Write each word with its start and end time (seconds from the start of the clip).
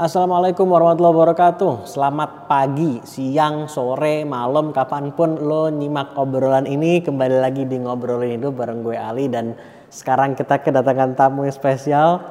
Assalamualaikum 0.00 0.64
warahmatullahi 0.64 1.12
wabarakatuh. 1.12 1.84
Selamat 1.84 2.48
pagi, 2.48 3.04
siang, 3.04 3.68
sore, 3.68 4.24
malam, 4.24 4.72
kapan 4.72 5.12
pun 5.12 5.36
lo 5.36 5.68
nyimak 5.68 6.16
obrolan 6.16 6.64
ini. 6.64 7.04
Kembali 7.04 7.36
lagi 7.36 7.68
di 7.68 7.76
ngobrolin 7.76 8.40
hidup 8.40 8.56
bareng 8.56 8.80
gue 8.80 8.96
Ali 8.96 9.28
dan 9.28 9.60
sekarang 9.92 10.32
kita 10.32 10.64
kedatangan 10.64 11.20
tamu 11.20 11.44
yang 11.44 11.52
spesial. 11.52 12.24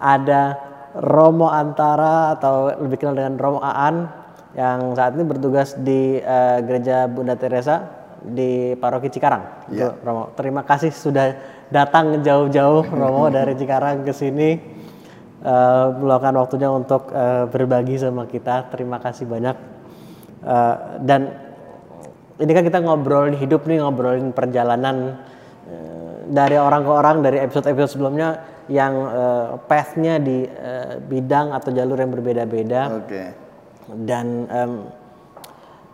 Ada 0.00 0.56
Romo 0.96 1.52
Antara 1.52 2.40
atau 2.40 2.72
lebih 2.72 2.96
kenal 2.96 3.20
dengan 3.20 3.36
Romo 3.36 3.60
Aan 3.60 4.08
yang 4.56 4.96
saat 4.96 5.12
ini 5.12 5.28
bertugas 5.28 5.76
di 5.76 6.16
uh, 6.24 6.64
Gereja 6.64 7.04
Bunda 7.04 7.36
Teresa 7.36 7.84
di 8.24 8.72
Paroki 8.80 9.12
Cikarang. 9.12 9.68
Itu, 9.68 9.92
Romo, 10.00 10.32
terima 10.32 10.64
kasih 10.64 10.88
sudah 10.88 11.36
datang 11.68 12.24
jauh-jauh 12.24 12.88
Romo 12.88 13.28
dari 13.28 13.52
Cikarang 13.60 14.08
ke 14.08 14.16
sini 14.16 14.73
uh, 15.44 15.92
meluangkan 15.94 16.34
waktunya 16.40 16.68
untuk 16.72 17.12
uh, 17.12 17.46
berbagi 17.46 18.00
sama 18.00 18.24
kita. 18.24 18.72
Terima 18.72 18.98
kasih 18.98 19.28
banyak. 19.28 19.56
Uh, 20.44 20.76
dan 21.04 21.30
ini 22.40 22.50
kan 22.50 22.64
kita 22.66 22.82
ngobrolin 22.82 23.36
hidup 23.38 23.68
nih, 23.68 23.78
ngobrolin 23.84 24.34
perjalanan 24.34 25.20
uh, 25.68 26.14
dari 26.26 26.56
orang 26.58 26.82
ke 26.82 26.90
orang 26.90 27.16
dari 27.22 27.38
episode-episode 27.44 27.92
sebelumnya 28.00 28.28
yang 28.66 28.94
uh, 28.96 29.48
path-nya 29.68 30.16
di 30.18 30.48
uh, 30.48 30.96
bidang 31.04 31.52
atau 31.52 31.70
jalur 31.70 32.00
yang 32.00 32.10
berbeda-beda. 32.12 33.04
Oke. 33.04 33.22
Dan 33.84 34.48
em, 34.48 34.72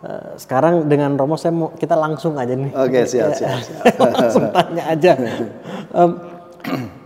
uh, 0.07 0.31
sekarang 0.39 0.87
dengan 0.87 1.19
Romo 1.19 1.35
saya 1.35 1.51
mau 1.51 1.75
kita 1.75 1.99
langsung 1.99 2.39
aja 2.39 2.55
nih. 2.55 2.71
Oke, 2.71 3.03
siap, 3.03 3.35
siap, 3.39 3.59
siap. 3.59 3.99
langsung 3.99 4.47
tanya 4.55 4.83
aja. 4.87 5.11
Em, 5.91 6.11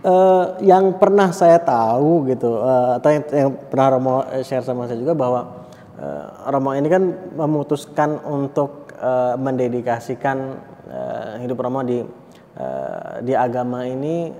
eh, 0.06 0.44
yang 0.62 0.96
pernah 0.96 1.34
saya 1.34 1.58
tahu 1.58 2.30
gitu, 2.30 2.62
eh, 2.62 2.90
atau 3.02 3.08
yang, 3.10 3.24
yang 3.34 3.50
pernah 3.66 3.88
Romo 3.98 4.14
share 4.46 4.62
sama 4.62 4.86
saya 4.86 5.02
juga 5.02 5.18
bahwa 5.18 5.66
eh, 5.98 6.26
Romo 6.54 6.70
ini 6.78 6.86
kan 6.86 7.02
memutuskan 7.34 8.22
untuk 8.22 8.94
eh, 8.94 9.34
mendedikasikan 9.34 10.36
eh, 10.86 11.32
hidup 11.42 11.58
Romo 11.58 11.82
di 11.82 11.98
eh, 12.56 13.12
di 13.26 13.34
agama 13.34 13.82
ini 13.82 14.30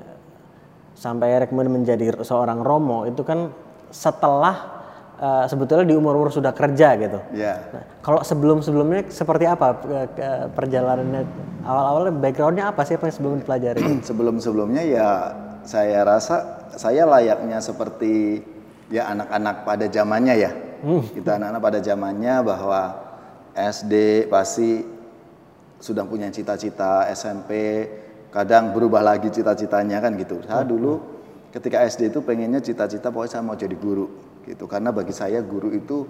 sampai 0.97 1.45
kemudian 1.45 1.83
menjadi 1.83 2.25
seorang 2.25 2.63
Romo 2.65 3.05
itu 3.05 3.21
kan 3.27 3.51
setelah 3.91 4.79
eh, 5.19 5.45
sebetulnya 5.51 5.83
di 5.83 5.99
umur-umur 5.99 6.31
sudah 6.31 6.55
kerja 6.55 6.95
gitu. 6.95 7.19
Ya. 7.35 7.59
Nah, 7.75 7.85
kalau 8.07 8.23
sebelum-sebelumnya 8.23 9.11
seperti 9.11 9.51
apa 9.51 9.75
perjalanannya 10.55 11.27
awal-awalnya 11.67 12.15
backgroundnya 12.23 12.65
apa 12.71 12.87
sih 12.87 12.95
apa 12.95 13.11
yang 13.11 13.17
sebelum 13.19 13.35
dipelajari? 13.43 13.83
Sebelum-sebelumnya 14.09 14.83
ya 14.87 15.09
saya 15.67 16.07
rasa 16.07 16.67
saya 16.79 17.05
layaknya 17.05 17.59
seperti 17.59 18.41
ya 18.89 19.11
anak-anak 19.11 19.67
pada 19.67 19.87
zamannya 19.91 20.35
ya. 20.39 20.53
Kita 21.13 21.41
anak-anak 21.41 21.63
pada 21.63 21.79
zamannya 21.83 22.35
bahwa 22.47 22.81
SD 23.57 24.27
pasti 24.31 24.85
sudah 25.83 26.05
punya 26.07 26.31
cita-cita, 26.31 27.09
SMP 27.13 27.51
kadang 28.31 28.73
berubah 28.73 29.03
lagi 29.03 29.29
cita-citanya 29.33 29.99
kan 29.99 30.15
gitu. 30.17 30.41
Saya 30.45 30.63
dulu 30.63 31.01
ketika 31.51 31.83
SD 31.85 32.13
itu 32.13 32.21
pengennya 32.23 32.61
cita-cita 32.61 33.09
pokoknya 33.09 33.33
saya 33.33 33.43
mau 33.43 33.57
jadi 33.57 33.77
guru 33.77 34.07
gitu. 34.45 34.69
Karena 34.69 34.93
bagi 34.93 35.13
saya 35.17 35.41
guru 35.43 35.73
itu 35.73 36.07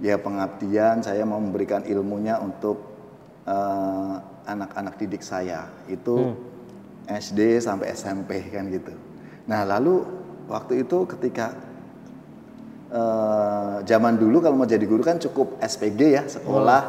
ya 0.00 0.16
pengabdian, 0.16 1.04
saya 1.04 1.22
mau 1.28 1.38
memberikan 1.38 1.84
ilmunya 1.84 2.40
untuk 2.40 2.80
eh, 3.44 4.14
anak-anak 4.48 4.96
didik 4.96 5.20
saya. 5.22 5.68
Itu 5.86 6.34
SD 7.06 7.58
sampai 7.58 7.92
SMP 7.92 8.44
kan 8.48 8.68
gitu. 8.68 8.92
Nah, 9.46 9.64
lalu 9.64 10.04
waktu 10.46 10.82
itu 10.82 11.06
ketika 11.06 11.54
eh, 12.90 13.76
zaman 13.82 14.14
dulu 14.16 14.40
kalau 14.40 14.56
mau 14.56 14.68
jadi 14.68 14.82
guru 14.82 15.00
kan 15.00 15.16
cukup 15.16 15.58
SPG 15.60 16.00
ya, 16.10 16.22
sekolah 16.26 16.82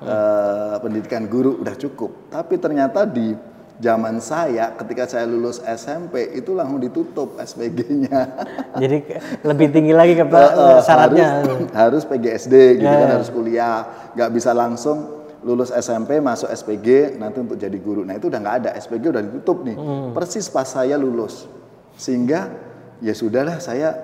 eh, 0.00 0.74
pendidikan 0.78 1.26
guru 1.26 1.58
udah 1.58 1.74
cukup. 1.74 2.30
Tapi 2.30 2.54
ternyata 2.56 3.04
di 3.04 3.34
zaman 3.78 4.18
saya 4.18 4.74
ketika 4.74 5.06
saya 5.06 5.22
lulus 5.22 5.62
SMP 5.62 6.34
itu 6.34 6.50
langsung 6.50 6.82
ditutup 6.82 7.38
SPG-nya. 7.38 8.20
Jadi 8.82 8.98
lebih 9.46 9.70
tinggi 9.70 9.94
lagi 9.94 10.14
ke 10.14 10.26
Eh, 10.26 10.78
syaratnya. 10.82 11.46
harus, 11.46 11.70
harus 11.70 12.02
PGSD 12.02 12.54
gitu 12.76 12.86
Ya, 12.86 12.98
kan 12.98 13.06
ya. 13.06 13.14
harus 13.14 13.30
kuliah 13.30 13.76
nggak 14.18 14.30
bisa 14.34 14.50
langsung 14.50 15.17
lulus 15.42 15.70
SMP 15.70 16.18
masuk 16.18 16.50
SPG 16.50 17.18
nanti 17.18 17.38
untuk 17.38 17.54
jadi 17.54 17.78
guru. 17.78 18.02
Nah 18.02 18.18
itu 18.18 18.26
udah 18.26 18.40
nggak 18.42 18.56
ada. 18.64 18.70
SPG 18.74 19.04
udah 19.14 19.22
ditutup 19.22 19.62
nih. 19.62 19.76
Hmm. 19.78 20.10
persis 20.14 20.50
pas 20.50 20.66
saya 20.66 20.98
lulus. 20.98 21.46
Sehingga 21.94 22.50
ya 22.98 23.14
sudahlah 23.14 23.62
saya 23.62 23.94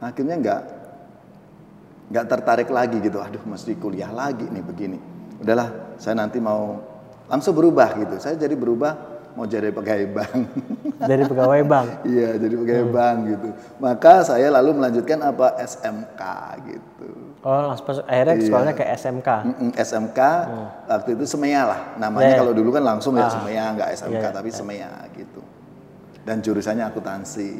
akhirnya 0.00 0.36
nggak 0.36 0.60
nggak 2.12 2.26
tertarik 2.28 2.68
lagi 2.68 3.00
gitu. 3.00 3.18
Aduh 3.20 3.42
mesti 3.48 3.72
kuliah 3.76 4.12
lagi 4.12 4.44
nih 4.48 4.64
begini. 4.64 4.98
Udahlah 5.40 5.96
saya 5.96 6.16
nanti 6.16 6.40
mau 6.40 6.80
langsung 7.26 7.56
berubah 7.56 7.96
gitu. 7.96 8.16
Saya 8.20 8.36
jadi 8.36 8.54
berubah 8.54 9.16
mau 9.36 9.44
jadi 9.44 9.68
pegawai 9.72 10.08
bank. 10.16 10.40
Dari 10.96 11.22
pegawai 11.28 11.62
bank. 11.68 11.88
Iya, 12.08 12.40
jadi 12.40 12.54
pegawai 12.56 12.86
bank 12.88 13.18
gitu. 13.28 13.48
Maka 13.78 14.24
saya 14.24 14.48
lalu 14.48 14.80
melanjutkan 14.80 15.20
apa? 15.20 15.60
SMK 15.60 16.22
gitu. 16.72 17.08
Oh, 17.46 17.62
langsung 17.64 17.86
akhirnya 18.02 18.34
Iya. 18.34 18.42
sekolahnya 18.42 18.74
ke 18.74 18.84
SMK. 18.90 19.28
Mm-mm, 19.46 19.70
SMK 19.78 20.18
waktu 20.84 21.10
itu 21.14 21.24
Semea 21.28 21.62
lah. 21.64 21.80
Hmm. 21.86 21.98
Namanya 22.02 22.26
Ya, 22.26 22.34
ya. 22.34 22.38
kalau 22.42 22.52
dulu 22.52 22.74
kan 22.74 22.82
langsung 22.84 23.14
ya 23.14 23.22
Ah. 23.22 23.30
Semea, 23.30 23.64
nggak 23.72 23.88
SMK 23.94 24.10
Iya, 24.10 24.20
iya. 24.20 24.30
tapi 24.34 24.48
Semea 24.50 24.90
gitu. 25.14 25.40
Dan 26.26 26.42
jurusannya 26.42 26.82
akuntansi. 26.84 27.50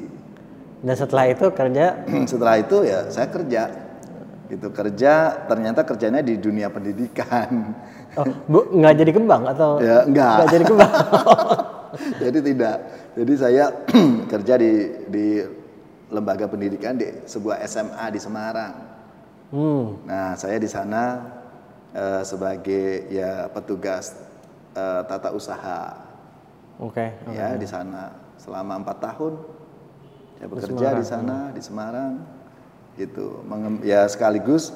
Dan 0.82 0.94
setelah 0.94 1.30
itu 1.30 1.46
kerja 1.50 2.02
Setelah 2.26 2.54
itu 2.58 2.76
ya 2.82 3.06
saya 3.06 3.30
kerja. 3.30 3.62
Gitu 4.46 4.70
kerja, 4.70 5.12
ternyata 5.44 5.82
kerjanya 5.82 6.18
di 6.20 6.34
dunia 6.36 6.66
pendidikan. 6.66 7.74
oh, 8.14 8.26
Bu 8.44 8.66
nggak 8.68 8.94
jadi 8.96 9.12
kembang 9.12 9.42
atau 9.44 9.78
Ya, 9.78 10.02
enggak. 10.02 10.34
nggak 10.36 10.48
jadi 10.50 10.64
kembang. 10.66 10.92
Jadi 11.96 12.38
tidak. 12.44 12.76
Jadi 13.14 13.32
saya 13.34 13.64
kerja 14.32 14.54
di 14.54 14.72
di 15.06 15.26
lembaga 16.08 16.44
pendidikan 16.44 16.92
di 16.92 17.08
sebuah 17.24 17.62
SMA 17.64 18.06
di 18.10 18.18
Semarang. 18.18 18.74
Hmm. 19.52 20.08
Nah, 20.08 20.34
saya 20.38 20.56
di 20.58 20.68
sana 20.70 21.22
eh, 21.94 22.22
sebagai 22.22 23.10
ya 23.10 23.46
petugas 23.50 24.14
eh, 24.74 25.02
tata 25.06 25.30
usaha 25.32 25.96
Oke. 26.78 27.12
ya 27.32 27.56
di 27.56 27.66
sana 27.68 28.12
selama 28.36 28.84
empat 28.84 28.98
tahun. 29.00 29.34
Saya 30.36 30.48
bekerja 30.52 30.88
di 31.00 31.06
sana 31.08 31.36
di 31.56 31.62
Semarang, 31.64 32.20
gitu. 33.00 33.40
Mengem- 33.48 33.80
ya 33.80 34.04
sekaligus 34.04 34.72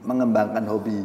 mengembangkan 0.00 0.64
hobi. 0.64 1.04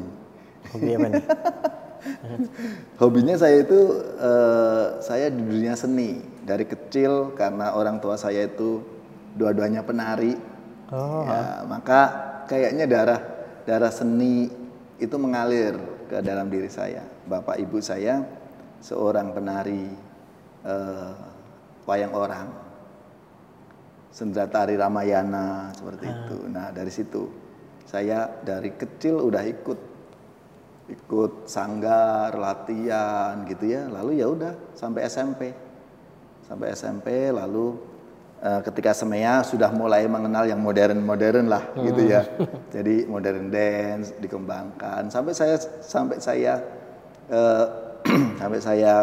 Hobi 0.72 0.90
apa 0.96 1.08
nih? 1.12 1.26
Hobinya 3.02 3.36
saya 3.36 3.62
itu 3.62 3.80
eh, 4.22 4.86
saya 5.04 5.28
di 5.28 5.42
dunia 5.44 5.76
seni 5.76 6.22
dari 6.48 6.64
kecil 6.64 7.36
karena 7.36 7.76
orang 7.76 8.00
tua 8.00 8.16
saya 8.16 8.48
itu 8.48 8.82
dua-duanya 9.36 9.84
penari. 9.84 10.38
Oh. 10.92 11.28
Ya, 11.28 11.68
maka 11.68 12.02
kayaknya 12.48 12.88
darah 12.88 13.20
darah 13.68 13.92
seni 13.92 14.48
itu 14.98 15.16
mengalir 15.20 15.76
ke 16.08 16.24
dalam 16.24 16.48
diri 16.48 16.72
saya. 16.72 17.04
Bapak 17.28 17.60
ibu 17.60 17.84
saya 17.84 18.24
seorang 18.80 19.36
penari 19.36 19.92
eh, 20.64 21.14
wayang 21.84 22.16
orang. 22.16 22.48
Sendra 24.16 24.48
tari 24.50 24.80
Ramayana 24.80 25.70
seperti 25.76 26.10
itu. 26.10 26.38
Nah, 26.50 26.74
dari 26.74 26.90
situ 26.90 27.28
saya 27.86 28.26
dari 28.42 28.74
kecil 28.74 29.20
udah 29.22 29.44
ikut 29.46 29.80
ikut 30.88 31.46
sanggar, 31.46 32.32
latihan 32.40 33.44
gitu 33.44 33.68
ya. 33.68 33.92
Lalu 33.92 34.24
ya 34.24 34.32
udah 34.32 34.54
sampai 34.74 35.06
SMP. 35.06 35.52
Sampai 36.48 36.72
SMP 36.72 37.28
lalu 37.36 37.76
eh, 38.40 38.62
ketika 38.62 38.92
Semea 38.92 39.42
sudah 39.42 39.70
mulai 39.70 40.06
mengenal 40.06 40.46
yang 40.46 40.60
modern-modern 40.60 41.46
lah 41.46 41.64
gitu 41.76 42.02
ya. 42.04 42.22
Jadi 42.76 43.06
modern 43.06 43.48
dance 43.48 44.14
dikembangkan 44.18 45.08
sampai 45.08 45.34
saya 45.34 45.56
sampai 45.82 46.18
saya 46.18 46.62
eh, 47.28 47.66
sampai 48.40 48.60
saya 48.60 48.94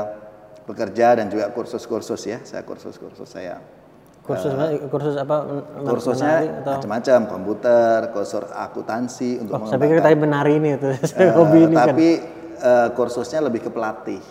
bekerja 0.65 1.19
dan 1.19 1.29
juga 1.29 1.51
kursus-kursus 1.51 2.21
ya. 2.25 2.39
Saya 2.43 2.63
kursus-kursus 2.63 3.29
saya 3.29 3.61
Kursus 4.25 4.57
kursus 4.89 5.21
apa? 5.21 5.45
kursusnya 5.85 6.65
macam-macam 6.65 7.19
komputer, 7.29 8.09
kursus 8.09 8.41
akuntansi 8.49 9.37
untuk 9.37 9.61
Oh, 9.61 9.69
saya 9.69 9.77
pikir 9.77 10.01
tadi 10.01 10.17
menari 10.17 10.57
ini 10.57 10.81
tuh. 10.81 10.97
Eh, 10.97 11.29
hobi 11.37 11.69
ini 11.69 11.77
kan. 11.77 11.93
tapi 11.93 12.09
eh, 12.57 12.89
kursusnya 12.97 13.45
lebih 13.45 13.61
ke 13.61 13.71
pelatih, 13.71 14.25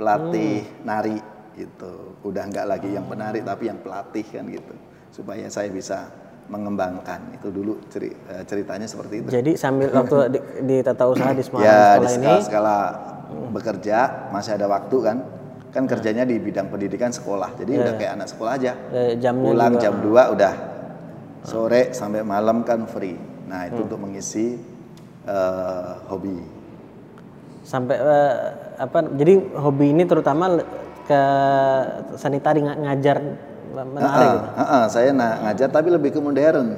pelatih 0.00 0.64
Hmm. 0.64 0.88
nari 0.88 1.16
gitu. 1.54 2.16
Udah 2.22 2.44
nggak 2.44 2.66
lagi 2.66 2.88
yang 2.90 3.04
penari 3.04 3.40
tapi 3.40 3.66
yang 3.66 3.78
pelatih 3.78 4.24
kan 4.24 4.44
gitu, 4.46 4.74
supaya 5.10 5.46
saya 5.46 5.68
bisa 5.68 6.08
mengembangkan 6.46 7.32
itu 7.32 7.48
dulu 7.48 7.78
ceri- 7.88 8.16
eh, 8.28 8.44
ceritanya 8.44 8.84
seperti 8.84 9.22
itu. 9.22 9.28
Jadi 9.30 9.52
sambil 9.54 9.88
waktu 9.98 10.16
di, 10.28 10.38
di 10.64 10.76
tata 10.80 11.06
usaha 11.06 11.30
di 11.30 11.40
Semarang 11.40 11.64
ya 11.64 11.78
sekolah 11.78 12.02
di 12.02 12.06
ini, 12.12 12.26
skala, 12.26 12.40
skala 12.42 12.78
bekerja 13.52 13.98
masih 14.28 14.52
ada 14.54 14.66
waktu 14.68 14.96
kan, 15.00 15.16
kan 15.70 15.84
kerjanya 15.86 16.24
di 16.24 16.36
bidang 16.36 16.68
pendidikan 16.68 17.08
sekolah, 17.08 17.56
jadi 17.56 17.72
udah 17.80 17.94
kayak 17.96 18.12
anak 18.16 18.28
sekolah 18.28 18.52
aja. 18.54 18.72
jamnya 19.16 19.46
Pulang 19.46 19.72
juga- 19.72 19.82
jam 19.82 19.94
2 20.00 20.34
udah 20.34 20.54
Sore 21.42 21.90
sampai 21.90 22.22
malam 22.22 22.62
kan 22.62 22.86
free. 22.86 23.18
Nah 23.50 23.66
itu 23.66 23.82
untuk 23.82 23.98
mengisi 23.98 24.54
eh, 25.26 25.92
hobi. 26.06 26.38
Sampai 27.62 27.98
eh, 27.98 28.34
apa? 28.78 28.98
Jadi 29.10 29.54
hobi 29.54 29.90
ini 29.90 30.06
terutama 30.06 30.62
ke 31.02 31.22
seni 32.14 32.38
tadi 32.38 32.62
nga- 32.62 32.78
ngajar 32.78 33.16
menari 33.72 34.04
Ah, 34.04 34.20
gitu. 34.20 34.38
ah, 34.52 34.62
ah, 34.62 34.84
saya 34.86 35.10
ngajar 35.12 35.68
tapi 35.68 35.88
lebih 35.88 36.12
ke 36.12 36.20
modern. 36.20 36.68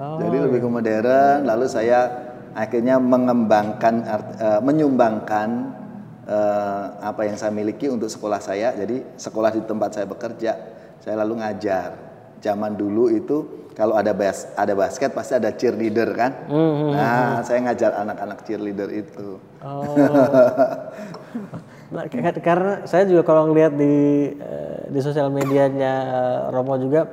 Jadi 0.00 0.36
lebih 0.40 0.60
ke 0.60 0.68
modern. 0.68 1.44
Lalu 1.44 1.66
saya 1.66 2.08
akhirnya 2.52 2.96
mengembangkan, 2.96 3.94
art- 4.02 4.36
eh, 4.36 4.60
menyumbangkan 4.60 5.48
eh, 6.24 6.84
apa 7.00 7.26
yang 7.26 7.34
saya 7.34 7.50
miliki 7.50 7.90
untuk 7.90 8.06
sekolah 8.06 8.38
saya. 8.38 8.70
Jadi 8.72 9.02
sekolah 9.18 9.50
di 9.50 9.60
tempat 9.60 9.90
saya 9.92 10.06
bekerja, 10.06 10.52
saya 10.98 11.18
lalu 11.18 11.42
ngajar. 11.42 11.90
Zaman 12.40 12.72
dulu 12.72 13.10
itu 13.10 13.36
kalau 13.74 13.92
ada 13.92 14.12
bas 14.12 14.48
ada 14.54 14.72
basket 14.72 15.10
pasti 15.10 15.34
ada 15.34 15.50
cheerleader 15.50 16.08
kan. 16.14 16.32
Nah, 16.92 17.42
saya 17.42 17.60
ngajar 17.60 17.92
anak-anak 17.98 18.46
cheerleader 18.46 18.88
itu. 18.88 19.36
Oh. 19.60 19.84
karena 22.40 22.86
saya 22.86 23.02
juga 23.04 23.22
kalau 23.22 23.50
ngelihat 23.50 23.74
di 23.74 23.94
eh, 24.32 24.80
di 24.88 25.00
sosial 25.00 25.26
medianya 25.28 25.92
Romo 26.48 26.78
juga, 26.78 27.10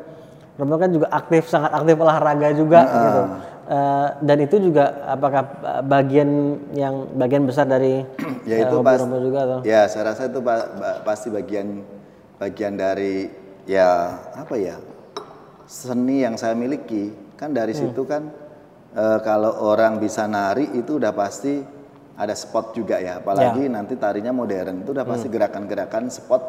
Romo 0.53 0.77
kan 0.77 0.89
juga 0.89 1.09
aktif 1.09 1.49
sangat 1.49 1.73
aktif 1.73 1.97
olahraga 1.97 2.53
juga 2.53 2.79
gitu. 2.85 3.21
Eh, 3.67 4.07
dan 4.23 4.37
itu 4.39 4.55
juga 4.63 5.03
apakah 5.03 5.43
bagian 5.83 6.29
yang 6.71 7.03
bagian 7.11 7.43
besar 7.43 7.67
dari 7.67 7.99
ya 8.47 8.55
eh, 8.55 8.63
itu 8.63 8.75
hobi 8.75 8.87
pas 8.87 8.99
Romo 9.01 9.17
juga 9.19 9.39
atau? 9.43 9.59
ya 9.61 9.83
saya 9.85 10.15
rasa 10.15 10.31
itu 10.31 10.39
pa- 10.39 10.71
ba- 10.71 10.99
pasti 11.03 11.27
bagian 11.27 11.83
bagian 12.39 12.79
dari 12.79 13.27
ya 13.67 14.15
apa 14.31 14.55
ya 14.55 14.79
seni 15.67 16.23
yang 16.23 16.39
saya 16.39 16.55
miliki 16.55 17.11
kan 17.35 17.51
dari 17.51 17.75
Hmm. 17.75 17.91
situ 17.91 18.07
kan 18.07 18.31
eh, 18.95 19.19
kalau 19.19 19.51
orang 19.67 19.99
bisa 19.99 20.23
nari 20.25 20.71
itu 20.71 20.95
udah 20.95 21.11
pasti 21.11 21.59
ada 22.17 22.33
spot 22.33 22.73
juga 22.73 22.97
ya. 22.97 23.21
Apalagi 23.21 23.69
nanti 23.69 23.93
tarinya 23.95 24.33
modern 24.33 24.81
itu 24.81 24.91
udah 24.91 25.05
Hmm. 25.05 25.13
pasti 25.13 25.27
gerakan-gerakan 25.29 26.09
spot 26.09 26.43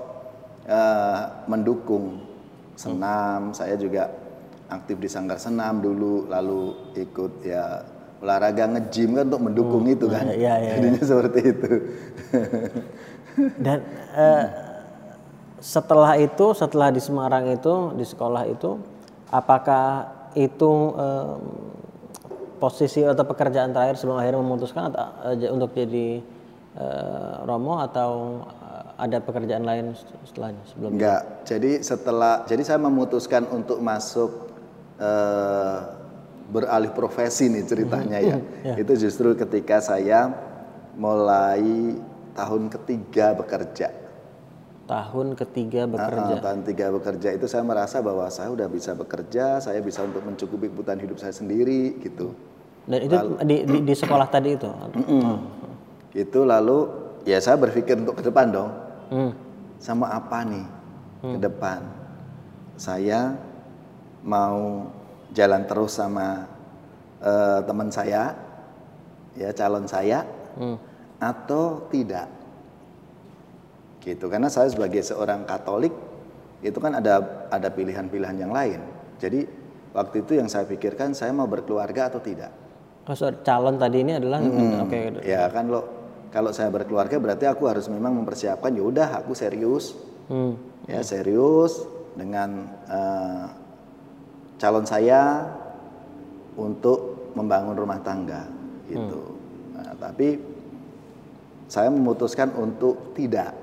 eh, 0.65 1.21
mendukung. 1.47 2.25
Senam 2.79 3.53
saya 3.53 3.75
juga 3.75 4.09
aktif 4.69 5.01
di 5.01 5.09
sanggar 5.09 5.41
senam 5.41 5.81
dulu 5.81 6.29
lalu 6.29 6.93
ikut 6.95 7.43
ya 7.43 7.83
olahraga 8.21 8.67
nge-gym 8.71 9.17
kan 9.17 9.27
untuk 9.31 9.43
mendukung 9.51 9.85
itu 9.87 10.07
kan. 10.07 10.27
iya, 10.31 10.59
iya, 10.63 10.73
jadinya 10.77 11.03
seperti 11.03 11.41
itu. 11.53 11.71
Dan 13.59 13.79
eh, 14.15 14.45
setelah 15.59 16.15
itu, 16.19 16.47
setelah 16.55 16.91
di 16.91 16.99
Semarang 17.03 17.47
itu, 17.51 17.95
di 17.95 18.05
sekolah 18.07 18.47
itu, 18.47 18.79
apakah 19.31 20.07
itu 20.35 20.73
em, 20.95 21.41
posisi 22.59 23.07
atau 23.07 23.25
pekerjaan 23.25 23.71
terakhir 23.71 23.97
sebelum 23.97 24.19
akhirnya 24.19 24.43
memutuskan 24.43 24.91
atau, 24.91 25.07
eh, 25.31 25.49
untuk 25.51 25.71
jadi 25.73 26.21
eh, 26.79 27.35
Romo 27.47 27.79
atau 27.79 28.43
eh, 28.45 28.85
ada 28.99 29.19
pekerjaan 29.23 29.63
lain 29.63 29.95
setelahnya 30.27 30.63
sebelum 30.67 30.99
Enggak. 30.99 31.47
Jadi 31.47 31.81
setelah 31.87 32.43
jadi 32.45 32.63
saya 32.67 32.83
memutuskan 32.83 33.47
untuk 33.49 33.79
masuk 33.79 34.51
eh, 34.99 35.79
beralih 36.49 36.91
profesi 36.93 37.47
nih 37.47 37.65
ceritanya 37.65 38.19
ya. 38.19 38.37
Itu 38.83 38.99
justru 38.99 39.39
ketika 39.39 39.79
saya 39.79 40.33
mulai 40.99 41.95
tahun 42.35 42.71
ketiga 42.71 43.35
bekerja. 43.35 43.98
Tahun 44.89 45.37
ketiga 45.37 45.85
bekerja? 45.85 46.41
Ah, 46.41 46.43
tahun 46.43 46.65
tiga 46.65 46.89
bekerja 46.89 47.37
itu 47.37 47.45
saya 47.45 47.61
merasa 47.61 48.01
bahwa 48.01 48.25
saya 48.33 48.49
udah 48.49 48.67
bisa 48.73 48.97
bekerja, 48.97 49.61
saya 49.61 49.85
bisa 49.85 50.01
untuk 50.03 50.25
mencukupi 50.25 50.73
kebutuhan 50.73 50.97
hidup 50.97 51.21
saya 51.21 51.37
sendiri 51.37 52.01
gitu. 52.01 52.33
Dan 52.89 53.05
itu 53.05 53.17
di, 53.45 53.57
di, 53.69 53.77
di 53.85 53.95
sekolah 53.95 54.27
tadi 54.33 54.57
itu? 54.57 54.71
Itu 56.17 56.49
lalu 56.49 56.89
ya 57.29 57.37
saya 57.45 57.61
berpikir 57.61 58.01
untuk 58.01 58.17
ke 58.17 58.25
depan 58.25 58.49
dong. 58.49 58.73
Hmm. 59.09 59.33
sama 59.81 60.13
apa 60.13 60.45
nih 60.45 60.67
ke 61.25 61.39
depan 61.41 61.81
saya 62.77 63.33
mau 64.21 64.85
jalan 65.33 65.65
terus 65.65 65.97
sama 65.97 66.45
eh, 67.25 67.61
teman 67.65 67.89
saya 67.89 68.37
ya 69.33 69.49
calon 69.57 69.89
saya 69.89 70.29
atau 71.17 71.89
tidak 71.89 72.29
gitu. 74.09 74.33
Karena 74.33 74.49
saya 74.49 74.73
sebagai 74.73 75.05
seorang 75.05 75.45
Katolik 75.45 75.93
itu 76.65 76.79
kan 76.81 76.97
ada 76.99 77.47
ada 77.53 77.69
pilihan-pilihan 77.69 78.37
yang 78.41 78.53
lain. 78.53 78.81
Jadi 79.21 79.45
waktu 79.93 80.25
itu 80.25 80.41
yang 80.41 80.49
saya 80.49 80.65
pikirkan 80.65 81.13
saya 81.13 81.31
mau 81.37 81.47
berkeluarga 81.47 82.09
atau 82.09 82.19
tidak? 82.23 82.51
Oh, 83.09 83.17
so, 83.17 83.33
calon 83.41 83.81
tadi 83.81 84.05
ini 84.05 84.21
adalah 84.21 84.37
oke 84.85 85.25
ya 85.25 85.49
kan 85.49 85.65
lo 85.73 85.81
kalau 86.29 86.53
saya 86.53 86.69
berkeluarga 86.69 87.17
berarti 87.17 87.49
aku 87.49 87.65
harus 87.65 87.89
memang 87.89 88.13
mempersiapkan 88.13 88.69
ya 88.73 88.85
udah 88.85 89.09
aku 89.25 89.33
serius. 89.33 89.97
Hmm. 90.29 90.61
ya 90.85 91.01
serius 91.01 91.89
dengan 92.13 92.69
eh, 92.85 93.47
calon 94.61 94.85
saya 94.85 95.41
untuk 96.53 97.33
membangun 97.33 97.73
rumah 97.73 97.97
tangga 98.05 98.45
gitu. 98.93 99.41
Nah, 99.73 99.97
tapi 99.97 100.37
saya 101.69 101.89
memutuskan 101.93 102.53
untuk 102.61 103.17
tidak 103.17 103.57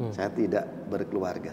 gitu 0.00 0.16
saya 0.16 0.32
tidak 0.32 0.64
berkeluarga 0.88 1.52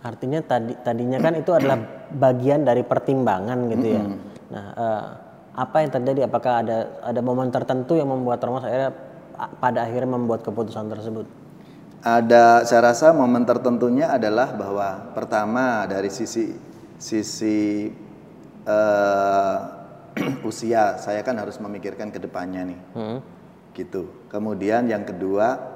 Artinya 0.00 0.40
tadi 0.40 0.72
tadinya 0.80 1.20
kan 1.20 1.36
itu 1.36 1.52
adalah 1.52 1.76
bagian 2.08 2.64
dari 2.64 2.80
pertimbangan 2.80 3.68
gitu 3.68 4.00
ya. 4.00 4.04
Nah, 4.48 4.64
eh, 4.72 5.04
apa 5.52 5.76
yang 5.84 5.92
terjadi? 5.92 6.24
Apakah 6.24 6.64
ada 6.64 6.78
ada 7.04 7.20
momen 7.20 7.52
tertentu 7.52 8.00
yang 8.00 8.08
membuat 8.08 8.40
Romo 8.40 8.64
akhirnya 8.64 8.96
a- 9.36 9.52
pada 9.60 9.84
akhirnya 9.84 10.16
membuat 10.16 10.40
keputusan 10.40 10.88
tersebut? 10.88 11.28
Ada, 12.00 12.64
saya 12.64 12.80
rasa 12.88 13.12
momen 13.12 13.44
tertentunya 13.44 14.08
adalah 14.08 14.56
bahwa 14.56 15.12
pertama 15.12 15.84
dari 15.84 16.08
sisi 16.08 16.48
sisi 16.96 17.92
eh, 18.64 19.58
usia, 20.48 20.96
saya 20.96 21.20
kan 21.20 21.36
harus 21.36 21.60
memikirkan 21.60 22.08
ke 22.08 22.16
depannya 22.18 22.72
nih, 22.72 22.80
gitu. 23.76 24.08
Kemudian 24.32 24.88
yang 24.88 25.04
kedua, 25.04 25.69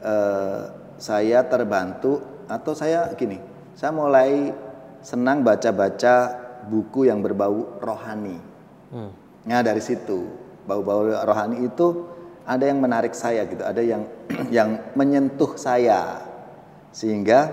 eh, 0.00 0.62
saya 1.00 1.44
terbantu 1.48 2.20
atau 2.50 2.72
saya 2.76 3.08
gini, 3.16 3.40
saya 3.72 3.94
mulai 3.94 4.52
senang 5.00 5.40
baca-baca 5.40 6.14
buku 6.68 7.08
yang 7.08 7.24
berbau 7.24 7.80
rohani. 7.80 8.36
Nah 9.48 9.60
dari 9.64 9.80
situ 9.80 10.28
bau-bau 10.68 11.08
rohani 11.24 11.64
itu 11.64 12.04
ada 12.44 12.68
yang 12.68 12.82
menarik 12.82 13.16
saya 13.16 13.46
gitu, 13.48 13.62
ada 13.64 13.80
yang 13.80 14.04
yang 14.56 14.92
menyentuh 14.98 15.56
saya. 15.56 16.20
Sehingga 16.90 17.48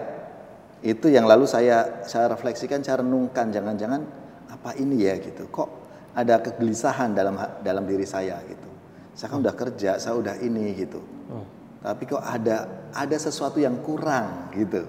itu 0.81 1.07
yang 1.13 1.29
lalu 1.29 1.45
saya 1.45 2.03
saya 2.03 2.33
refleksikan, 2.33 2.81
saya 2.81 3.05
renungkan 3.05 3.53
jangan-jangan 3.53 4.01
apa 4.49 4.73
ini 4.81 5.05
ya 5.05 5.15
gitu, 5.21 5.45
kok 5.53 5.69
ada 6.17 6.41
kegelisahan 6.41 7.13
dalam 7.13 7.37
dalam 7.61 7.83
diri 7.85 8.03
saya 8.03 8.41
gitu. 8.49 8.69
Saya 9.17 9.33
kan 9.33 9.41
udah 9.41 9.55
kerja, 9.57 9.97
saya 9.97 10.13
udah 10.17 10.35
ini 10.41 10.77
gitu, 10.77 11.01
tapi 11.87 12.03
kok 12.03 12.19
ada 12.19 12.67
ada 12.91 13.15
sesuatu 13.15 13.63
yang 13.63 13.79
kurang 13.79 14.51
gitu. 14.51 14.83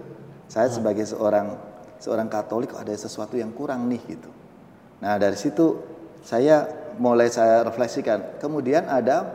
Saya 0.51 0.67
sebagai 0.67 1.07
seorang 1.07 1.55
seorang 2.03 2.27
Katolik 2.27 2.75
kok 2.75 2.83
ada 2.83 2.91
sesuatu 2.91 3.39
yang 3.39 3.55
kurang 3.55 3.87
nih 3.87 4.03
gitu. 4.19 4.27
Nah 4.99 5.15
dari 5.15 5.39
situ 5.39 5.79
saya 6.27 6.67
mulai 6.99 7.31
saya 7.31 7.63
refleksikan. 7.63 8.43
Kemudian 8.43 8.91
ada 8.91 9.31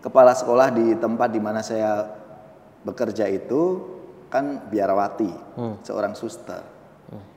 kepala 0.00 0.32
sekolah 0.32 0.72
di 0.72 0.96
tempat 0.96 1.28
di 1.28 1.40
mana 1.44 1.60
saya 1.60 2.08
bekerja 2.80 3.28
itu 3.28 3.92
kan 4.32 4.72
biarawati, 4.72 5.28
seorang 5.84 6.16
suster. 6.16 6.64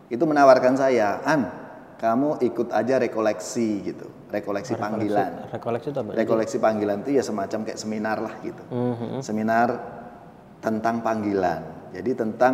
Itu 0.08 0.24
menawarkan 0.24 0.80
saya, 0.80 1.20
An, 1.28 1.52
kamu 2.00 2.40
ikut 2.40 2.72
aja 2.72 2.96
rekoleksi 3.04 3.84
gitu, 3.84 4.08
rekoleksi 4.36 4.74
panggilan. 4.76 5.48
Rekoleksi 5.50 5.88
itu 5.92 6.00
apa? 6.00 6.12
Rekoleksi 6.16 6.58
panggilan 6.60 6.98
itu 7.08 7.12
ya 7.16 7.24
semacam 7.24 7.60
kayak 7.64 7.80
seminar 7.80 8.18
lah 8.20 8.34
gitu. 8.44 8.64
Seminar 9.24 9.70
tentang 10.60 11.00
panggilan. 11.00 11.92
Jadi 11.96 12.12
tentang 12.12 12.54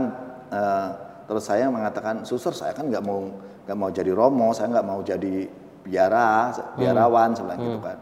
eh, 0.54 0.90
terus 1.26 1.44
saya 1.48 1.72
mengatakan 1.72 2.28
suster 2.28 2.54
saya 2.54 2.76
kan 2.78 2.92
nggak 2.92 3.04
mau 3.04 3.26
nggak 3.66 3.78
mau 3.78 3.90
jadi 3.90 4.12
romo, 4.14 4.54
saya 4.54 4.68
nggak 4.74 4.88
mau 4.88 5.00
jadi 5.02 5.48
biara, 5.82 6.54
biarawan 6.78 7.34
saya 7.34 7.46
bilang 7.50 7.60
gitu 7.66 7.80
kan. 7.82 7.98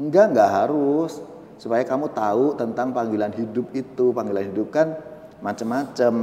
Enggak 0.00 0.26
nggak 0.34 0.50
harus 0.50 1.12
supaya 1.60 1.84
kamu 1.84 2.10
tahu 2.16 2.56
tentang 2.56 2.90
panggilan 2.90 3.30
hidup 3.36 3.70
itu. 3.76 4.10
Panggilan 4.10 4.50
hidup 4.50 4.72
kan 4.72 4.96
macam-macam 5.44 6.14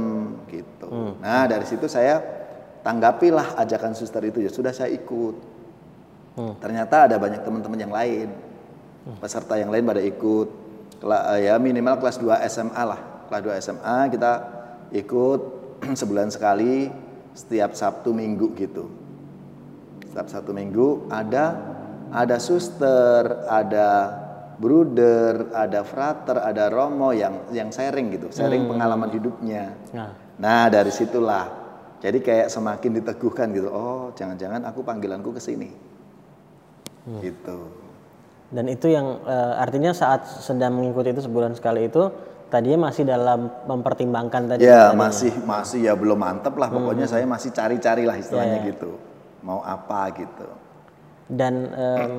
gitu. 0.50 0.88
Nah 1.22 1.46
dari 1.46 1.66
situ 1.66 1.86
saya 1.86 2.22
tanggapilah 2.82 3.58
ajakan 3.58 3.92
suster 3.94 4.22
itu 4.26 4.42
ya 4.44 4.50
sudah 4.50 4.74
saya 4.74 4.90
ikut. 4.94 5.47
Ternyata 6.62 7.10
ada 7.10 7.16
banyak 7.18 7.42
teman-teman 7.42 7.78
yang 7.78 7.92
lain, 7.92 8.28
peserta 9.18 9.58
yang 9.58 9.70
lain 9.74 9.84
pada 9.84 10.02
ikut. 10.02 10.48
Kela- 10.98 11.38
ya 11.38 11.54
minimal 11.58 11.98
kelas 12.02 12.18
2 12.18 12.42
SMA 12.46 12.82
lah, 12.82 13.00
kelas 13.30 13.42
2 13.42 13.62
SMA 13.62 13.98
kita 14.10 14.32
ikut 14.94 15.40
sebulan 16.00 16.30
sekali 16.30 16.90
setiap 17.34 17.74
Sabtu 17.74 18.10
Minggu 18.10 18.50
gitu. 18.58 18.90
Setiap 20.10 20.26
Sabtu 20.26 20.50
Minggu 20.50 21.06
ada 21.06 21.54
ada 22.08 22.36
suster, 22.40 23.46
ada 23.46 23.88
bruder, 24.58 25.54
ada 25.54 25.86
frater, 25.86 26.42
ada 26.42 26.66
romo 26.66 27.14
yang 27.14 27.46
yang 27.54 27.70
sharing 27.70 28.10
gitu, 28.10 28.26
sharing 28.34 28.66
pengalaman 28.66 29.08
hidupnya. 29.12 29.70
Nah, 29.94 30.10
Nah 30.38 30.64
dari 30.66 30.90
situlah, 30.90 31.46
jadi 32.02 32.18
kayak 32.18 32.48
semakin 32.50 32.90
diteguhkan 32.98 33.54
gitu. 33.54 33.70
Oh 33.70 34.10
jangan-jangan 34.18 34.66
aku 34.66 34.82
panggilanku 34.82 35.30
ke 35.30 35.38
sini, 35.38 35.70
gitu. 37.24 37.58
dan 38.48 38.64
itu 38.68 38.88
yang 38.88 39.20
eh, 39.28 39.54
artinya 39.60 39.92
saat 39.92 40.24
sedang 40.24 40.76
mengikuti 40.76 41.12
itu 41.12 41.20
sebulan 41.24 41.52
sekali 41.52 41.88
itu 41.88 42.08
tadinya 42.48 42.88
masih 42.88 43.04
dalam 43.04 43.52
mempertimbangkan 43.68 44.42
tadi. 44.48 44.64
Ya 44.64 44.92
masih 44.96 45.32
masih 45.44 45.84
ya 45.84 45.94
belum 45.94 46.16
mantep 46.16 46.56
lah. 46.56 46.72
Pokoknya 46.72 47.04
saya 47.04 47.28
masih 47.28 47.52
cari-cari 47.52 48.08
lah 48.08 48.16
istilahnya 48.16 48.64
gitu. 48.72 48.96
Mau 49.44 49.60
apa 49.60 50.08
gitu. 50.16 50.48
Dan 51.28 51.68
em, 51.76 52.12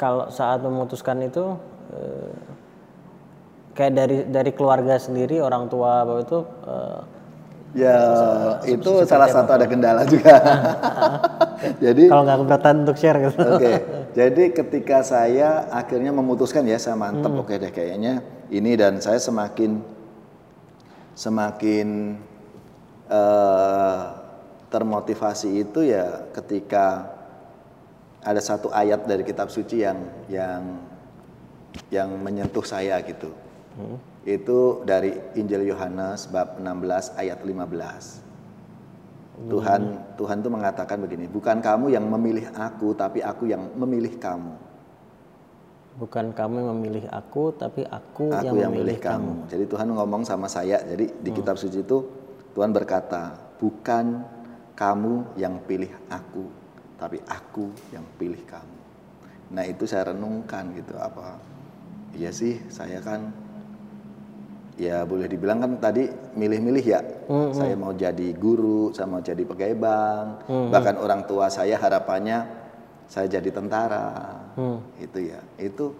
kalau 0.00 0.28
saat 0.28 0.60
memutuskan 0.60 1.24
itu 1.24 1.56
eh, 1.96 2.32
kayak 3.72 3.92
dari 3.96 4.16
dari 4.28 4.50
keluarga 4.52 5.00
sendiri 5.00 5.40
orang 5.40 5.72
tua 5.72 6.04
bapak 6.04 6.22
itu 6.28 6.38
eh, 6.68 7.00
Ya 7.70 7.98
itu 8.66 9.06
salah 9.06 9.30
satu 9.30 9.50
ada 9.54 9.66
kendala 9.70 10.02
juga. 10.02 10.34
jadi 11.84 12.10
kalau 12.10 12.26
nggak 12.26 12.38
keberatan 12.42 12.74
untuk 12.82 12.96
share 12.98 13.18
gitu. 13.22 13.38
Oke, 13.46 13.74
jadi 14.10 14.44
ketika 14.50 15.06
saya 15.06 15.70
akhirnya 15.70 16.10
memutuskan 16.10 16.66
ya 16.66 16.82
saya 16.82 16.98
mantep 16.98 17.30
oke 17.30 17.54
deh 17.54 17.70
kayaknya 17.70 18.26
ini 18.50 18.74
dan 18.74 18.98
saya 18.98 19.22
semakin 19.22 19.78
semakin 21.14 22.18
eh, 23.06 24.00
termotivasi 24.66 25.62
itu 25.62 25.86
ya 25.86 26.26
ketika 26.34 27.06
ada 28.20 28.42
satu 28.42 28.68
ayat 28.74 29.06
dari 29.06 29.22
kitab 29.22 29.46
suci 29.46 29.86
yang 29.86 29.98
yang 30.26 30.62
yang 31.86 32.10
menyentuh 32.18 32.66
saya 32.66 32.98
gitu. 33.06 33.30
Itu 34.26 34.84
dari 34.84 35.16
Injil 35.38 35.70
Yohanes 35.70 36.28
bab 36.28 36.60
16 36.60 37.16
ayat 37.16 37.40
15. 37.40 38.30
Tuhan 39.48 39.82
Tuhan 40.20 40.36
tuh 40.44 40.52
mengatakan 40.52 41.00
begini, 41.00 41.24
bukan 41.24 41.64
kamu 41.64 41.88
yang 41.96 42.04
memilih 42.04 42.52
aku, 42.52 42.92
tapi 42.92 43.24
aku 43.24 43.48
yang 43.48 43.72
memilih 43.72 44.20
kamu. 44.20 44.52
Bukan 45.96 46.36
kamu 46.36 46.54
yang 46.60 46.68
memilih 46.76 47.04
aku, 47.08 47.56
tapi 47.56 47.84
aku, 47.88 48.28
Aku 48.32 48.56
yang, 48.56 48.68
memilih 48.72 49.00
kamu. 49.00 49.48
Jadi 49.48 49.64
Tuhan 49.64 49.88
ngomong 49.96 50.28
sama 50.28 50.44
saya. 50.44 50.80
Jadi 50.84 51.08
di 51.24 51.30
kitab 51.32 51.56
suci 51.56 51.80
itu 51.80 52.04
Tuhan 52.52 52.72
berkata, 52.72 53.32
bukan 53.56 54.20
kamu 54.76 55.36
yang 55.40 55.60
pilih 55.64 55.92
aku, 56.12 56.44
tapi 57.00 57.20
aku 57.24 57.72
yang 57.92 58.04
pilih 58.20 58.40
kamu. 58.44 58.76
Nah 59.56 59.64
itu 59.64 59.84
saya 59.88 60.12
renungkan 60.12 60.72
gitu 60.76 60.96
apa? 61.00 61.40
Iya 62.16 62.32
sih, 62.32 62.60
saya 62.72 63.00
kan 63.04 63.32
ya 64.78 65.02
boleh 65.02 65.26
dibilang 65.26 65.58
kan 65.58 65.72
tadi 65.80 66.06
milih-milih 66.36 66.84
ya. 66.84 67.00
Saya 67.54 67.74
mau 67.74 67.90
jadi 67.94 68.28
guru, 68.36 68.94
saya 68.94 69.06
mau 69.10 69.22
jadi 69.22 69.42
pegawai 69.42 69.76
bank, 69.78 70.28
bahkan 70.70 70.96
orang 70.98 71.26
tua 71.26 71.50
saya 71.50 71.78
harapannya 71.80 72.46
saya 73.10 73.26
jadi 73.26 73.50
tentara. 73.50 74.38
Itu 75.02 75.18
ya. 75.18 75.40
Itu 75.58 75.94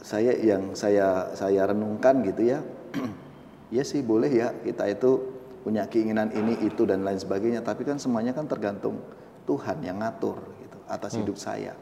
saya 0.00 0.32
yang 0.38 0.72
saya 0.78 1.34
saya 1.36 1.68
renungkan 1.68 2.24
gitu 2.24 2.56
ya. 2.56 2.60
ya 3.74 3.82
sih 3.82 4.00
boleh 4.00 4.30
ya 4.30 4.54
kita 4.62 4.86
itu 4.86 5.34
punya 5.66 5.82
keinginan 5.90 6.30
ini 6.30 6.62
itu 6.62 6.86
dan 6.86 7.02
lain 7.02 7.18
sebagainya, 7.18 7.60
tapi 7.60 7.82
kan 7.82 7.98
semuanya 7.98 8.30
kan 8.30 8.46
tergantung 8.46 9.02
Tuhan 9.46 9.82
yang 9.82 9.98
ngatur 9.98 10.38
gitu 10.62 10.78
atas 10.86 11.18
hidup 11.18 11.34
saya. 11.34 11.74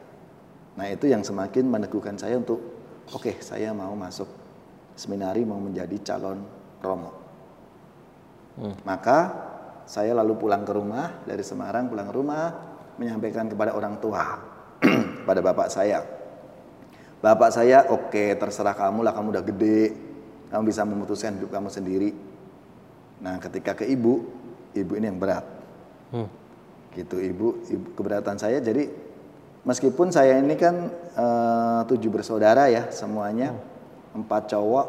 Nah, 0.75 0.89
itu 0.91 1.07
yang 1.07 1.21
semakin 1.23 1.69
meneguhkan 1.69 2.17
saya 2.17 2.41
untuk 2.41 2.59
oke, 3.13 3.37
saya 3.39 3.71
mau 3.71 3.93
masuk 3.93 4.27
seminari 4.95 5.43
mau 5.43 5.59
menjadi 5.59 5.95
calon 6.01 6.39
romo. 6.81 7.11
Maka 8.87 9.19
saya 9.83 10.15
lalu 10.15 10.39
pulang 10.39 10.63
ke 10.63 10.71
rumah 10.71 11.21
dari 11.27 11.43
Semarang 11.43 11.91
pulang 11.91 12.07
ke 12.07 12.15
rumah 12.15 12.43
menyampaikan 12.95 13.51
kepada 13.51 13.75
orang 13.75 13.99
tua 13.99 14.39
pada 15.27 15.39
bapak 15.43 15.67
saya. 15.67 16.01
Bapak 17.19 17.51
saya 17.51 17.91
oke 17.91 18.39
terserah 18.39 18.73
kamu 18.73 19.03
lah 19.03 19.11
kamu 19.11 19.27
udah 19.35 19.43
gede 19.43 19.81
kamu 20.49 20.63
bisa 20.71 20.87
memutuskan 20.87 21.35
hidup 21.35 21.51
kamu 21.51 21.67
sendiri. 21.67 22.15
Nah 23.19 23.35
ketika 23.43 23.75
ke 23.75 23.85
ibu 23.85 24.23
ibu 24.71 24.93
ini 24.95 25.11
yang 25.11 25.19
berat 25.19 25.55
Hmm. 26.13 26.29
gitu 26.93 27.17
ibu, 27.17 27.65
ibu 27.65 27.87
keberatan 27.97 28.37
saya 28.37 28.61
jadi 28.61 28.87
meskipun 29.65 30.13
saya 30.13 30.37
ini 30.37 30.53
kan 30.53 30.87
eh, 31.17 31.79
tujuh 31.89 32.13
bersaudara 32.13 32.69
ya 32.69 32.87
semuanya 32.93 33.57
empat 34.15 34.47
cowok 34.49 34.87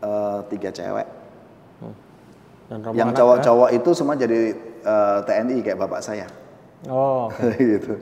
eh, 0.00 0.38
tiga 0.52 0.70
cewek 0.70 1.08
Dan 2.68 2.78
rombongan 2.80 2.96
yang 2.96 3.10
cowok-cowok 3.12 3.68
itu 3.72 3.90
semua 3.92 4.14
jadi 4.14 4.40
eh, 4.82 5.18
TNI 5.24 5.56
kayak 5.60 5.78
bapak 5.80 6.00
saya 6.00 6.26
Oh, 6.86 7.30
oke. 7.30 7.56
gitu 7.74 7.94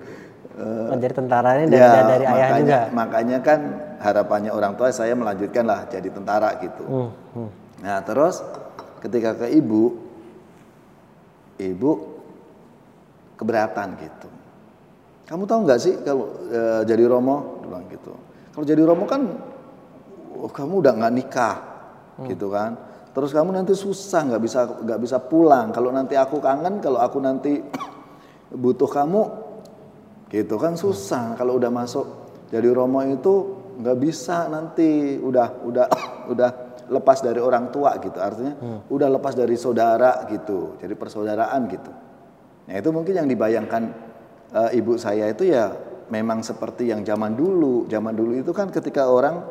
Oh, 0.61 0.93
jadi 0.99 1.15
tentaranya 1.15 1.65
dari, 1.65 1.81
ya 1.81 1.91
dari 2.05 2.25
ayah 2.27 2.37
makanya 2.37 2.61
juga. 2.61 2.81
makanya 2.93 3.39
kan 3.41 3.61
harapannya 3.97 4.51
orang 4.53 4.77
tua 4.77 4.93
saya 4.93 5.17
melanjutkan 5.17 5.65
lah 5.65 5.89
jadi 5.89 6.11
tentara 6.13 6.53
gitu 6.61 6.85
Hmm, 6.85 7.11
hmm. 7.33 7.51
Nah 7.81 8.05
terus 8.05 8.45
ketika 9.01 9.33
ke 9.41 9.57
ibu, 9.57 9.97
ibu 11.57 11.91
keberatan 13.37 13.97
gitu. 13.97 14.29
Kamu 15.25 15.49
tahu 15.49 15.65
nggak 15.65 15.81
sih 15.81 15.95
kalau 16.05 16.29
e, 16.45 16.61
jadi 16.85 17.09
romo, 17.09 17.65
bilang 17.65 17.89
gitu. 17.89 18.13
Kalau 18.53 18.65
jadi 18.69 18.83
romo 18.85 19.09
kan, 19.09 19.25
oh, 20.47 20.53
kamu 20.53 20.81
udah 20.85 20.93
nggak 20.97 21.15
nikah, 21.15 21.57
gitu 22.29 22.53
kan. 22.53 22.77
Terus 23.11 23.35
kamu 23.35 23.51
nanti 23.51 23.75
susah 23.75 24.23
nggak 24.31 24.43
bisa 24.43 24.61
nggak 24.87 25.01
bisa 25.03 25.19
pulang. 25.19 25.75
Kalau 25.75 25.91
nanti 25.91 26.15
aku 26.15 26.39
kangen, 26.39 26.79
kalau 26.79 27.03
aku 27.03 27.19
nanti 27.19 27.59
butuh 28.63 28.87
kamu, 28.87 29.23
gitu 30.31 30.55
kan 30.61 30.79
susah. 30.79 31.35
Kalau 31.35 31.59
udah 31.59 31.71
masuk 31.75 32.07
jadi 32.55 32.71
romo 32.71 33.03
itu 33.03 33.35
nggak 33.83 33.99
bisa 33.99 34.47
nanti. 34.47 35.19
Udah 35.19 35.59
udah 35.67 35.87
udah 36.33 36.51
lepas 36.91 37.19
dari 37.19 37.43
orang 37.43 37.75
tua 37.75 37.99
gitu. 37.99 38.19
Artinya 38.23 38.87
udah 38.87 39.09
lepas 39.11 39.35
dari 39.35 39.59
saudara 39.59 40.27
gitu. 40.31 40.79
Jadi 40.79 40.95
persaudaraan 40.95 41.67
gitu. 41.67 41.93
Nah 42.71 42.75
itu 42.79 42.89
mungkin 42.95 43.15
yang 43.19 43.27
dibayangkan 43.27 43.83
eh, 44.55 44.79
ibu 44.79 44.95
saya 44.95 45.27
itu 45.27 45.51
ya 45.51 45.75
memang 46.15 46.47
seperti 46.47 46.95
yang 46.95 47.03
zaman 47.03 47.35
dulu. 47.35 47.91
Zaman 47.91 48.15
dulu 48.15 48.39
itu 48.39 48.55
kan 48.55 48.71
ketika 48.71 49.11
orang 49.11 49.43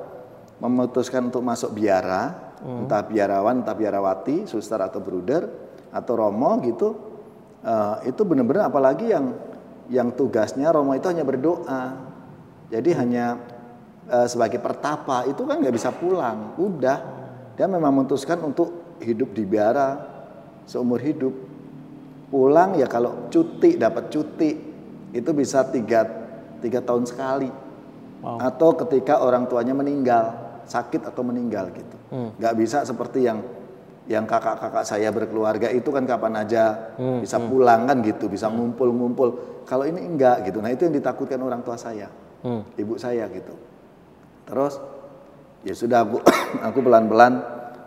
memutuskan 0.59 1.31
untuk 1.31 1.43
masuk 1.43 1.71
biara 1.71 2.51
entah 2.59 2.99
biarawan 3.07 3.63
entah 3.63 3.71
biarawati 3.71 4.43
suster 4.43 4.83
atau 4.83 4.99
bruder 4.99 5.47
atau 5.95 6.13
romo 6.19 6.59
gitu 6.59 6.89
eh, 7.63 8.11
itu 8.11 8.21
benar-benar 8.27 8.67
apalagi 8.67 9.15
yang 9.15 9.31
yang 9.89 10.13
tugasnya 10.13 10.69
romo 10.69 10.93
itu 10.93 11.09
hanya 11.09 11.25
berdoa. 11.25 11.83
Jadi 12.69 12.89
hanya 12.93 13.41
eh, 14.05 14.27
sebagai 14.29 14.61
pertapa 14.61 15.25
itu 15.25 15.43
kan 15.43 15.59
nggak 15.59 15.75
bisa 15.75 15.89
pulang. 15.89 16.55
Udah. 16.61 17.17
Dia 17.57 17.67
memang 17.67 17.91
memutuskan 17.91 18.39
untuk 18.39 18.95
hidup 19.03 19.35
di 19.35 19.43
biara 19.43 19.99
seumur 20.63 21.01
hidup. 21.01 21.33
Pulang 22.29 22.77
ya 22.77 22.85
kalau 22.85 23.27
cuti 23.33 23.75
dapat 23.75 24.13
cuti 24.13 24.51
itu 25.09 25.29
bisa 25.33 25.65
tiga, 25.67 26.05
tiga 26.61 26.79
tahun 26.79 27.09
sekali. 27.09 27.49
Atau 28.19 28.77
ketika 28.77 29.23
orang 29.23 29.49
tuanya 29.49 29.73
meninggal 29.73 30.48
sakit 30.69 31.09
atau 31.09 31.25
meninggal 31.25 31.73
gitu. 31.73 31.97
Nggak 32.37 32.53
bisa 32.55 32.85
seperti 32.85 33.25
yang 33.25 33.41
yang 34.09 34.25
kakak-kakak 34.25 34.85
saya 34.85 35.09
berkeluarga 35.13 35.69
itu 35.69 35.89
kan 35.89 36.05
kapan 36.05 36.45
aja? 36.45 36.93
Bisa 37.21 37.41
pulang 37.41 37.89
kan 37.89 37.99
gitu 38.05 38.29
bisa 38.29 38.47
ngumpul-ngumpul. 38.47 39.61
Kalau 39.65 39.85
ini 39.85 40.01
enggak 40.01 40.45
gitu. 40.49 40.61
Nah 40.61 40.69
itu 40.69 40.85
yang 40.85 40.95
ditakutkan 40.95 41.41
orang 41.41 41.61
tua 41.65 41.77
saya 41.77 42.09
Hmm. 42.39 42.63
ibu 42.79 42.95
saya 42.95 43.27
gitu. 43.27 43.51
Terus 44.47 44.79
ya 45.67 45.75
sudah 45.75 46.07
aku 46.07 46.23
aku 46.71 46.79
pelan-pelan 46.79 47.33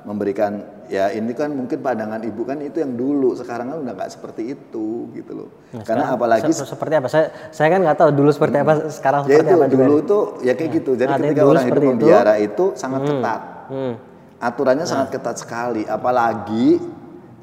memberikan 0.04 0.60
ya 0.92 1.08
ini 1.08 1.32
kan 1.32 1.49
mungkin 1.49 1.80
pandangan 1.80 2.20
ibu 2.20 2.44
kan 2.44 2.61
itu 2.61 2.76
yang 2.76 2.92
dulu 2.92 3.32
sekarang 3.32 3.64
kan 3.66 3.80
udah 3.80 3.92
nggak 3.94 4.12
seperti 4.12 4.52
itu 4.52 5.08
gitu 5.11 5.32
loh 5.32 5.49
karena 5.80 6.12
apalagi 6.12 6.52
Se- 6.52 6.68
seperti 6.68 6.94
apa? 6.94 7.08
Saya 7.08 7.32
saya 7.49 7.72
kan 7.72 7.80
nggak 7.80 7.96
tahu 7.96 8.11
dulu 8.12 8.28
seperti 8.28 8.56
apa, 8.58 8.72
sekarang 8.92 9.20
ya 9.25 9.28
seperti 9.34 9.40
itu 9.42 9.56
apa 9.56 9.66
juga. 9.66 9.80
dulu 9.80 9.96
tuh 10.04 10.22
ya 10.40 10.52
kayak 10.52 10.70
gitu 10.75 10.90
jadi 10.92 11.08
Ada 11.08 11.16
yang 11.16 11.25
ketika 11.26 11.42
orang 11.42 11.56
hidup 11.56 11.64
seperti 11.66 11.80
itu. 11.82 11.92
membiara 11.96 12.34
itu 12.38 12.64
sangat 12.75 13.00
ketat 13.02 13.40
Hmm. 13.64 13.94
aturannya 14.38 14.84
sangat 14.84 15.08
ketat 15.11 15.37
sekali 15.38 15.82
apalagi 15.82 16.76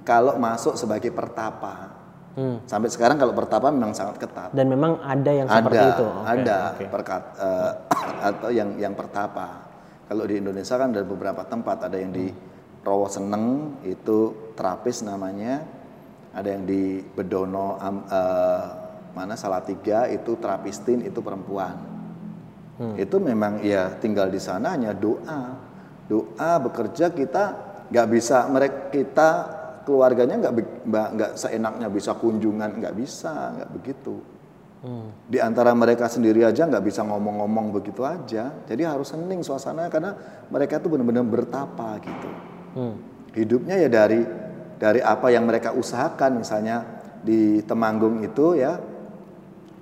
kalau 0.04 0.38
masuk 0.38 0.76
sebagai 0.76 1.10
pertapa 1.10 1.98
Hmm. 2.30 2.62
sampai 2.64 2.88
sekarang 2.88 3.18
kalau 3.18 3.34
pertapa 3.34 3.68
memang 3.68 3.92
sangat 3.92 4.16
ketat 4.18 4.54
Dan 4.54 4.70
memang 4.70 5.02
ada 5.02 5.28
yang 5.28 5.50
seperti 5.50 5.76
ada 5.76 5.90
itu. 5.92 6.06
Oke, 6.06 6.30
ada 6.30 6.58
oke. 6.70 6.84
perkat 6.88 7.24
eh, 7.36 7.72
atau 8.30 8.50
yang 8.50 8.70
yang 8.78 8.94
pertapa 8.94 9.66
kalau 10.06 10.24
di 10.24 10.38
Indonesia 10.38 10.76
kan 10.76 10.90
ada 10.90 11.02
beberapa 11.02 11.42
tempat 11.44 11.84
ada 11.84 11.98
yang 11.98 12.10
di 12.10 12.30
Rowo 12.84 13.08
Seneng 13.12 13.76
itu 13.84 14.52
terapis 14.56 15.04
namanya. 15.04 15.64
Ada 16.30 16.56
yang 16.56 16.64
di 16.64 17.02
Bedono 17.02 17.76
am- 17.82 18.06
eh, 18.08 18.66
mana 19.18 19.34
Salatiga 19.34 20.06
itu 20.08 20.38
terapistin 20.38 21.04
itu 21.04 21.20
perempuan. 21.20 21.76
Itu 22.96 23.20
memang 23.20 23.60
ya 23.60 23.92
tinggal 24.00 24.32
di 24.32 24.40
sana 24.40 24.72
hanya 24.72 24.96
doa. 24.96 25.52
Doa 26.08 26.52
bekerja 26.64 27.12
kita 27.12 27.44
nggak 27.92 28.08
bisa 28.08 28.48
mereka 28.48 28.78
kita 28.88 29.30
keluarganya 29.84 30.48
nggak 30.48 30.54
nggak 30.88 31.32
seenaknya 31.36 31.92
bisa 31.92 32.16
kunjungan 32.16 32.80
nggak 32.80 32.96
bisa 32.96 33.58
nggak 33.60 33.70
begitu. 33.76 34.16
Di 35.28 35.44
antara 35.44 35.76
mereka 35.76 36.08
sendiri 36.08 36.48
aja 36.48 36.64
nggak 36.64 36.86
bisa 36.88 37.04
ngomong-ngomong 37.04 37.76
begitu 37.76 38.08
aja. 38.08 38.48
Jadi 38.64 38.88
harus 38.88 39.12
hening 39.12 39.44
suasananya 39.44 39.92
karena 39.92 40.12
mereka 40.48 40.80
tuh 40.80 40.96
benar-benar 40.96 41.28
bertapa 41.28 42.00
gitu 42.00 42.32
Hmm. 42.70 42.96
hidupnya 43.34 43.76
ya 43.82 43.90
dari 43.90 44.22
dari 44.80 45.02
apa 45.02 45.28
yang 45.34 45.50
mereka 45.50 45.74
usahakan 45.74 46.40
misalnya 46.40 46.86
di 47.26 47.60
Temanggung 47.66 48.24
itu 48.24 48.56
ya 48.56 48.80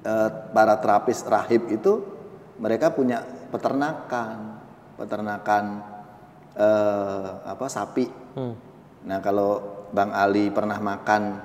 eh, 0.02 0.30
para 0.56 0.80
terapis 0.82 1.22
rahib 1.28 1.70
itu 1.70 2.02
mereka 2.58 2.90
punya 2.90 3.22
peternakan 3.54 4.58
peternakan 4.98 5.64
eh, 6.58 7.30
apa 7.46 7.66
sapi. 7.70 8.10
Nah 9.08 9.20
kalau 9.22 9.86
Bang 9.94 10.12
Ali 10.12 10.50
pernah 10.50 10.82
makan 10.82 11.40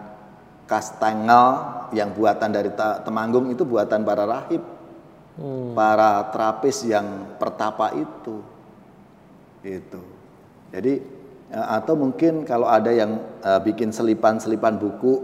kastengel 0.66 1.46
yang 1.92 2.16
buatan 2.16 2.50
dari 2.50 2.72
Temanggung 3.04 3.52
itu 3.52 3.62
buatan 3.62 4.02
para 4.02 4.24
rahib. 4.24 4.64
Para 5.72 6.28
terapis 6.32 6.84
yang 6.84 7.36
pertapa 7.36 7.92
itu. 7.96 8.44
Gitu. 9.64 10.00
Jadi 10.72 11.00
eh, 11.52 11.66
atau 11.78 11.94
mungkin 11.94 12.48
kalau 12.48 12.66
ada 12.66 12.88
yang 12.90 13.20
eh, 13.44 13.60
bikin 13.60 13.92
selipan-selipan 13.92 14.80
buku 14.80 15.14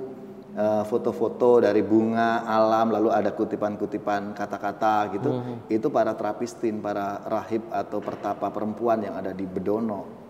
eh, 0.54 0.82
foto-foto 0.84 1.64
dari 1.64 1.80
bunga 1.80 2.44
alam 2.44 2.92
lalu 2.92 3.08
ada 3.08 3.32
kutipan-kutipan 3.32 4.36
kata-kata 4.36 4.94
gitu 5.16 5.30
itu 5.72 5.86
para 5.88 6.12
terapistin 6.12 6.78
para 6.78 7.24
rahib 7.24 7.64
atau 7.72 7.98
pertapa 7.98 8.52
perempuan 8.52 9.00
yang 9.02 9.16
ada 9.16 9.32
di 9.32 9.48
Bedono 9.48 10.20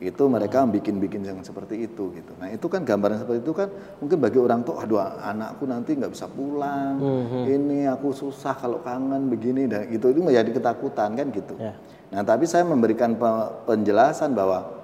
itu 0.00 0.24
mereka 0.32 0.64
bikin-bikin 0.64 1.20
yang 1.20 1.44
seperti 1.44 1.84
itu 1.84 2.08
gitu. 2.16 2.32
Nah 2.40 2.48
itu 2.48 2.72
kan 2.72 2.88
gambaran 2.88 3.20
seperti 3.20 3.44
itu 3.44 3.52
kan 3.52 3.68
mungkin 4.00 4.16
bagi 4.16 4.40
orang 4.40 4.64
tua 4.64 4.80
aduh 4.80 4.96
anakku 4.96 5.68
nanti 5.68 5.92
nggak 5.92 6.16
bisa 6.16 6.24
pulang 6.24 6.96
ini 7.44 7.84
aku 7.84 8.08
susah 8.08 8.56
kalau 8.56 8.80
kangen 8.80 9.28
begini 9.28 9.68
dan 9.68 9.92
itu 9.92 10.08
itu 10.08 10.24
menjadi 10.24 10.56
ketakutan 10.56 11.12
kan 11.20 11.28
gitu. 11.28 11.52
Ya. 11.60 11.76
Nah, 12.16 12.24
tapi 12.24 12.48
saya 12.48 12.64
memberikan 12.64 13.12
pe- 13.14 13.50
penjelasan 13.68 14.32
bahwa 14.32 14.79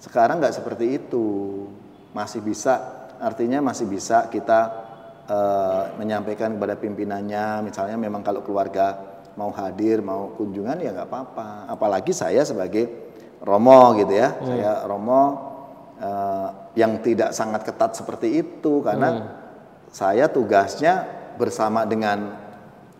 sekarang 0.00 0.38
nggak 0.40 0.56
seperti 0.56 1.00
itu, 1.00 1.26
masih 2.12 2.40
bisa, 2.44 3.06
artinya 3.20 3.60
masih 3.64 3.88
bisa 3.88 4.28
kita 4.28 4.60
eh, 5.28 5.82
menyampaikan 5.96 6.56
kepada 6.56 6.76
pimpinannya, 6.76 7.64
misalnya 7.64 7.96
memang 7.96 8.20
kalau 8.20 8.44
keluarga 8.44 9.16
mau 9.36 9.52
hadir, 9.52 10.00
mau 10.00 10.32
kunjungan 10.36 10.80
ya 10.80 10.96
nggak 10.96 11.08
apa-apa. 11.08 11.68
Apalagi 11.68 12.12
saya 12.16 12.44
sebagai 12.44 12.88
Romo 13.44 13.92
gitu 14.00 14.16
ya, 14.16 14.32
saya 14.40 14.88
Romo 14.88 15.22
eh, 16.00 16.48
yang 16.76 17.00
tidak 17.04 17.36
sangat 17.36 17.64
ketat 17.64 17.96
seperti 17.96 18.40
itu. 18.40 18.80
Karena 18.80 19.36
saya 19.92 20.28
tugasnya 20.28 21.04
bersama 21.36 21.84
dengan 21.84 22.32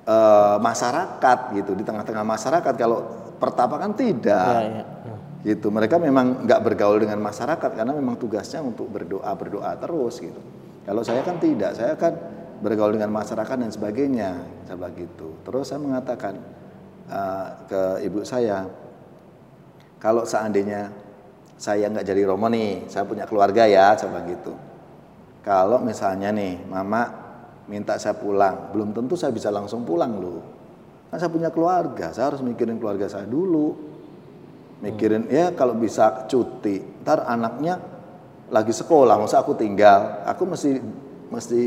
eh, 0.05 0.57
masyarakat 0.61 1.39
gitu 1.57 1.73
di 1.73 1.85
tengah-tengah 1.85 2.25
masyarakat. 2.25 2.73
Kalau 2.77 2.99
pertapa 3.37 3.81
kan 3.81 3.97
tidak. 3.97 4.61
Ya, 4.61 4.85
ya. 4.85 5.16
Gitu. 5.47 5.71
Mereka 5.71 6.03
memang 6.03 6.43
nggak 6.43 6.61
bergaul 6.67 6.99
dengan 6.99 7.23
masyarakat 7.23 7.71
karena 7.71 7.95
memang 7.95 8.19
tugasnya 8.19 8.59
untuk 8.67 8.91
berdoa 8.91 9.31
berdoa 9.39 9.79
terus 9.79 10.19
gitu. 10.19 10.43
Kalau 10.83 11.07
saya 11.07 11.23
kan 11.23 11.39
tidak 11.39 11.79
saya 11.79 11.95
kan 11.95 12.19
bergaul 12.59 12.99
dengan 12.99 13.15
masyarakat 13.15 13.55
dan 13.55 13.71
sebagainya 13.71 14.43
coba 14.67 14.91
gitu. 14.99 15.39
Terus 15.47 15.71
saya 15.71 15.79
mengatakan 15.79 16.35
eh, 17.07 17.47
ke 17.71 17.83
ibu 18.11 18.27
saya 18.27 18.67
kalau 20.03 20.27
seandainya 20.27 20.91
saya 21.57 21.89
nggak 21.89 22.05
jadi 22.05 22.23
romo 22.27 22.51
nih 22.51 22.91
saya 22.91 23.07
punya 23.07 23.25
keluarga 23.31 23.71
ya 23.71 23.95
coba 23.95 24.27
gitu. 24.27 24.51
Kalau 25.47 25.79
misalnya 25.79 26.35
nih 26.35 26.59
mama 26.67 27.07
minta 27.71 27.95
saya 28.03 28.19
pulang 28.19 28.75
belum 28.75 28.91
tentu 28.91 29.15
saya 29.15 29.31
bisa 29.31 29.55
langsung 29.55 29.87
pulang 29.87 30.19
loh. 30.19 30.43
Kan 31.07 31.23
saya 31.23 31.31
punya 31.31 31.55
keluarga 31.55 32.11
saya 32.11 32.35
harus 32.35 32.43
mikirin 32.43 32.83
keluarga 32.83 33.07
saya 33.07 33.31
dulu 33.31 33.86
mikirin 34.85 35.25
ya 35.33 35.57
kalau 35.57 35.73
bisa 35.73 36.29
cuti 36.29 37.01
ntar 37.01 37.25
anaknya 37.25 37.81
lagi 38.51 38.71
sekolah 38.71 39.19
masa 39.19 39.43
aku 39.43 39.59
tinggal? 39.59 40.23
Aku 40.27 40.47
mesti 40.47 40.79
mesti 41.31 41.63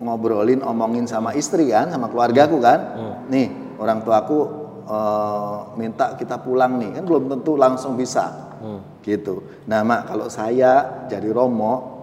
ngobrolin 0.00 0.64
omongin 0.64 1.06
sama 1.06 1.36
istri 1.36 1.70
kan 1.70 1.92
sama 1.92 2.10
keluargaku 2.10 2.58
kan? 2.58 2.80
Nih 3.30 3.76
orang 3.78 4.02
tuaku 4.02 4.38
eh, 4.90 5.58
minta 5.78 6.18
kita 6.18 6.42
pulang 6.42 6.80
nih. 6.82 6.98
Kan 6.98 7.04
belum 7.06 7.30
tentu 7.30 7.54
langsung 7.54 7.94
bisa. 7.94 8.50
Gitu. 9.00 9.64
Nah 9.70 9.86
mak 9.86 10.10
kalau 10.10 10.26
saya 10.26 11.06
jadi 11.06 11.30
romo 11.30 12.02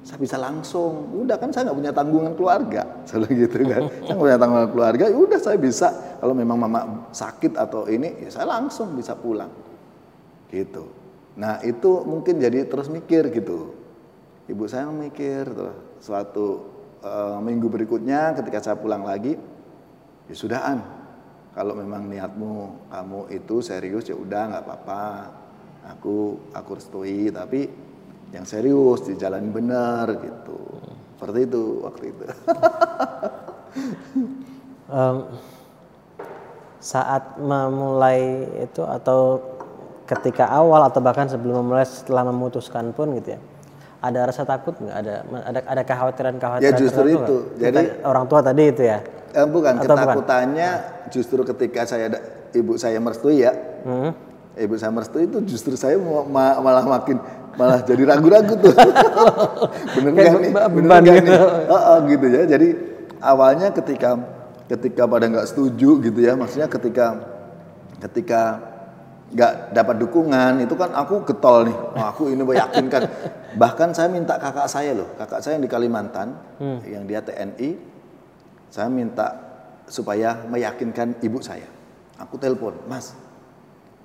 saya 0.00 0.18
bisa 0.18 0.36
langsung. 0.40 1.12
Udah 1.22 1.38
kan 1.38 1.54
saya 1.54 1.70
nggak 1.70 1.78
punya 1.78 1.92
tanggungan 1.94 2.32
keluarga. 2.34 2.82
Selalu 3.08 3.46
gitu 3.46 3.56
kan. 3.62 3.82
Saya 3.86 4.12
nggak 4.16 4.26
punya 4.26 4.38
tanggungan 4.40 4.68
keluarga 4.74 5.04
ya 5.06 5.16
udah 5.16 5.38
saya 5.38 5.58
bisa 5.60 5.88
kalau 6.20 6.36
memang 6.36 6.60
mama 6.60 6.80
sakit 7.16 7.56
atau 7.56 7.88
ini 7.88 8.28
ya 8.28 8.30
saya 8.30 8.46
langsung 8.60 8.92
bisa 8.92 9.16
pulang. 9.16 9.48
Gitu. 10.52 10.84
Nah 11.40 11.64
itu 11.64 12.04
mungkin 12.04 12.36
jadi 12.36 12.68
terus 12.68 12.92
mikir 12.92 13.32
gitu. 13.32 13.72
Ibu 14.44 14.64
saya 14.68 14.92
mikir 14.92 15.48
terus 15.48 15.76
suatu 16.04 16.68
eh, 17.00 17.38
minggu 17.40 17.72
berikutnya 17.72 18.36
ketika 18.36 18.60
saya 18.60 18.76
pulang 18.76 19.08
lagi 19.08 19.40
ya 20.28 20.34
sudahan 20.36 20.84
kalau 21.56 21.74
memang 21.74 22.06
niatmu 22.06 22.86
kamu 22.92 23.20
itu 23.32 23.56
serius 23.64 24.04
ya 24.06 24.14
udah 24.14 24.42
nggak 24.52 24.64
apa-apa. 24.68 25.04
Aku 25.96 26.36
aku 26.52 26.70
restui 26.76 27.32
tapi 27.32 27.64
yang 28.36 28.44
serius 28.44 29.08
dijalani 29.08 29.48
benar 29.48 30.12
gitu. 30.20 30.60
Seperti 31.16 31.40
itu 31.48 31.62
waktu 31.80 32.04
itu. 32.12 32.24
Em, 34.90 35.16
saat 36.80 37.36
memulai 37.36 38.20
itu 38.58 38.80
atau 38.80 39.38
ketika 40.04 40.48
awal 40.48 40.82
atau 40.82 40.98
bahkan 40.98 41.24
sebelum 41.24 41.60
memulai 41.60 41.84
setelah 41.84 42.24
memutuskan 42.24 42.90
pun 42.90 43.14
gitu 43.14 43.36
ya 43.36 43.40
ada 44.00 44.24
rasa 44.24 44.42
takut 44.42 44.72
nggak 44.74 44.96
ada 44.96 45.14
ada 45.44 45.60
ada 45.62 45.82
kekhawatiran 45.82 46.34
kekhawatiran 46.34 46.66
Ya, 46.66 46.72
justru 46.74 47.04
itu. 47.06 47.20
nggak? 47.20 47.60
Jadi- 47.60 47.84
Kita- 47.86 48.02
orang 48.02 48.24
tua 48.26 48.40
tadi 48.40 48.64
itu 48.66 48.82
ya 48.82 48.98
Eh, 49.30 49.46
bukan 49.46 49.78
Atau 49.78 49.86
bukan? 49.86 50.02
ketakutannya 50.02 50.70
justru 51.06 51.40
ketika 51.44 51.86
saya 51.86 52.08
ada- 52.08 52.24
ibu 52.50 52.74
saya 52.74 52.98
merestui 52.98 53.38
ya 53.38 53.52
Hmm. 53.80 54.10
ibu 54.56 54.74
saya 54.74 54.90
merestui 54.90 55.24
itu 55.24 55.38
justru 55.46 55.76
saya 55.76 55.94
mau- 55.94 56.26
ma- 56.26 56.58
malah 56.58 56.82
makin 56.82 57.20
malah 57.54 57.78
jadi 57.80 58.02
ragu-ragu 58.08 58.56
tuh 58.56 58.74
bener 59.94 60.10
nggak 60.10 60.26
nih 60.34 60.50
be- 60.50 60.68
bener 60.72 60.88
nggak 60.88 61.14
gitu. 61.14 61.28
nih 61.28 61.38
Heeh, 61.68 61.96
gitu 62.08 62.26
ya 62.26 62.42
jadi 62.48 62.68
awalnya 63.20 63.68
ketika 63.70 64.18
ketika 64.70 65.02
pada 65.10 65.26
nggak 65.26 65.50
setuju 65.50 65.98
gitu 65.98 66.18
ya 66.22 66.38
maksudnya 66.38 66.70
ketika 66.70 67.18
ketika 67.98 68.70
nggak 69.30 69.74
dapat 69.74 69.96
dukungan 70.02 70.62
itu 70.62 70.74
kan 70.74 70.90
aku 70.90 71.22
getol 71.22 71.62
nih. 71.62 71.76
Wah, 71.94 72.10
aku 72.10 72.34
ini 72.34 72.42
meyakinkan. 72.42 73.02
Bahkan 73.62 73.94
saya 73.94 74.10
minta 74.10 74.38
kakak 74.38 74.66
saya 74.66 74.94
loh 74.94 75.10
kakak 75.14 75.42
saya 75.42 75.58
yang 75.58 75.64
di 75.66 75.70
Kalimantan 75.70 76.34
yang 76.86 77.02
dia 77.06 77.22
TNI 77.22 77.78
saya 78.70 78.86
minta 78.86 79.26
supaya 79.90 80.46
meyakinkan 80.46 81.18
ibu 81.22 81.42
saya. 81.42 81.66
Aku 82.18 82.38
telepon 82.38 82.78
mas 82.86 83.14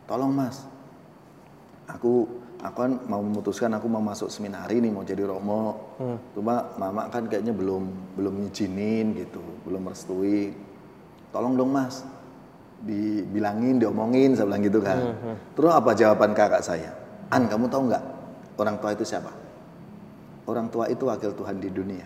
tolong 0.10 0.34
mas. 0.34 0.66
Aku 1.86 2.42
aku 2.66 2.78
kan 2.82 2.92
mau 3.06 3.22
memutuskan 3.22 3.70
aku 3.78 3.86
mau 3.86 4.02
masuk 4.02 4.34
seminari 4.34 4.82
nih 4.82 4.90
mau 4.90 5.06
jadi 5.06 5.22
romo. 5.22 5.94
Cuma 6.34 6.74
mama 6.82 7.06
kan 7.14 7.30
kayaknya 7.30 7.54
belum 7.54 8.16
belum 8.18 8.34
ngizinin 8.46 9.14
gitu 9.14 9.42
belum 9.70 9.86
merestui. 9.86 10.52
Tolong 11.30 11.54
dong 11.54 11.70
mas 11.70 12.02
dibilangin 12.82 13.78
diomongin 13.78 14.34
saya 14.34 14.50
bilang 14.50 14.64
gitu 14.66 14.80
kan. 14.82 14.98
Terus 15.54 15.72
apa 15.72 15.92
jawaban 15.94 16.32
kakak 16.34 16.66
saya? 16.66 16.92
An 17.30 17.46
kamu 17.46 17.70
tahu 17.70 17.94
nggak 17.94 18.04
orang 18.58 18.76
tua 18.82 18.92
itu 18.98 19.06
siapa? 19.06 19.32
Orang 20.46 20.70
tua 20.70 20.90
itu 20.90 21.06
wakil 21.06 21.34
Tuhan 21.34 21.58
di 21.62 21.70
dunia. 21.70 22.06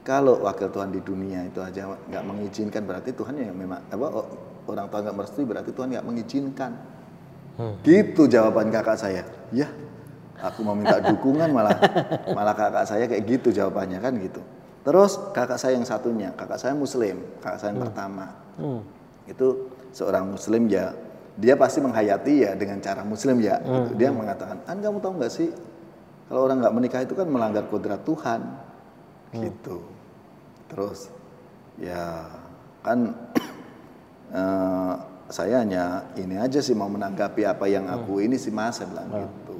Kalau 0.00 0.40
wakil 0.40 0.72
Tuhan 0.72 0.90
di 0.92 1.00
dunia 1.04 1.44
itu 1.44 1.60
aja 1.60 1.92
nggak 2.08 2.24
mengizinkan 2.24 2.82
berarti 2.88 3.12
Tuhan 3.12 3.36
yang 3.36 3.52
memang 3.52 3.84
apa 3.92 4.08
orang 4.64 4.86
tua 4.88 4.98
nggak 5.04 5.16
merestui 5.16 5.44
berarti 5.44 5.70
Tuhan 5.76 5.92
nggak 5.92 6.06
mengizinkan 6.08 6.72
gitu 7.84 8.26
jawaban 8.26 8.68
kakak 8.72 8.98
saya. 8.98 9.22
Ya 9.50 9.68
aku 10.40 10.64
mau 10.64 10.72
minta 10.72 10.98
dukungan 11.04 11.52
malah 11.52 11.76
malah 12.36 12.56
kakak 12.56 12.84
saya 12.88 13.04
kayak 13.04 13.24
gitu 13.28 13.48
jawabannya 13.52 14.00
kan 14.00 14.16
gitu. 14.16 14.40
Terus 14.80 15.20
kakak 15.36 15.60
saya 15.60 15.76
yang 15.76 15.84
satunya 15.84 16.32
kakak 16.32 16.58
saya 16.58 16.72
muslim 16.72 17.20
kakak 17.44 17.58
saya 17.60 17.70
yang 17.76 17.82
pertama. 17.84 18.26
Itu 19.28 19.70
seorang 19.92 20.30
muslim 20.30 20.70
ya 20.70 20.94
dia 21.40 21.54
pasti 21.56 21.80
menghayati 21.80 22.34
ya 22.44 22.52
dengan 22.52 22.78
cara 22.84 23.00
muslim 23.06 23.40
ya 23.40 23.62
gitu. 23.62 23.96
dia 23.96 24.12
mengatakan 24.12 24.60
an 24.68 24.76
kamu 24.82 25.00
tahu 25.00 25.12
nggak 25.16 25.32
sih 25.32 25.48
kalau 26.28 26.46
orang 26.46 26.60
nggak 26.62 26.74
menikah 26.76 27.00
itu 27.02 27.14
kan 27.18 27.26
melanggar 27.26 27.66
kodrat 27.66 28.06
Tuhan, 28.06 28.40
gitu. 29.34 29.82
Terus 30.70 31.10
ya 31.82 32.22
kan 32.86 33.10
eh, 34.38 34.94
saya 35.30 35.62
hanya 35.62 36.10
ini 36.18 36.34
aja 36.34 36.58
sih 36.58 36.74
mau 36.74 36.90
menanggapi 36.90 37.46
apa 37.46 37.70
yang 37.70 37.86
aku 37.86 38.18
ini 38.18 38.34
sih 38.34 38.50
mas 38.50 38.82
saya 38.82 38.90
bilang 38.90 39.08
gitu. 39.14 39.54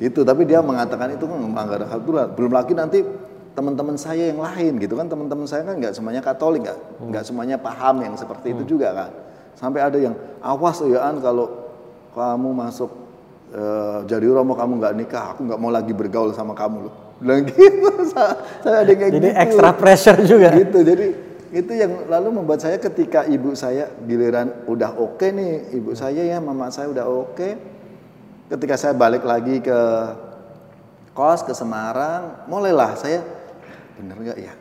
Gitu 0.00 0.20
tapi 0.24 0.48
dia 0.48 0.64
mengatakan 0.64 1.12
itu 1.12 1.28
kan 1.28 1.36
melanggar 1.36 1.84
aturan. 1.84 2.32
Belum 2.32 2.52
lagi 2.56 2.72
nanti 2.72 3.04
teman-teman 3.52 4.00
saya 4.00 4.32
yang 4.32 4.40
lain 4.40 4.80
gitu 4.80 4.96
kan. 4.96 5.12
Teman-teman 5.12 5.44
saya 5.44 5.60
kan 5.64 5.76
nggak 5.76 5.92
semuanya 5.92 6.24
Katolik 6.24 6.64
nggak 6.64 6.78
nggak 7.04 7.24
semuanya 7.28 7.56
paham 7.60 8.00
yang 8.00 8.16
seperti 8.16 8.56
itu 8.56 8.76
juga 8.76 8.96
kan. 8.96 9.10
Sampai 9.56 9.84
ada 9.84 10.00
yang 10.00 10.16
awas 10.40 10.80
ya 10.88 11.04
an 11.04 11.20
kalau 11.20 11.52
kamu 12.16 12.48
masuk 12.56 12.90
eh, 13.52 13.98
jadi 14.08 14.24
romo 14.32 14.56
kamu 14.56 14.80
nggak 14.80 14.94
nikah 14.96 15.24
aku 15.36 15.48
nggak 15.52 15.60
mau 15.60 15.68
lagi 15.68 15.92
bergaul 15.92 16.32
sama 16.32 16.56
kamu 16.56 16.88
loh. 16.88 16.94
Bilang 17.20 17.44
gitu 17.48 17.92
saya, 18.08 18.40
saya 18.64 18.76
ada 18.84 18.92
kayak 18.92 19.12
Jadi 19.20 19.28
gitu. 19.32 19.42
extra 19.44 19.68
pressure 19.76 20.18
juga. 20.24 20.48
gitu 20.56 20.80
jadi 20.80 21.25
itu 21.54 21.72
yang 21.74 22.10
lalu 22.10 22.42
membuat 22.42 22.62
saya 22.62 22.78
ketika 22.78 23.26
ibu 23.26 23.54
saya 23.54 23.90
giliran 24.06 24.66
udah 24.66 24.96
oke 24.98 25.26
nih 25.26 25.74
ibu 25.78 25.94
saya 25.94 26.22
ya 26.26 26.38
mama 26.42 26.70
saya 26.70 26.90
udah 26.90 27.06
oke. 27.06 27.48
Ketika 28.46 28.78
saya 28.78 28.94
balik 28.94 29.26
lagi 29.26 29.58
ke 29.58 29.78
kos 31.10 31.42
ke 31.42 31.50
Semarang 31.50 32.46
mulailah 32.46 32.94
saya 32.94 33.22
bener 33.98 34.16
nggak 34.22 34.38
ya? 34.38 34.54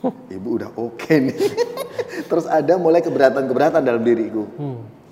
Ibu 0.36 0.48
udah 0.60 0.70
oke 0.76 1.14
nih. 1.16 1.38
Terus 2.28 2.44
ada 2.48 2.76
mulai 2.76 3.00
keberatan-keberatan 3.00 3.80
dalam 3.80 4.04
diriku. 4.04 4.44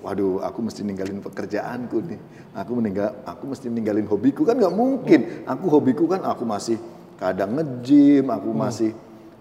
Waduh 0.05 0.45
aku 0.45 0.59
mesti 0.61 0.85
ninggalin 0.85 1.19
pekerjaanku 1.19 1.97
nih. 2.05 2.19
Aku 2.53 2.77
meninggal 2.77 3.17
aku 3.25 3.49
mesti 3.49 3.67
ninggalin 3.69 4.05
hobiku. 4.05 4.45
Kan 4.45 4.61
nggak 4.61 4.75
mungkin. 4.77 5.45
Aku 5.49 5.65
hobiku 5.73 6.05
kan 6.05 6.21
aku 6.21 6.45
masih 6.45 6.77
kadang 7.19 7.51
nge-gym 7.57 8.31
aku 8.31 8.49
masih 8.55 8.91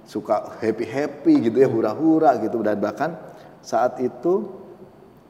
suka 0.09 0.57
happy 0.57 0.89
happy 0.89 1.35
gitu 1.53 1.61
ya 1.61 1.69
hura-hura 1.69 2.41
gitu. 2.41 2.65
Dan 2.65 2.81
bahkan 2.81 3.13
saat 3.61 4.01
itu 4.01 4.49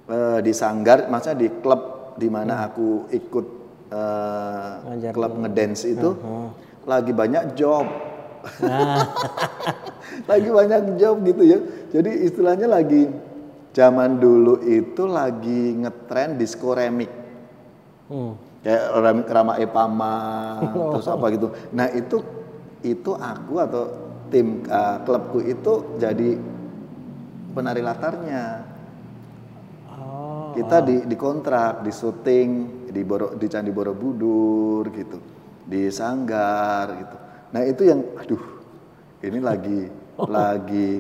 eh, 0.07 0.39
di 0.39 0.55
sanggar 0.55 1.11
maksudnya 1.11 1.39
di 1.43 1.49
klub 1.59 2.15
di 2.15 2.31
mana 2.31 2.71
aku 2.71 3.11
ikut 3.11 3.47
Ngajar 3.89 5.17
klub 5.17 5.33
ngedance 5.41 5.89
itu 5.89 6.13
lagi 6.85 7.13
banyak 7.13 7.57
job. 7.57 7.85
Lagi 10.31 10.49
banyak 10.49 10.97
job 10.97 11.21
gitu 11.27 11.43
ya. 11.45 11.59
Jadi 11.93 12.25
istilahnya 12.25 12.69
lagi 12.71 13.09
zaman 13.77 14.17
dulu 14.17 14.63
itu 14.65 15.05
lagi 15.05 15.77
ngetren 15.77 16.41
disco 16.41 16.73
remix. 16.73 17.11
Hmm. 18.09 18.41
kayak 18.65 18.85
remix 19.05 19.27
Rama 19.29 19.55
Epama 19.61 20.17
terus 20.97 21.09
apa 21.13 21.27
gitu. 21.29 21.53
Nah 21.77 21.93
itu 21.93 22.25
itu 22.81 23.11
aku 23.13 23.55
atau 23.61 24.08
tim 24.29 24.65
uh, 24.69 25.03
klubku 25.05 25.43
itu 25.45 25.99
jadi 26.01 26.39
penari 27.53 27.83
latarnya. 27.83 28.45
Oh. 29.99 30.55
kita 30.55 30.79
di 30.87 30.97
di 31.11 31.17
kontrak 31.19 31.83
di 31.83 31.91
syuting 31.91 32.51
di 32.95 33.03
Boro, 33.03 33.35
di 33.35 33.47
Candi 33.51 33.75
Borobudur 33.75 34.87
gitu 34.95 35.19
di 35.67 35.91
Sanggar 35.93 36.87
gitu. 36.97 37.17
Nah 37.53 37.63
itu 37.67 37.83
yang 37.85 38.01
aduh 38.17 38.45
ini 39.27 39.39
lagi 39.43 39.81
lagi 40.39 40.91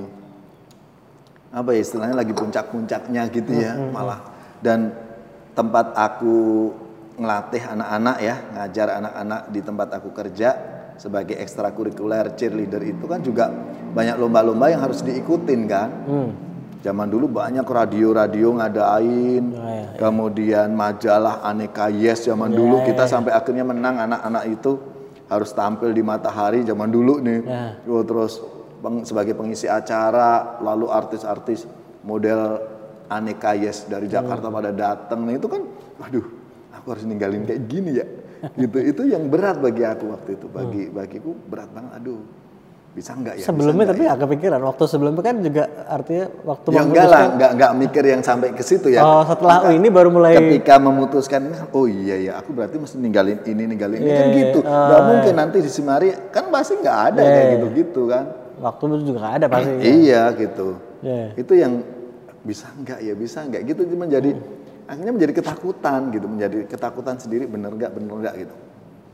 apa 1.48 1.70
ya 1.72 1.80
istilahnya 1.80 2.16
lagi 2.18 2.34
puncak-puncaknya 2.36 3.22
gitu 3.32 3.52
ya 3.54 3.78
malah. 3.88 4.20
Dan 4.60 4.90
tempat 5.54 5.94
aku 5.94 6.70
ngelatih 7.18 7.62
anak-anak 7.66 8.16
ya 8.22 8.36
ngajar 8.54 8.88
anak-anak 9.02 9.40
di 9.50 9.60
tempat 9.62 9.88
aku 9.98 10.08
kerja 10.14 10.77
sebagai 10.98 11.38
ekstrakurikuler 11.38 12.34
cheerleader 12.34 12.82
itu 12.82 13.06
kan 13.06 13.22
juga 13.22 13.48
banyak 13.88 14.18
lomba-lomba 14.18 14.68
yang 14.68 14.82
harus 14.82 15.00
diikutin 15.00 15.61
kan 15.64 15.90
Hmm. 16.04 16.30
Zaman 16.78 17.11
dulu 17.11 17.26
banyak 17.26 17.66
radio-radio 17.66 18.54
ngadain, 18.54 19.44
Oh, 19.50 19.66
iya, 19.66 19.98
kemudian 19.98 20.70
majalah 20.70 21.42
aneka 21.42 21.90
yes 21.90 22.22
zaman 22.22 22.54
dulu 22.54 22.87
kita 22.87 23.02
sampai 23.04 23.34
akhirnya 23.34 23.66
menang 23.66 23.98
anak-anak 23.98 24.46
itu 24.48 24.78
harus 25.26 25.50
tampil 25.50 25.90
di 25.90 26.06
matahari 26.06 26.62
zaman 26.62 26.87
dulu 26.87 27.18
nih. 27.18 27.42
Ya. 27.42 27.82
Oh, 27.82 28.06
terus 28.06 28.38
peng- 28.78 29.02
sebagai 29.02 29.34
pengisi 29.34 29.66
acara, 29.66 30.54
lalu 30.61 30.87
artis-artis 30.87 31.66
model 32.00 32.62
aneka 33.08 33.58
yes 33.58 33.82
dari 33.84 34.06
Jakarta 34.06 34.46
pada 34.46 34.70
datang. 34.70 35.26
Nah 35.26 35.34
itu 35.34 35.50
kan, 35.50 35.66
waduh, 35.98 36.26
aku 36.72 36.87
harus 36.94 37.02
ninggalin 37.02 37.42
kayak 37.42 37.66
gini 37.66 37.98
ya. 37.98 38.06
Gitu 38.55 38.79
itu 38.81 39.03
yang 39.07 39.27
berat 39.27 39.59
bagi 39.59 39.83
aku 39.83 40.05
waktu 40.14 40.31
itu, 40.38 40.46
bagi 40.48 40.83
bagiku 40.88 41.35
berat 41.46 41.70
banget. 41.70 41.92
Aduh, 41.98 42.20
bisa 42.88 43.14
nggak 43.14 43.35
ya? 43.38 43.44
Sebelumnya 43.46 43.85
nggak 43.87 43.94
tapi 43.94 44.05
agak 44.07 44.18
kepikiran. 44.27 44.61
Waktu 44.64 44.83
sebelumnya 44.90 45.22
kan 45.22 45.37
juga 45.38 45.64
artinya 45.87 46.24
waktu 46.42 46.66
ya 46.74 46.83
enggak 46.83 47.07
lah, 47.07 47.22
enggak 47.35 47.51
enggak 47.55 47.72
mikir 47.79 48.03
yang 48.07 48.22
sampai 48.24 48.48
ke 48.55 48.62
situ 48.66 48.88
ya. 48.90 49.03
Oh, 49.03 49.22
setelah 49.22 49.68
oh, 49.68 49.72
ini 49.74 49.88
baru 49.88 50.09
mulai 50.11 50.35
Ketika 50.35 50.79
memutuskan, 50.83 51.42
oh 51.70 51.87
iya 51.87 52.16
ya, 52.18 52.33
aku 52.42 52.51
berarti 52.55 52.77
mesti 52.79 52.96
ninggalin 52.98 53.38
ini, 53.46 53.62
ninggalin 53.68 53.98
ini 54.03 54.11
Iya, 54.11 54.18
kan 54.18 54.27
iya. 54.27 54.38
gitu. 54.42 54.59
Oh, 54.62 54.70
Enggak 54.70 55.03
mungkin 55.07 55.35
nanti 55.38 55.57
di 55.62 55.70
Simari 55.70 56.09
kan 56.35 56.51
pasti 56.51 56.74
enggak 56.79 56.98
ada 57.14 57.20
Iya, 57.22 57.31
kayak 57.31 57.44
iya. 57.46 57.55
gitu-gitu 57.59 58.03
kan. 58.11 58.24
waktu 58.59 58.83
itu 58.90 59.14
juga 59.14 59.18
nggak 59.22 59.35
ada 59.38 59.46
pasti. 59.46 59.70
Iya 60.03 60.22
gitu. 60.35 60.68
Iya. 60.98 61.27
Itu 61.38 61.53
yang 61.55 61.72
bisa 62.42 62.66
enggak 62.74 62.98
ya, 63.05 63.14
bisa 63.14 63.38
enggak 63.46 63.62
gitu 63.66 63.81
itu 63.87 63.94
menjadi 63.94 64.31
akhirnya 64.88 65.12
menjadi 65.12 65.33
ketakutan 65.37 66.09
gitu, 66.11 66.27
menjadi 66.27 66.59
ketakutan 66.64 67.20
sendiri 67.20 67.44
bener 67.44 67.70
enggak, 67.77 67.92
bener 67.92 68.12
enggak 68.16 68.35
gitu. 68.48 68.57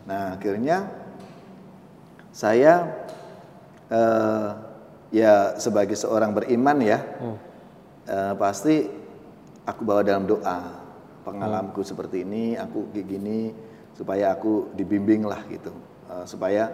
Nah, 0.07 0.39
akhirnya 0.39 0.87
saya 2.31 2.95
eh, 3.91 4.49
ya 5.11 5.59
sebagai 5.59 5.99
seorang 5.99 6.31
beriman 6.31 6.79
ya 6.79 6.99
eh, 8.07 8.35
pasti 8.39 8.87
aku 9.67 9.83
bawa 9.83 10.07
dalam 10.07 10.31
doa 10.31 10.79
pengalamanku 11.27 11.83
seperti 11.83 12.23
ini 12.23 12.55
aku 12.55 12.95
kayak 12.95 13.07
gini 13.11 13.39
supaya 13.99 14.31
aku 14.31 14.71
dibimbing 14.79 15.27
lah 15.27 15.43
gitu. 15.51 15.75
Eh, 16.07 16.25
supaya 16.31 16.71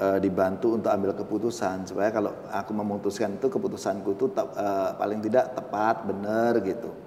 eh, 0.00 0.18
dibantu 0.24 0.80
untuk 0.80 0.88
ambil 0.88 1.12
keputusan 1.12 1.84
supaya 1.84 2.08
kalau 2.08 2.32
aku 2.48 2.72
memutuskan 2.72 3.36
itu 3.36 3.52
keputusanku 3.52 4.16
itu 4.16 4.32
eh, 4.32 4.90
paling 4.96 5.20
tidak 5.20 5.52
tepat 5.52 6.08
benar 6.08 6.56
gitu 6.64 7.03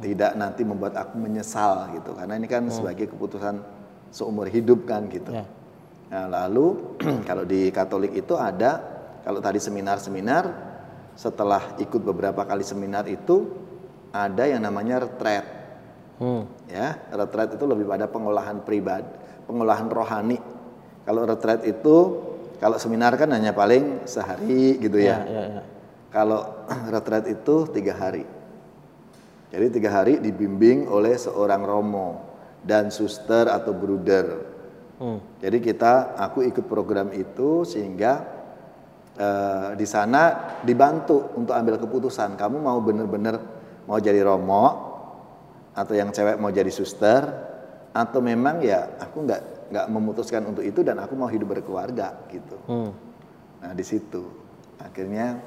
tidak 0.00 0.32
nanti 0.34 0.62
membuat 0.66 0.96
aku 0.96 1.18
menyesal 1.20 1.92
gitu 1.94 2.14
karena 2.16 2.34
ini 2.38 2.46
kan 2.50 2.66
sebagai 2.70 3.10
keputusan 3.12 3.60
seumur 4.10 4.46
hidup 4.48 4.86
kan 4.86 5.06
gitu 5.10 5.30
Ya. 5.34 5.44
Nah, 6.14 6.30
lalu 6.30 6.94
kalau 7.28 7.42
di 7.42 7.72
Katolik 7.74 8.14
itu 8.14 8.38
ada 8.38 8.78
kalau 9.24 9.40
tadi 9.40 9.58
seminar-seminar 9.58 10.44
setelah 11.18 11.74
ikut 11.80 12.02
beberapa 12.02 12.44
kali 12.44 12.62
seminar 12.62 13.08
itu 13.10 13.50
ada 14.14 14.46
yang 14.46 14.62
namanya 14.62 15.02
retret. 15.02 15.42
Hmm. 16.22 16.46
Ya, 16.70 17.02
retret 17.10 17.58
itu 17.58 17.64
lebih 17.66 17.88
pada 17.90 18.06
pengolahan 18.06 18.62
pribadi, 18.62 19.10
pengolahan 19.48 19.90
rohani. 19.90 20.38
Kalau 21.02 21.26
retret 21.26 21.66
itu 21.66 21.96
kalau 22.62 22.78
seminar 22.78 23.16
kan 23.18 23.34
hanya 23.34 23.50
paling 23.50 24.06
sehari 24.06 24.78
gitu 24.78 25.02
Ya, 25.02 25.18
ya. 25.18 25.18
ya, 25.26 25.42
ya. 25.58 25.62
Kalau 26.14 26.40
retret 26.94 27.26
itu 27.26 27.66
tiga 27.74 27.96
hari. 27.98 28.22
Jadi 29.54 29.78
tiga 29.78 30.02
hari 30.02 30.18
dibimbing 30.18 30.90
oleh 30.90 31.14
seorang 31.14 31.62
romo 31.62 32.26
dan 32.66 32.90
suster 32.90 33.46
atau 33.46 33.70
bruder. 33.70 34.26
Hmm. 34.98 35.22
Jadi 35.38 35.62
kita, 35.62 36.18
aku 36.18 36.42
ikut 36.42 36.66
program 36.66 37.14
itu 37.14 37.62
sehingga 37.62 38.18
eh, 39.14 39.78
di 39.78 39.86
sana 39.86 40.58
dibantu 40.66 41.38
untuk 41.38 41.54
ambil 41.54 41.78
keputusan. 41.78 42.34
Kamu 42.34 42.58
mau 42.58 42.82
bener-bener 42.82 43.38
mau 43.86 44.02
jadi 44.02 44.26
romo 44.26 44.90
atau 45.70 45.94
yang 45.94 46.10
cewek 46.10 46.34
mau 46.42 46.50
jadi 46.50 46.70
suster 46.74 47.22
atau 47.94 48.18
memang 48.18 48.58
ya 48.58 48.98
aku 48.98 49.22
nggak 49.22 49.70
nggak 49.70 49.86
memutuskan 49.86 50.42
untuk 50.50 50.66
itu 50.66 50.82
dan 50.82 50.98
aku 50.98 51.14
mau 51.14 51.30
hidup 51.30 51.54
berkeluarga 51.54 52.26
gitu. 52.26 52.58
Hmm. 52.66 52.90
Nah 53.62 53.70
di 53.70 53.86
situ 53.86 54.26
akhirnya 54.82 55.38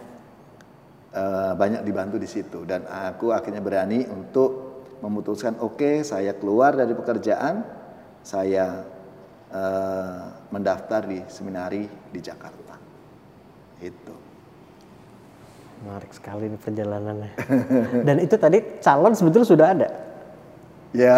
eh, 1.13 1.53
banyak 1.53 1.81
dibantu 1.83 2.17
di 2.19 2.29
situ 2.29 2.63
dan 2.67 2.87
aku 2.87 3.31
akhirnya 3.31 3.61
berani 3.61 4.03
untuk 4.07 4.81
memutuskan 4.99 5.61
oke 5.61 6.01
saya 6.01 6.33
keluar 6.35 6.73
dari 6.73 6.97
pekerjaan 6.97 7.61
saya 8.25 8.83
eh, 9.51 10.21
mendaftar 10.49 11.05
di 11.05 11.19
seminari 11.29 11.85
di 11.87 12.19
Jakarta 12.19 12.75
itu 13.83 14.27
Menarik 15.77 16.09
sekali 16.09 16.49
nih 16.49 16.57
perjalanannya. 16.57 17.31
Dan 18.07 18.17
itu 18.17 18.33
tadi 18.41 18.81
calon 18.81 19.13
sebetulnya 19.13 19.45
sudah 19.47 19.67
ada. 19.77 19.89
Ya. 20.97 21.17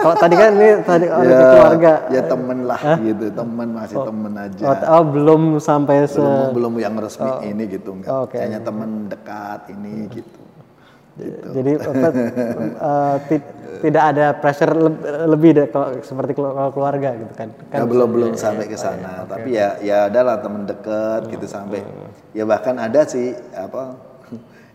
Kalau 0.00 0.16
tadi 0.16 0.34
kan 0.34 0.50
ini 0.56 0.70
tadi 0.80 1.06
ya, 1.06 1.40
keluarga. 1.52 1.92
ya 2.08 2.22
temen 2.24 2.58
lah 2.64 2.80
gitu 2.98 3.26
temen 3.30 3.68
masih 3.76 3.96
temen 4.00 4.32
aja. 4.34 4.64
Oh, 4.64 4.76
oh, 4.98 5.04
belum 5.04 5.42
sampai 5.60 6.08
se 6.08 6.16
belum 6.16 6.56
belum 6.56 6.72
yang 6.80 6.94
resmi 6.96 7.30
ini 7.44 7.62
gitu 7.68 7.90
enggak. 7.92 8.08
Oh, 8.10 8.24
oke. 8.24 8.34
kayaknya 8.34 8.60
temen 8.64 8.90
dekat 9.12 9.60
ini 9.70 10.08
gitu. 10.08 10.40
Gitu. 11.14 11.46
Jadi 11.54 11.72
apa, 11.78 12.08
eh, 12.74 13.16
ti- 13.30 13.50
tidak 13.86 14.04
ada 14.10 14.26
pressure 14.34 14.74
leb- 14.74 15.04
lebih 15.30 15.50
deh 15.54 15.66
kalau 15.70 15.94
seperti 16.02 16.34
kalau 16.34 16.74
keluarga 16.74 17.14
gitu 17.14 17.34
kan. 17.38 17.48
kan 17.70 17.78
Ya, 17.78 17.86
belum 17.86 18.08
belum 18.10 18.32
sampai 18.34 18.66
ke 18.66 18.74
sana, 18.74 19.22
tapi 19.22 19.54
ya 19.54 19.78
ya 19.78 20.10
adalah 20.10 20.42
teman 20.42 20.66
dekat 20.66 21.30
gitu 21.30 21.46
sampai. 21.46 21.86
ya 22.34 22.42
bahkan 22.42 22.74
ada 22.82 23.06
sih 23.06 23.30
apa 23.54 23.94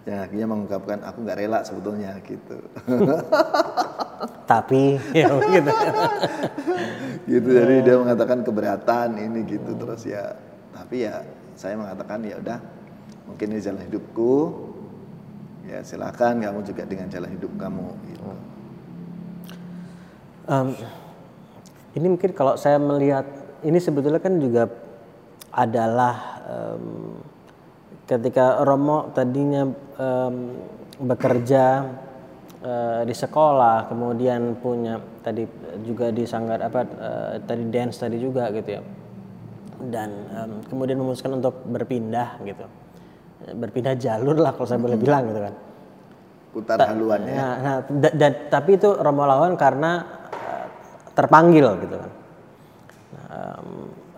yang 0.09 0.25
akhirnya 0.25 0.47
mengungkapkan 0.49 0.99
aku 1.05 1.17
nggak 1.21 1.37
rela 1.37 1.59
sebetulnya 1.61 2.17
gitu. 2.25 2.57
Tapi 4.49 4.97
ya 5.17 5.29
gitu. 5.29 5.71
gitu 7.29 7.47
jadi 7.53 7.75
dia 7.85 7.95
mengatakan 8.01 8.41
keberatan 8.41 9.21
ini 9.21 9.45
gitu 9.45 9.77
terus 9.77 10.01
ya 10.09 10.33
tapi 10.73 11.05
ya 11.05 11.21
saya 11.53 11.77
mengatakan 11.77 12.25
ya 12.25 12.41
udah 12.41 12.57
mungkin 13.29 13.53
ini 13.53 13.61
jalan 13.61 13.85
hidupku 13.85 14.33
ya 15.69 15.85
silakan 15.85 16.41
kamu 16.41 16.59
juga 16.65 16.81
dengan 16.89 17.07
jalan 17.13 17.29
hidup 17.29 17.51
kamu 17.61 17.87
gitu. 18.09 18.29
Em, 20.49 20.67
ini 21.93 22.07
mungkin 22.09 22.33
kalau 22.33 22.57
saya 22.57 22.81
melihat 22.81 23.29
ini 23.61 23.77
sebetulnya 23.77 24.17
kan 24.17 24.41
juga 24.41 24.65
adalah 25.53 26.41
em, 26.49 27.21
ketika 28.09 28.65
Romo 28.65 29.13
tadinya 29.13 29.69
em, 29.99 30.35
bekerja 30.97 31.65
eh, 32.59 33.01
di 33.03 33.13
sekolah, 33.13 33.88
kemudian 33.88 34.55
punya 34.55 34.95
tadi 35.19 35.43
juga 35.81 36.09
di 36.09 36.23
sanggar 36.23 36.59
apa 36.59 36.79
eh, 36.81 37.33
tadi 37.43 37.63
dance 37.67 37.99
tadi 37.99 38.15
juga 38.15 38.47
gitu 38.49 38.69
ya, 38.69 38.81
dan 39.85 40.09
em, 40.29 40.51
kemudian 40.65 40.95
memutuskan 40.95 41.35
untuk 41.35 41.63
berpindah 41.63 42.39
gitu, 42.41 42.65
berpindah 43.53 43.95
jalur 43.95 44.35
lah 44.35 44.51
kalau 44.51 44.65
saya 44.65 44.79
boleh 44.79 44.95
bilang 44.97 45.27
gitu 45.27 45.41
kan. 45.41 45.55
putar 46.49 46.81
haluan 46.81 47.21
ya 47.23 47.35
Nah, 47.38 47.53
nah, 47.62 47.75
da- 47.85 48.15
da- 48.17 48.41
tapi 48.49 48.73
itu 48.73 48.89
Romo 48.89 49.21
lawan 49.21 49.53
karena 49.53 50.01
eh, 50.33 50.67
terpanggil 51.13 51.77
gitu 51.77 51.95
kan. 51.95 52.12
Nah, 53.13 53.27
em, 53.29 53.69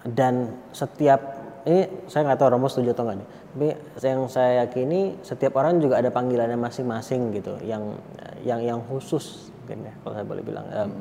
dan 0.07 0.33
setiap 0.71 1.19
ini 1.61 2.07
saya 2.07 2.25
nggak 2.25 2.39
tahu 2.39 2.49
Romo 2.49 2.65
setuju 2.65 2.95
atau 2.95 3.03
enggak 3.03 3.17
nih. 3.19 3.29
Tapi 3.51 3.75
yang 3.99 4.31
saya 4.31 4.63
yakini 4.63 5.19
setiap 5.27 5.59
orang 5.59 5.83
juga 5.83 5.99
ada 5.99 6.07
panggilannya 6.07 6.55
masing-masing 6.55 7.35
gitu, 7.35 7.59
yang 7.67 7.99
yang 8.47 8.63
yang 8.63 8.79
khusus 8.87 9.51
mungkin 9.61 9.91
ya 9.91 9.93
kalau 10.01 10.13
saya 10.15 10.25
boleh 10.25 10.43
bilang. 10.43 10.65
Em, 10.71 10.91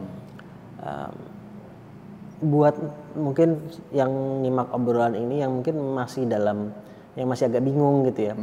em, 0.83 1.15
buat 2.41 2.73
mungkin 3.15 3.61
yang 3.93 4.11
nyimak 4.41 4.73
obrolan 4.73 5.13
ini 5.13 5.45
yang 5.45 5.61
mungkin 5.61 5.77
masih 5.93 6.25
dalam 6.25 6.73
yang 7.13 7.29
masih 7.29 7.53
agak 7.53 7.61
bingung 7.61 8.09
gitu 8.09 8.33
ya. 8.33 8.35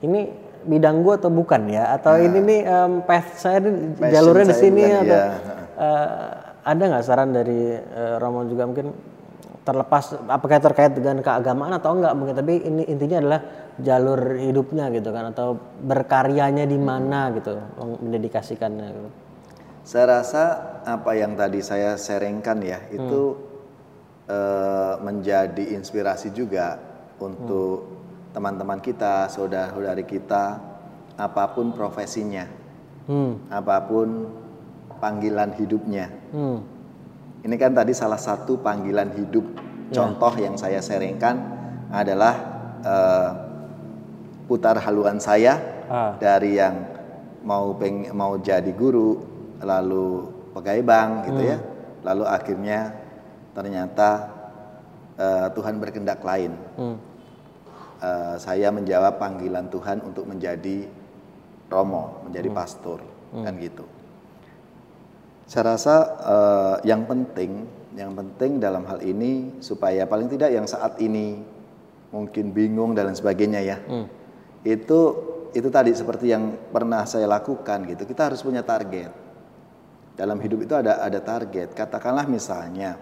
Ini 0.00 0.20
bidang 0.64 1.04
gua 1.04 1.20
atau 1.20 1.28
bukan 1.28 1.68
ya? 1.68 1.92
Atau 1.92 2.16
ini 2.16 2.40
nih 2.40 2.60
em, 2.64 2.92
path 3.04 3.36
saya 3.36 3.60
nih 3.60 4.00
Passion 4.00 4.12
jalurnya 4.16 4.46
di 4.48 4.56
sini 4.56 4.82
atau 4.88 5.04
iya. 5.04 5.24
eh, 5.76 6.28
ada 6.64 6.82
nggak 6.88 7.04
saran 7.04 7.30
dari 7.36 7.76
eh, 7.76 8.16
Romo 8.16 8.48
juga 8.48 8.64
mungkin 8.64 9.13
terlepas 9.64 10.12
apakah 10.28 10.60
terkait 10.60 10.92
dengan 10.92 11.24
keagamaan 11.24 11.72
atau 11.80 11.96
enggak 11.96 12.12
mungkin 12.12 12.36
tapi 12.36 12.60
ini 12.60 12.84
intinya 12.84 13.16
adalah 13.24 13.40
jalur 13.80 14.36
hidupnya 14.36 14.92
gitu 14.92 15.08
kan 15.08 15.32
atau 15.32 15.56
berkaryanya 15.80 16.68
di 16.68 16.76
mana 16.76 17.32
gitu 17.32 17.56
mendedikasikannya 17.80 18.86
gitu. 18.92 19.10
Saya 19.84 20.20
rasa 20.20 20.42
apa 20.84 21.16
yang 21.16 21.36
tadi 21.36 21.64
saya 21.64 21.96
sharingkan 21.96 22.58
ya 22.60 22.78
itu 22.92 23.36
eh, 24.28 24.94
menjadi 25.00 25.76
inspirasi 25.76 26.32
juga 26.32 26.76
untuk 27.20 27.88
teman-teman 28.34 28.82
kita, 28.82 29.30
saudara-saudari 29.30 30.02
kita, 30.04 30.58
apa 31.14 31.44
pun 31.54 31.70
profesinya, 31.70 32.50
Hmm. 33.06 33.36
apa 33.52 33.84
pun 33.84 34.26
panggilan 34.98 35.54
hidupnya. 35.54 36.10
Hmm. 36.34 36.73
Ini 37.44 37.54
kan 37.60 37.76
tadi 37.76 37.92
salah 37.92 38.16
satu 38.16 38.56
panggilan 38.56 39.12
hidup. 39.20 39.44
Contoh 39.92 40.32
yang 40.40 40.56
saya 40.56 40.80
sharingkan 40.80 41.36
adalah 41.92 42.34
eh, 42.80 43.30
putar 44.48 44.80
haluan 44.80 45.20
saya 45.20 45.76
Ah. 45.84 46.16
dari 46.16 46.56
yang 46.56 46.80
mau 47.44 47.76
peng 47.76 48.08
mau 48.16 48.40
jadi 48.40 48.72
guru 48.72 49.20
lalu 49.60 50.32
pegawai 50.56 50.80
bank 50.80 51.10
gitu 51.28 51.42
ya. 51.44 51.58
Lalu 52.00 52.24
akhirnya 52.24 52.80
ternyata 53.52 54.08
eh, 55.20 55.46
Tuhan 55.52 55.76
berkehendak 55.76 56.24
lain. 56.24 56.56
Hmm. 56.80 56.96
Eh, 58.00 58.36
saya 58.40 58.72
menjawab 58.72 59.20
panggilan 59.20 59.68
Tuhan 59.68 60.00
untuk 60.00 60.24
menjadi 60.24 60.88
romo 61.74 62.22
menjadi 62.28 62.48
pastor 62.54 63.00
kan 63.34 63.54
gitu 63.58 63.82
saya 65.44 65.76
rasa 65.76 65.94
eh, 66.24 66.76
yang 66.88 67.04
penting 67.04 67.84
yang 67.94 68.10
penting 68.18 68.58
dalam 68.58 68.82
hal 68.90 68.98
ini 69.06 69.62
supaya 69.62 70.02
paling 70.04 70.26
tidak 70.26 70.50
yang 70.50 70.66
saat 70.66 70.98
ini 70.98 71.38
mungkin 72.10 72.50
bingung 72.50 72.94
dan 72.94 73.10
lain 73.10 73.18
sebagainya 73.18 73.60
ya. 73.62 73.76
Itu 74.66 75.00
itu 75.54 75.68
tadi 75.70 75.94
seperti 75.94 76.34
yang 76.34 76.58
pernah 76.74 77.06
saya 77.06 77.30
lakukan 77.30 77.86
gitu. 77.86 78.02
Kita 78.02 78.30
harus 78.30 78.42
punya 78.42 78.66
target. 78.66 79.14
Dalam 80.18 80.38
hidup 80.42 80.66
itu 80.66 80.74
ada 80.74 81.02
ada 81.02 81.22
target. 81.22 81.70
Katakanlah 81.74 82.26
misalnya 82.26 82.98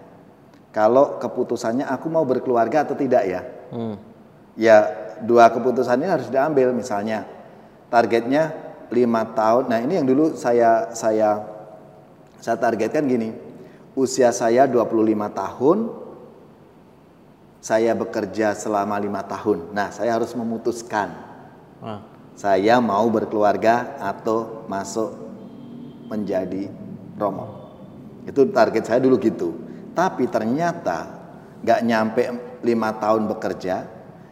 kalau 0.73 1.17
keputusannya 1.17 1.85
aku 1.89 2.09
mau 2.09 2.25
berkeluarga 2.25 2.85
atau 2.85 2.97
tidak 2.97 3.23
ya? 3.25 3.41
Hmm. 3.73 3.97
ya 4.53 4.85
dua 5.25 5.49
keputusan 5.49 5.97
ini 5.97 6.09
harus 6.09 6.29
diambil 6.29 6.69
misalnya. 6.73 7.25
Targetnya 7.89 8.53
lima 8.93 9.25
tahun. 9.33 9.69
Nah 9.73 9.81
ini 9.81 9.97
yang 10.01 10.05
dulu 10.05 10.37
saya 10.37 10.93
saya 10.93 11.52
saya 12.43 12.59
targetkan 12.59 13.07
gini 13.07 13.31
usia 13.95 14.35
saya 14.35 14.67
25 14.67 14.91
tahun 15.31 15.77
saya 17.63 17.95
bekerja 17.95 18.51
selama 18.51 18.99
lima 18.99 19.23
tahun 19.23 19.71
nah 19.71 19.87
saya 19.95 20.19
harus 20.19 20.35
memutuskan 20.35 21.31
Ah. 21.83 21.99
saya 22.39 22.79
mau 22.79 23.03
berkeluarga 23.11 23.99
atau 23.99 24.63
masuk 24.71 25.11
menjadi 26.07 26.71
romo 27.19 27.47
itu 28.23 28.39
target 28.55 28.87
saya 28.87 29.03
dulu 29.03 29.19
gitu 29.19 29.51
tapi 29.91 30.31
ternyata 30.31 31.11
nggak 31.59 31.79
nyampe 31.83 32.23
lima 32.63 32.95
tahun 32.95 33.27
bekerja 33.35 33.83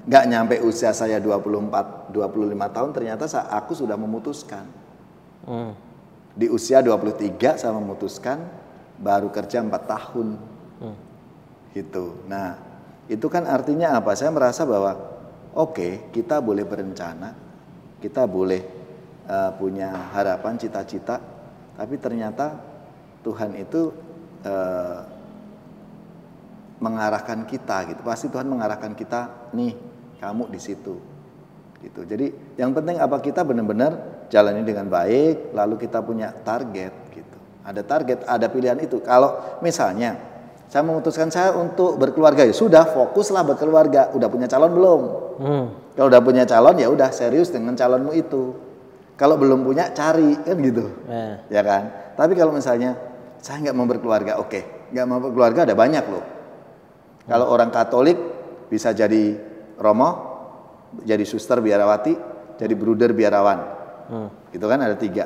nggak 0.07 0.25
nyampe 0.31 0.55
usia 0.63 0.95
saya 0.95 1.19
24 1.19 2.15
25 2.15 2.75
tahun 2.75 2.89
ternyata 2.95 3.27
aku 3.51 3.71
sudah 3.75 3.95
memutuskan 3.99 4.63
Hmm. 5.41 5.73
Di 6.35 6.47
usia 6.47 6.79
23 6.79 7.59
saya 7.59 7.73
memutuskan 7.75 8.39
baru 9.01 9.27
kerja 9.33 9.59
4 9.59 9.71
tahun. 9.85 10.27
Gitu. 11.71 12.27
Nah 12.27 12.59
itu 13.07 13.27
kan 13.31 13.47
artinya 13.47 13.95
apa? 13.95 14.11
Saya 14.15 14.31
merasa 14.31 14.67
bahwa 14.67 14.95
oke 15.55 16.11
kita 16.11 16.43
boleh 16.43 16.67
berencana 16.67 17.31
kita 18.01 18.25
boleh 18.27 18.61
eh, 19.29 19.51
punya 19.55 20.11
harapan 20.11 20.57
cita-cita 20.57 21.21
tapi 21.77 21.95
ternyata 22.01 22.59
Tuhan 23.23 23.55
itu 23.55 23.93
eh, 24.43 24.99
mengarahkan 26.81 27.45
kita 27.45 27.93
gitu. 27.93 28.01
Pasti 28.01 28.27
Tuhan 28.27 28.49
mengarahkan 28.49 28.97
kita 28.97 29.53
nih 29.53 29.77
kamu 30.17 30.49
di 30.49 30.59
situ. 30.59 30.97
Gitu. 31.77 32.01
Jadi 32.03 32.57
yang 32.57 32.73
penting 32.73 32.97
apa? 32.97 33.21
Kita 33.21 33.45
benar-benar 33.45 34.20
jalani 34.31 34.63
dengan 34.63 34.87
baik 34.87 35.51
lalu 35.51 35.75
kita 35.75 35.99
punya 35.99 36.31
target 36.31 36.95
gitu. 37.11 37.37
Ada 37.67 37.83
target 37.83 38.23
ada 38.23 38.47
pilihan 38.47 38.79
itu. 38.79 39.03
Kalau 39.03 39.59
misalnya 39.59 40.15
saya 40.71 40.87
memutuskan 40.87 41.27
saya 41.27 41.51
untuk 41.51 41.99
berkeluarga 41.99 42.47
ya 42.47 42.55
sudah 42.55 42.87
fokuslah 42.95 43.43
berkeluarga. 43.43 44.15
Udah 44.15 44.31
punya 44.31 44.47
calon 44.47 44.71
belum? 44.71 45.01
Hmm. 45.41 45.65
kalau 45.97 46.07
udah 46.07 46.21
punya 46.21 46.45
calon 46.45 46.77
ya 46.79 46.87
udah 46.87 47.11
serius 47.11 47.51
dengan 47.51 47.75
calonmu 47.75 48.15
itu. 48.15 48.55
Kalau 49.19 49.35
belum 49.35 49.67
punya 49.67 49.91
cari 49.91 50.39
kan 50.39 50.57
gitu. 50.63 50.87
Eh. 51.11 51.51
ya 51.51 51.61
kan? 51.61 52.15
Tapi 52.15 52.33
kalau 52.33 52.55
misalnya 52.55 52.95
saya 53.43 53.59
nggak 53.67 53.75
mau 53.75 53.85
berkeluarga 53.85 54.39
oke. 54.39 54.89
Nggak 54.95 55.05
mau 55.11 55.19
berkeluarga 55.19 55.67
ada 55.67 55.75
banyak 55.75 56.05
loh. 56.07 56.25
Kalau 57.27 57.45
orang 57.51 57.69
Katolik 57.69 58.17
bisa 58.71 58.95
jadi 58.95 59.35
romo 59.75 60.09
jadi 61.03 61.27
suster 61.27 61.59
biarawati 61.59 62.15
jadi 62.55 62.73
bruder 62.77 63.11
biarawan 63.11 63.80
gitu 64.51 64.65
kan? 64.67 64.79
Ada 64.83 64.95
tiga. 64.99 65.25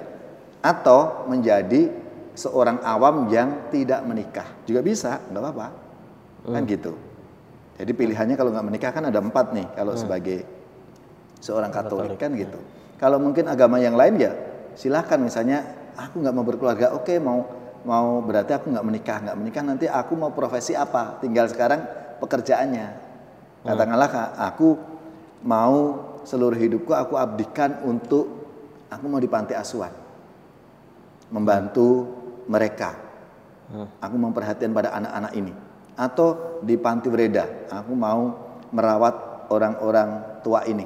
Atau 0.61 1.29
menjadi 1.29 1.89
seorang 2.35 2.83
awam 2.83 3.31
yang 3.31 3.69
tidak 3.71 4.03
menikah. 4.05 4.47
Juga 4.67 4.81
bisa 4.85 5.21
nggak 5.31 5.41
apa-apa. 5.41 5.67
Kan 6.45 6.63
gitu. 6.69 6.93
Jadi 7.75 7.91
pilihannya 7.91 8.35
kalau 8.39 8.55
nggak 8.55 8.67
menikah 8.71 8.91
kan 8.95 9.09
ada 9.09 9.19
empat 9.19 9.51
nih 9.51 9.67
kalau 9.75 9.99
sebagai 9.99 10.47
seorang 11.43 11.73
Katolik 11.73 12.15
kan 12.15 12.31
gitu. 12.37 12.59
Kalau 12.95 13.19
mungkin 13.19 13.51
agama 13.51 13.81
yang 13.81 13.99
lain 13.99 14.15
ya 14.15 14.31
silahkan. 14.79 15.19
Misalnya 15.19 15.91
aku 15.99 16.23
nggak 16.23 16.35
mau 16.35 16.45
berkeluarga, 16.47 16.95
oke 16.95 17.13
mau 17.19 17.43
mau 17.85 18.23
berarti 18.23 18.55
aku 18.55 18.71
nggak 18.71 18.85
menikah, 18.85 19.17
nggak 19.21 19.37
menikah 19.37 19.63
nanti 19.63 19.85
aku 19.85 20.13
mau 20.15 20.31
profesi 20.31 20.73
apa? 20.73 21.19
Tinggal 21.19 21.51
sekarang 21.51 21.83
pekerjaannya. 22.23 22.87
Katakanlah 23.65 24.09
Kak, 24.09 24.29
aku 24.37 24.77
mau 25.45 25.77
seluruh 26.25 26.57
hidupku 26.57 26.93
aku 26.93 27.17
abdikan 27.17 27.81
untuk 27.85 28.44
aku 28.89 29.05
mau 29.09 29.21
di 29.21 29.29
panti 29.29 29.53
asuhan, 29.57 29.91
membantu 31.31 32.09
mereka. 32.45 33.05
Aku 33.97 34.15
memperhatikan 34.21 34.77
pada 34.77 34.93
anak-anak 34.93 35.33
ini. 35.33 35.53
Atau 35.97 36.61
di 36.61 36.77
panti 36.77 37.09
Breda, 37.09 37.65
aku 37.71 37.97
mau 37.97 38.35
merawat 38.69 39.47
orang-orang 39.49 40.41
tua 40.45 40.61
ini. 40.69 40.85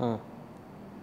Hmm. 0.00 0.18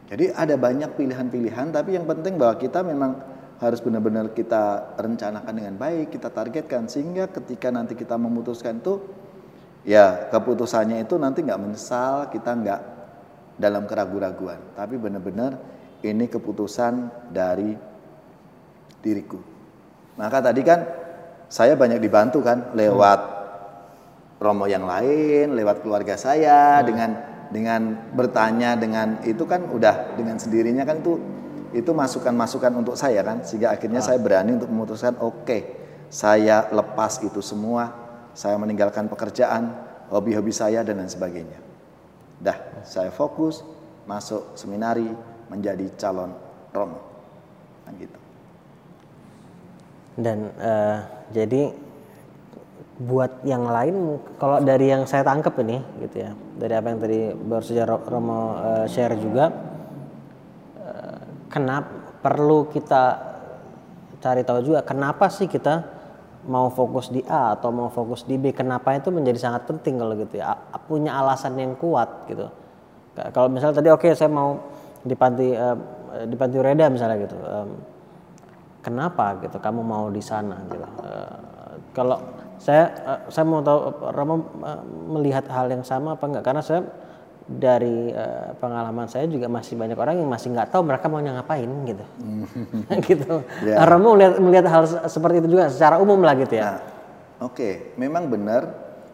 Jadi 0.08 0.32
ada 0.36 0.56
banyak 0.56 0.96
pilihan-pilihan, 0.96 1.72
tapi 1.72 1.96
yang 1.96 2.08
penting 2.08 2.36
bahwa 2.36 2.56
kita 2.60 2.80
memang 2.84 3.12
harus 3.60 3.80
benar-benar 3.84 4.32
kita 4.32 4.96
rencanakan 4.96 5.54
dengan 5.54 5.76
baik, 5.76 6.16
kita 6.16 6.32
targetkan 6.32 6.88
sehingga 6.88 7.28
ketika 7.28 7.72
nanti 7.72 7.96
kita 7.96 8.16
memutuskan 8.16 8.80
itu, 8.80 9.04
ya 9.84 10.28
keputusannya 10.32 11.04
itu 11.04 11.16
nanti 11.20 11.44
nggak 11.44 11.60
menyesal, 11.60 12.32
kita 12.32 12.52
nggak 12.52 12.82
dalam 13.58 13.84
keraguan-raguan, 13.90 14.62
tapi 14.78 14.96
benar-benar 14.96 15.58
ini 16.06 16.30
keputusan 16.30 16.94
dari 17.34 17.74
diriku. 19.02 19.40
Maka 20.18 20.42
tadi 20.42 20.62
kan 20.66 20.80
saya 21.48 21.78
banyak 21.78 22.02
dibantu 22.02 22.44
kan 22.44 22.76
lewat 22.76 23.20
romo 24.38 24.70
yang 24.70 24.86
lain, 24.86 25.54
lewat 25.54 25.82
keluarga 25.82 26.20
saya 26.20 26.82
dengan 26.86 27.38
dengan 27.48 28.12
bertanya 28.12 28.76
dengan 28.76 29.24
itu 29.24 29.48
kan 29.48 29.72
udah 29.72 30.20
dengan 30.20 30.36
sendirinya 30.36 30.84
kan 30.84 31.00
itu 31.00 31.16
itu 31.72 31.92
masukan-masukan 31.96 32.76
untuk 32.76 33.00
saya 33.00 33.24
kan 33.24 33.44
sehingga 33.44 33.72
akhirnya 33.72 34.04
saya 34.04 34.20
berani 34.20 34.60
untuk 34.60 34.68
memutuskan 34.68 35.16
oke 35.20 35.58
saya 36.12 36.68
lepas 36.72 37.24
itu 37.24 37.40
semua 37.40 37.92
saya 38.36 38.56
meninggalkan 38.60 39.08
pekerjaan 39.08 39.76
hobi-hobi 40.12 40.54
saya 40.54 40.84
dan 40.84 41.04
lain 41.04 41.12
sebagainya. 41.12 41.60
Dah 42.38 42.84
saya 42.86 43.10
fokus 43.10 43.64
masuk 44.08 44.56
seminari 44.56 45.08
menjadi 45.48 45.86
calon 45.96 46.32
romo 46.76 47.00
kan 47.88 47.94
gitu. 48.00 48.20
Dan 50.18 50.38
eh, 50.58 50.98
jadi 51.32 51.62
buat 52.98 53.46
yang 53.46 53.70
lain, 53.70 54.18
kalau 54.42 54.58
dari 54.58 54.90
yang 54.90 55.06
saya 55.06 55.22
tangkap 55.22 55.54
ini, 55.62 55.78
gitu 56.02 56.18
ya, 56.26 56.32
dari 56.58 56.74
apa 56.74 56.88
yang 56.90 57.00
tadi 57.00 57.20
baru 57.30 57.64
saja 57.64 57.84
Ro- 57.86 58.06
Romo 58.10 58.40
eh, 58.58 58.86
share 58.90 59.14
juga, 59.22 59.54
eh, 60.82 61.20
kenapa 61.54 62.18
perlu 62.26 62.66
kita 62.74 63.04
cari 64.18 64.42
tahu 64.42 64.66
juga 64.66 64.82
kenapa 64.82 65.30
sih 65.30 65.46
kita 65.46 65.86
mau 66.50 66.74
fokus 66.74 67.14
di 67.14 67.22
A 67.30 67.54
atau 67.54 67.70
mau 67.70 67.94
fokus 67.94 68.26
di 68.26 68.40
B, 68.42 68.50
kenapa 68.50 68.98
itu 68.98 69.14
menjadi 69.14 69.38
sangat 69.38 69.70
penting 69.70 70.02
kalau 70.02 70.18
gitu 70.18 70.42
ya, 70.42 70.58
punya 70.90 71.14
alasan 71.20 71.54
yang 71.60 71.78
kuat 71.78 72.26
gitu. 72.26 72.50
Ka- 73.14 73.30
Kalau 73.30 73.52
misalnya 73.52 73.78
tadi 73.78 73.90
oke 73.94 74.10
saya 74.18 74.32
mau 74.32 74.58
di 75.08 75.16
panti 75.16 75.48
eh, 75.50 75.78
di 76.28 76.36
panti 76.36 76.56
Reda 76.60 76.88
misalnya 76.88 77.18
gitu. 77.20 77.38
em, 77.40 77.70
kenapa 78.80 79.40
gitu 79.42 79.58
kamu 79.58 79.82
mau 79.82 80.08
di 80.08 80.22
sana 80.22 80.64
gitu 80.68 80.84
Eh, 80.84 81.36
kalau 81.92 82.18
saya 82.58 82.84
eh, 82.94 83.20
saya 83.30 83.46
mau 83.46 83.62
tahu 83.62 83.80
Romo 84.12 84.36
eh, 84.62 84.82
melihat 85.14 85.46
hal 85.48 85.68
yang 85.68 85.84
sama 85.84 86.14
apa 86.14 86.26
enggak 86.26 86.44
karena 86.44 86.62
saya 86.62 86.82
dari 87.48 88.12
eh, 88.12 88.52
pengalaman 88.60 89.08
saya 89.08 89.24
juga 89.26 89.48
masih 89.48 89.80
banyak 89.80 89.96
orang 89.96 90.20
yang 90.20 90.28
masih 90.28 90.52
nggak 90.52 90.68
tahu 90.68 90.84
mereka 90.84 91.08
mau 91.08 91.20
ngapain 91.20 91.70
gitu 91.86 92.06
gitu 93.08 93.34
Ya. 93.64 93.84
Romo 93.84 94.16
melihat 94.16 94.34
melihat 94.38 94.66
hal 94.68 94.84
se- 94.84 95.04
seperti 95.08 95.40
itu 95.40 95.56
juga 95.56 95.72
secara 95.72 95.96
umum 95.98 96.20
lah 96.20 96.36
gitu 96.36 96.56
ya 96.56 96.76
Nah, 96.76 96.80
oke, 97.48 97.96
memang 97.96 98.28
benar 98.28 98.68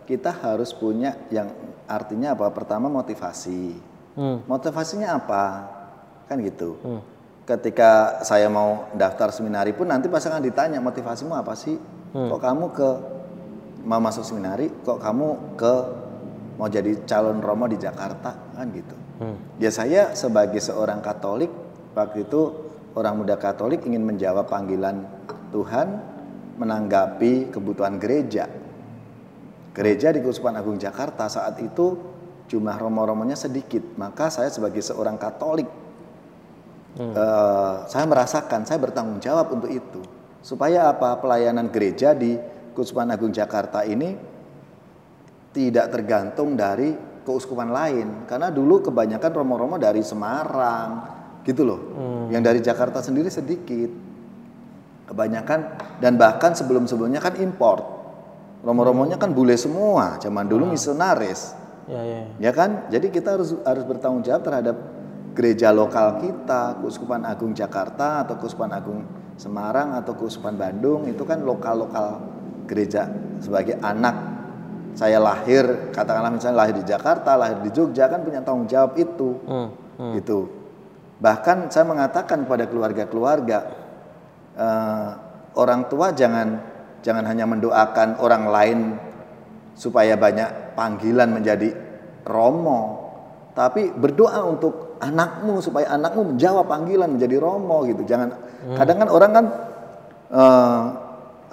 kita 0.03 0.33
harus 0.33 0.73
punya 0.73 1.15
yang 1.29 1.47
artinya 1.83 2.35
apa? 2.35 2.47
Pertama 2.51 2.87
motivasi. 2.87 3.75
Hmm. 4.15 4.43
Motivasinya 4.47 5.15
apa? 5.15 5.43
Kan 6.27 6.41
gitu. 6.41 6.79
Ketika 7.43 8.23
saya 8.23 8.47
mau 8.47 8.87
daftar 8.95 9.27
seminari 9.35 9.75
pun 9.75 9.91
nanti 9.91 10.07
pasangan 10.07 10.39
ditanya 10.39 10.79
motivasimu 10.79 11.35
apa 11.35 11.53
sih? 11.59 11.75
Hmm. 12.15 12.31
Kok 12.31 12.39
kamu 12.39 12.65
ke 12.71 12.89
mau 13.83 13.99
masuk 13.99 14.23
seminari? 14.23 14.71
Kok 14.71 14.99
kamu 15.01 15.27
ke 15.59 15.73
mau 16.55 16.71
jadi 16.71 17.03
calon 17.03 17.43
romo 17.43 17.67
di 17.67 17.75
Jakarta? 17.75 18.31
Kan 18.55 18.71
gitu. 18.71 18.95
Hmm. 19.19 19.35
Ya 19.59 19.75
saya 19.75 20.15
sebagai 20.15 20.63
seorang 20.63 21.03
Katolik 21.03 21.51
waktu 21.91 22.23
itu 22.23 22.71
orang 22.95 23.19
muda 23.19 23.35
Katolik 23.35 23.83
ingin 23.83 24.07
menjawab 24.07 24.47
panggilan 24.47 25.03
Tuhan 25.51 25.99
menanggapi 26.55 27.51
kebutuhan 27.51 27.99
gereja. 27.99 28.47
Gereja 29.73 30.13
di 30.13 30.21
Keuskupan 30.21 30.53
Agung 30.53 30.77
Jakarta 30.77 31.25
saat 31.25 31.57
itu 31.59 31.97
jumlah 32.45 32.77
romo-romonya 32.77 33.33
sedikit, 33.33 33.81
maka 33.97 34.29
saya 34.29 34.53
sebagai 34.53 34.85
seorang 34.85 35.17
Katolik 35.17 35.65
eh, 36.99 37.75
saya 37.89 38.05
merasakan 38.05 38.65
saya 38.69 38.77
bertanggung 38.77 39.17
jawab 39.17 39.53
untuk 39.53 39.69
itu. 39.69 40.01
Supaya 40.43 40.91
apa? 40.91 41.17
Pelayanan 41.23 41.71
gereja 41.71 42.11
di 42.11 42.35
Keuskupan 42.75 43.07
Agung 43.13 43.31
Jakarta 43.31 43.87
ini 43.87 44.11
tidak 45.53 45.93
tergantung 45.93 46.57
dari 46.57 46.91
keuskupan 47.23 47.71
lain. 47.71 48.27
Karena 48.27 48.51
dulu 48.51 48.83
kebanyakan 48.83 49.31
romo-romo 49.31 49.79
dari 49.79 50.03
Semarang 50.03 50.89
gitu 51.47 51.63
loh. 51.63 51.79
Yang 52.33 52.43
dari 52.43 52.59
Jakarta 52.59 52.99
sendiri 52.99 53.29
sedikit. 53.31 53.91
Kebanyakan 55.03 55.59
dan 56.01 56.17
bahkan 56.19 56.57
sebelum-sebelumnya 56.57 57.21
kan 57.21 57.39
import. 57.39 57.85
Romo-romonya 58.63 59.15
kan 59.15 59.31
bule 59.31 59.55
semua. 59.55 60.19
Zaman 60.19 60.49
dulu 60.49 60.67
misionaris. 60.67 61.55
Ya 61.87 62.01
ya. 62.03 62.21
Ya 62.39 62.51
kan? 62.55 62.87
Jadi 62.87 63.11
kita 63.11 63.35
harus 63.35 63.55
harus 63.63 63.83
bertanggung 63.83 64.23
jawab 64.23 64.43
terhadap 64.43 64.75
gereja 65.33 65.73
lokal 65.73 66.21
kita 66.21 66.79
keuskupan 66.79 67.25
agung 67.25 67.57
Jakarta 67.57 68.23
atau 68.23 68.37
keuskupan 68.37 68.71
agung 68.71 69.01
Semarang 69.33 69.97
atau 69.97 70.13
keuskupan 70.13 70.53
Bandung 70.53 71.09
itu 71.09 71.25
kan 71.25 71.41
lokal-lokal 71.41 72.21
gereja 72.69 73.09
sebagai 73.41 73.81
anak. 73.81 74.13
Saya 74.93 75.17
lahir 75.17 75.89
katakanlah 75.89 76.37
misalnya 76.37 76.61
lahir 76.61 76.77
di 76.77 76.85
Jakarta 76.85 77.33
lahir 77.33 77.65
di 77.65 77.73
Jogja 77.73 78.05
kan 78.13 78.21
punya 78.21 78.45
tanggung 78.45 78.69
jawab 78.69 78.93
itu. 78.93 79.41
Hmm, 79.49 80.13
gitu. 80.13 80.53
Bahkan 81.17 81.73
saya 81.73 81.81
mengatakan 81.89 82.45
kepada 82.45 82.69
keluarga-keluarga 82.69 83.59
eh, 84.53 85.09
orang 85.57 85.89
tua 85.89 86.13
jangan 86.13 86.61
jangan 87.01 87.25
hanya 87.25 87.49
mendoakan 87.49 88.21
orang 88.21 88.43
lain 88.53 88.79
supaya 89.73 90.13
banyak 90.13 90.77
panggilan 90.77 91.33
menjadi 91.33 91.73
romo 92.21 93.01
tapi 93.53 93.89
berdoa 93.93 94.45
untuk 94.45 94.92
anakmu 95.09 95.59
supaya 95.59 95.91
anakmu 95.91 96.35
menjawab 96.35 96.65
panggilan 96.67 97.09
menjadi 97.11 97.35
romo 97.39 97.83
gitu. 97.87 98.07
Jangan 98.07 98.29
kadang 98.79 98.97
kan 99.03 99.09
orang 99.11 99.31
kan 99.31 99.45
eh, 100.31 100.81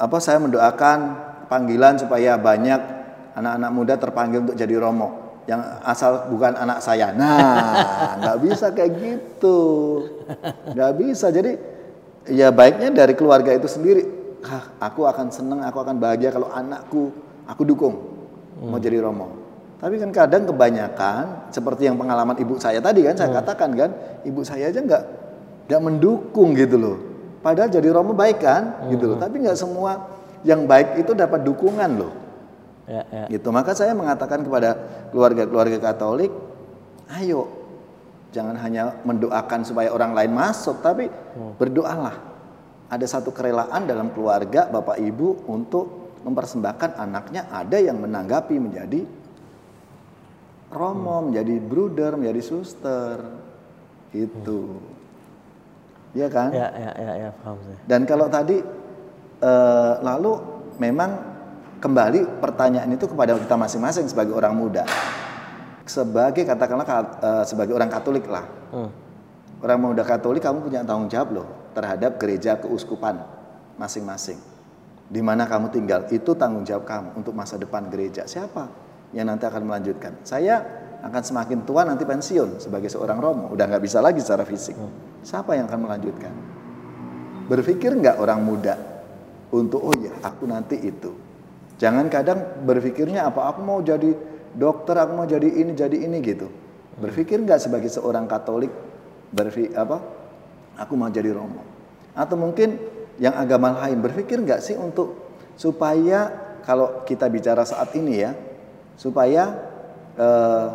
apa 0.00 0.16
saya 0.22 0.38
mendoakan 0.38 0.98
panggilan 1.50 1.98
supaya 1.98 2.38
banyak 2.38 2.80
anak-anak 3.34 3.70
muda 3.74 3.94
terpanggil 3.98 4.46
untuk 4.46 4.56
jadi 4.58 4.74
romo. 4.78 5.42
Yang 5.48 5.60
asal 5.82 6.30
bukan 6.30 6.54
anak 6.54 6.78
saya. 6.84 7.10
Nah 7.10 7.74
nggak 8.22 8.38
bisa 8.44 8.66
kayak 8.70 8.92
gitu. 9.02 9.58
Nggak 10.70 10.92
bisa. 11.00 11.26
Jadi 11.34 11.58
ya 12.30 12.54
baiknya 12.54 12.94
dari 12.94 13.18
keluarga 13.18 13.50
itu 13.50 13.66
sendiri. 13.66 14.06
"Ah, 14.46 14.72
aku 14.78 15.04
akan 15.04 15.28
seneng 15.34 15.60
aku 15.66 15.82
akan 15.82 15.98
bahagia 16.00 16.32
kalau 16.32 16.48
anakku 16.48 17.12
aku 17.44 17.62
dukung 17.66 17.94
mau 18.60 18.76
jadi 18.76 19.00
romo 19.00 19.39
tapi 19.80 19.96
kan 19.96 20.12
kadang 20.12 20.44
kebanyakan 20.44 21.48
seperti 21.48 21.88
yang 21.88 21.96
pengalaman 21.96 22.36
ibu 22.36 22.60
saya 22.60 22.84
tadi 22.84 23.00
kan 23.00 23.16
saya 23.16 23.32
katakan 23.32 23.72
kan 23.72 23.90
ibu 24.28 24.44
saya 24.44 24.68
aja 24.68 24.84
nggak 24.84 25.02
nggak 25.72 25.80
mendukung 25.80 26.52
gitu 26.52 26.76
loh. 26.76 26.96
Padahal 27.40 27.72
jadi 27.72 27.88
romo 27.88 28.12
baik 28.12 28.44
kan 28.44 28.90
gitu 28.92 29.14
loh. 29.14 29.16
Tapi 29.16 29.40
nggak 29.40 29.56
semua 29.56 30.10
yang 30.44 30.68
baik 30.68 31.00
itu 31.00 31.16
dapat 31.16 31.46
dukungan 31.46 31.90
loh. 31.96 32.12
Ya 32.84 33.06
ya 33.08 33.24
gitu. 33.32 33.48
Maka 33.48 33.72
saya 33.72 33.96
mengatakan 33.96 34.44
kepada 34.44 34.76
keluarga-keluarga 35.14 35.78
Katolik 35.80 36.28
ayo 37.16 37.48
jangan 38.36 38.60
hanya 38.60 39.00
mendoakan 39.06 39.64
supaya 39.64 39.88
orang 39.94 40.12
lain 40.12 40.36
masuk 40.36 40.84
tapi 40.84 41.08
berdoalah. 41.56 42.28
Ada 42.90 43.06
satu 43.16 43.32
kerelaan 43.32 43.88
dalam 43.88 44.12
keluarga 44.12 44.68
bapak 44.68 45.00
ibu 45.00 45.40
untuk 45.48 46.18
mempersembahkan 46.26 47.00
anaknya 47.00 47.48
ada 47.48 47.80
yang 47.80 47.96
menanggapi 47.96 48.59
menjadi 48.59 49.07
romo 50.70 51.28
menjadi 51.30 51.54
bruder 51.58 52.14
menjadi 52.16 52.40
suster 52.42 53.18
itu 54.14 54.78
ya 56.14 56.26
kan 56.26 56.50
ya 56.50 56.66
ya 56.74 56.90
ya, 56.98 57.12
ya 57.26 57.30
paham 57.42 57.58
saya 57.62 57.78
dan 57.86 58.02
kalau 58.06 58.26
tadi 58.26 58.58
eh, 59.42 59.94
lalu 60.02 60.32
memang 60.80 61.10
kembali 61.80 62.40
pertanyaan 62.44 62.92
itu 62.92 63.08
kepada 63.08 63.34
kita 63.40 63.56
masing-masing 63.56 64.04
sebagai 64.04 64.36
orang 64.36 64.52
muda. 64.52 64.84
Sebagai 65.88 66.44
katakanlah 66.44 66.86
ka- 66.86 67.18
eh, 67.18 67.44
sebagai 67.48 67.72
orang 67.72 67.88
Katolik 67.88 68.28
lah. 68.28 68.44
Hmm. 68.70 68.92
Orang 69.64 69.80
muda 69.80 70.04
Katolik 70.04 70.44
kamu 70.44 70.60
punya 70.60 70.84
tanggung 70.84 71.08
jawab 71.08 71.40
loh 71.40 71.48
terhadap 71.72 72.20
gereja 72.20 72.60
keuskupan 72.60 73.20
masing-masing. 73.80 74.36
Di 75.10 75.20
mana 75.24 75.48
kamu 75.48 75.72
tinggal 75.72 76.06
itu 76.12 76.36
tanggung 76.36 76.62
jawab 76.68 76.84
kamu 76.86 77.08
untuk 77.16 77.32
masa 77.34 77.56
depan 77.56 77.88
gereja. 77.88 78.28
Siapa 78.28 78.68
yang 79.14 79.26
nanti 79.26 79.44
akan 79.46 79.66
melanjutkan? 79.66 80.20
Saya 80.22 80.62
akan 81.00 81.22
semakin 81.24 81.64
tua 81.64 81.82
nanti 81.88 82.04
pensiun 82.04 82.61
sebagai 82.61 82.92
seorang 82.92 83.18
romo, 83.18 83.46
udah 83.50 83.64
nggak 83.66 83.82
bisa 83.82 84.04
lagi 84.04 84.20
secara 84.20 84.44
fisik. 84.44 84.76
Siapa 85.24 85.56
yang 85.56 85.66
akan 85.68 85.80
melanjutkan? 85.88 86.32
Berpikir 87.48 87.96
nggak 87.96 88.20
orang 88.20 88.40
muda 88.44 88.78
untuk 89.50 89.80
oh 89.82 89.96
ya 89.96 90.14
aku 90.22 90.46
nanti 90.46 90.78
itu. 90.78 91.11
Jangan 91.80 92.12
kadang 92.12 92.62
berpikirnya 92.62 93.24
apa 93.24 93.48
aku 93.48 93.64
mau 93.64 93.80
jadi 93.80 94.12
dokter, 94.52 94.94
aku 95.00 95.12
mau 95.16 95.26
jadi 95.26 95.48
ini, 95.48 95.72
jadi 95.72 95.96
ini 95.96 96.20
gitu. 96.20 96.46
Berpikir 97.00 97.40
nggak 97.40 97.56
sebagai 97.56 97.88
seorang 97.88 98.28
Katolik 98.28 98.70
berpikir 99.32 99.72
apa? 99.74 99.98
Aku 100.76 100.94
mau 101.00 101.08
jadi 101.08 101.32
romo. 101.32 101.64
Atau 102.12 102.36
mungkin 102.36 102.76
yang 103.16 103.32
agama 103.36 103.72
lain 103.84 104.04
berpikir 104.04 104.36
nggak 104.36 104.61
sih 104.61 104.76
untuk 104.76 105.32
supaya 105.56 106.28
kalau 106.61 107.02
kita 107.08 107.26
bicara 107.32 107.64
saat 107.64 107.88
ini 107.96 108.20
ya, 108.20 108.36
supaya 109.01 109.57
eh, 110.20 110.68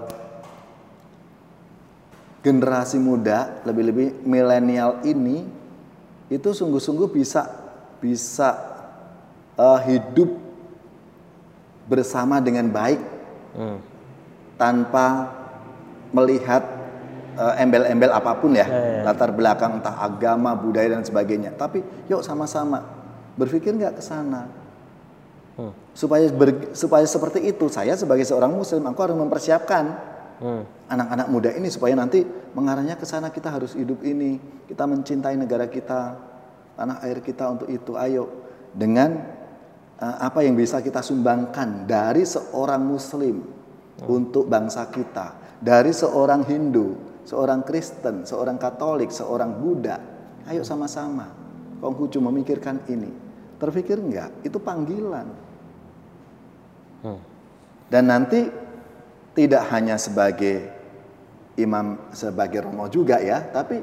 generasi 2.42 2.98
muda 2.98 3.62
lebih-lebih 3.62 4.26
milenial 4.26 5.06
ini 5.06 5.46
itu 6.34 6.50
sungguh-sungguh 6.50 7.14
bisa 7.14 7.46
bisa 8.02 8.50
eh, 9.54 9.80
hidup 9.94 10.42
bersama 11.86 12.42
dengan 12.42 12.66
baik 12.74 12.98
hmm. 13.54 13.78
tanpa 14.58 15.30
melihat 16.10 16.66
uh, 17.38 17.54
embel-embel 17.60 18.12
apa 18.12 18.32
pun 18.40 18.56
ya, 18.56 18.66
ya, 18.68 18.80
ya, 18.80 19.02
latar 19.04 19.32
belakang 19.36 19.80
entah 19.80 19.96
agama, 20.00 20.56
budaya 20.56 20.96
dan 20.96 21.04
sebagainya. 21.04 21.54
Tapi 21.56 21.84
yuk 22.08 22.24
sama-sama 22.24 22.84
berpikir 23.36 23.76
nggak 23.76 24.00
ke 24.00 24.04
sana. 24.04 24.48
Hmm. 25.56 25.72
Supaya 25.96 26.28
ber, 26.32 26.76
supaya 26.76 27.08
seperti 27.08 27.40
itu, 27.48 27.72
saya 27.72 27.96
sebagai 27.96 28.28
seorang 28.28 28.52
muslim 28.52 28.84
aku 28.92 29.00
harus 29.08 29.16
mempersiapkan 29.16 29.84
hmm. 30.44 30.92
anak-anak 30.92 31.28
muda 31.32 31.50
ini 31.56 31.72
supaya 31.72 31.96
nanti 31.96 32.28
mengarahnya 32.52 33.00
ke 33.00 33.08
sana 33.08 33.32
kita 33.32 33.52
harus 33.56 33.72
hidup 33.72 34.04
ini, 34.04 34.36
kita 34.68 34.84
mencintai 34.84 35.40
negara 35.40 35.72
kita, 35.72 36.20
tanah 36.76 37.00
air 37.08 37.24
kita 37.24 37.48
untuk 37.48 37.72
itu. 37.72 37.96
Ayo 37.96 38.28
dengan 38.76 39.16
uh, 39.96 40.18
apa 40.20 40.44
yang 40.44 40.60
bisa 40.60 40.84
kita 40.84 41.00
sumbangkan 41.00 41.88
dari 41.88 42.28
seorang 42.28 42.84
muslim 42.84 43.40
hmm. 43.40 44.08
untuk 44.12 44.52
bangsa 44.52 44.92
kita 44.92 45.60
dari 45.64 45.96
seorang 45.96 46.44
Hindu, 46.44 47.00
seorang 47.24 47.64
Kristen, 47.64 48.28
seorang 48.28 48.60
Katolik, 48.60 49.08
seorang 49.08 49.56
Buddha. 49.56 49.98
Ayo 50.46 50.62
sama-sama 50.62 51.46
Konghucu 51.80 52.18
memikirkan 52.18 52.82
ini. 52.90 53.12
Terpikir 53.62 54.02
enggak? 54.02 54.44
Itu 54.44 54.58
panggilan. 54.58 55.45
Dan 57.90 58.10
nanti 58.10 58.50
tidak 59.36 59.68
hanya 59.70 60.00
sebagai 60.00 60.72
imam, 61.60 62.12
sebagai 62.12 62.66
romo 62.66 62.90
juga 62.90 63.22
ya, 63.22 63.44
tapi 63.52 63.80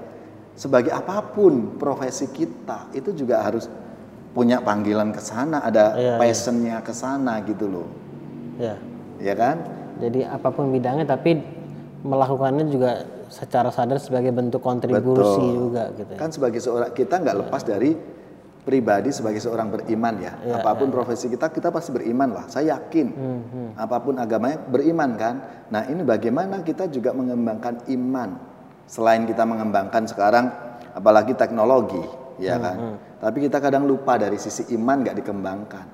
sebagai 0.53 0.93
apa 0.93 1.23
pun 1.33 1.81
profesi 1.81 2.29
kita 2.29 2.93
itu 2.93 3.13
juga 3.17 3.41
harus 3.41 3.69
punya 4.33 4.61
panggilan 4.65 5.13
ke 5.13 5.21
sana, 5.21 5.61
ada 5.61 5.97
ya, 5.97 6.15
passionnya 6.17 6.81
ya. 6.81 6.85
ke 6.85 6.93
sana 6.93 7.41
gitu 7.45 7.69
loh. 7.69 7.89
Ya. 8.57 8.77
Ya 9.21 9.35
kan? 9.37 9.61
Jadi 10.01 10.25
apa 10.25 10.49
pun 10.51 10.73
bidangnya 10.73 11.05
tapi 11.05 11.41
melakukannya 12.03 12.67
juga 12.73 13.07
secara 13.33 13.73
sadar 13.73 13.97
sebagai 14.03 14.35
bentuk 14.35 14.61
kontribusi 14.61 15.41
Betul. 15.41 15.71
juga 15.71 15.83
gitu. 15.95 16.11
Ya. 16.17 16.19
Kan 16.19 16.31
sebagai 16.33 16.61
seorang 16.61 16.93
kita 16.93 17.23
nggak 17.23 17.37
lepas 17.47 17.63
dari 17.65 17.97
pribadi 18.63 19.11
sebagai 19.11 19.43
seorang 19.43 19.75
beriman 19.75 20.15
ya. 20.23 20.33
ya 20.47 20.63
apa 20.63 20.79
pun 20.79 20.89
ya. 20.89 20.95
profesi 20.95 21.27
kita 21.27 21.51
kita 21.51 21.75
pasti 21.75 21.91
beriman 21.91 22.31
lah. 22.31 22.45
Saya 22.47 22.79
yakin. 22.79 23.07
Hmm, 23.11 23.41
hmm. 23.43 23.69
Apa 23.75 23.99
pun 23.99 24.15
agamanya 24.23 24.63
beriman 24.63 25.11
kan. 25.19 25.35
Nah, 25.69 25.83
ini 25.91 26.07
bagaimana 26.07 26.63
kita 26.63 26.87
juga 26.87 27.11
mengembangkan 27.11 27.91
iman 27.91 28.39
selain 28.87 29.27
kita 29.27 29.43
mengembangkan 29.43 30.07
sekarang 30.07 30.53
apalagi 30.95 31.35
teknologi 31.35 32.03
ya 32.39 32.55
hmm, 32.55 32.63
kan. 32.63 32.77
Hmm. 32.79 32.97
Tapi 33.19 33.39
kita 33.51 33.59
kadang 33.59 33.87
lupa 33.87 34.15
dari 34.15 34.39
sisi 34.39 34.71
iman 34.79 34.97
nggak 35.03 35.17
dikembangkan. 35.19 35.87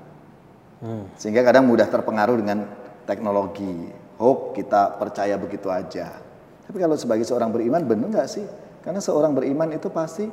Hmm. 0.85 1.03
Sehingga 1.17 1.41
kadang 1.41 1.65
mudah 1.65 1.89
terpengaruh 1.89 2.37
dengan 2.37 2.69
teknologi 3.09 3.89
hoax 4.21 4.61
kita 4.61 4.99
percaya 5.01 5.35
begitu 5.41 5.73
aja. 5.73 6.21
Tapi 6.69 6.77
kalau 6.77 6.93
sebagai 6.93 7.25
seorang 7.25 7.49
beriman 7.49 7.81
benar 7.81 8.07
nggak 8.13 8.29
sih? 8.29 8.45
Karena 8.85 9.01
seorang 9.01 9.33
beriman 9.33 9.73
itu 9.73 9.89
pasti 9.89 10.29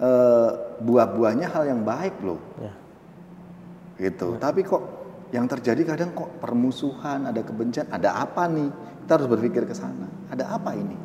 uh, 0.00 0.50
buah-buahnya 0.82 1.46
hal 1.50 1.64
yang 1.68 1.80
baik 1.82 2.16
loh. 2.22 2.40
Ya. 2.60 2.72
Gitu. 3.96 4.36
Ya. 4.36 4.38
Tapi 4.40 4.60
kok 4.64 4.82
yang 5.34 5.50
terjadi 5.50 5.82
kadang 5.82 6.14
kok 6.14 6.38
permusuhan, 6.38 7.28
ada 7.28 7.40
kebencian, 7.42 7.88
ada 7.90 8.16
apa 8.20 8.46
nih? 8.46 8.70
Kita 9.04 9.18
harus 9.18 9.28
berpikir 9.30 9.66
ke 9.66 9.74
sana. 9.74 10.06
Ada 10.30 10.54
apa 10.56 10.74
ini? 10.74 10.96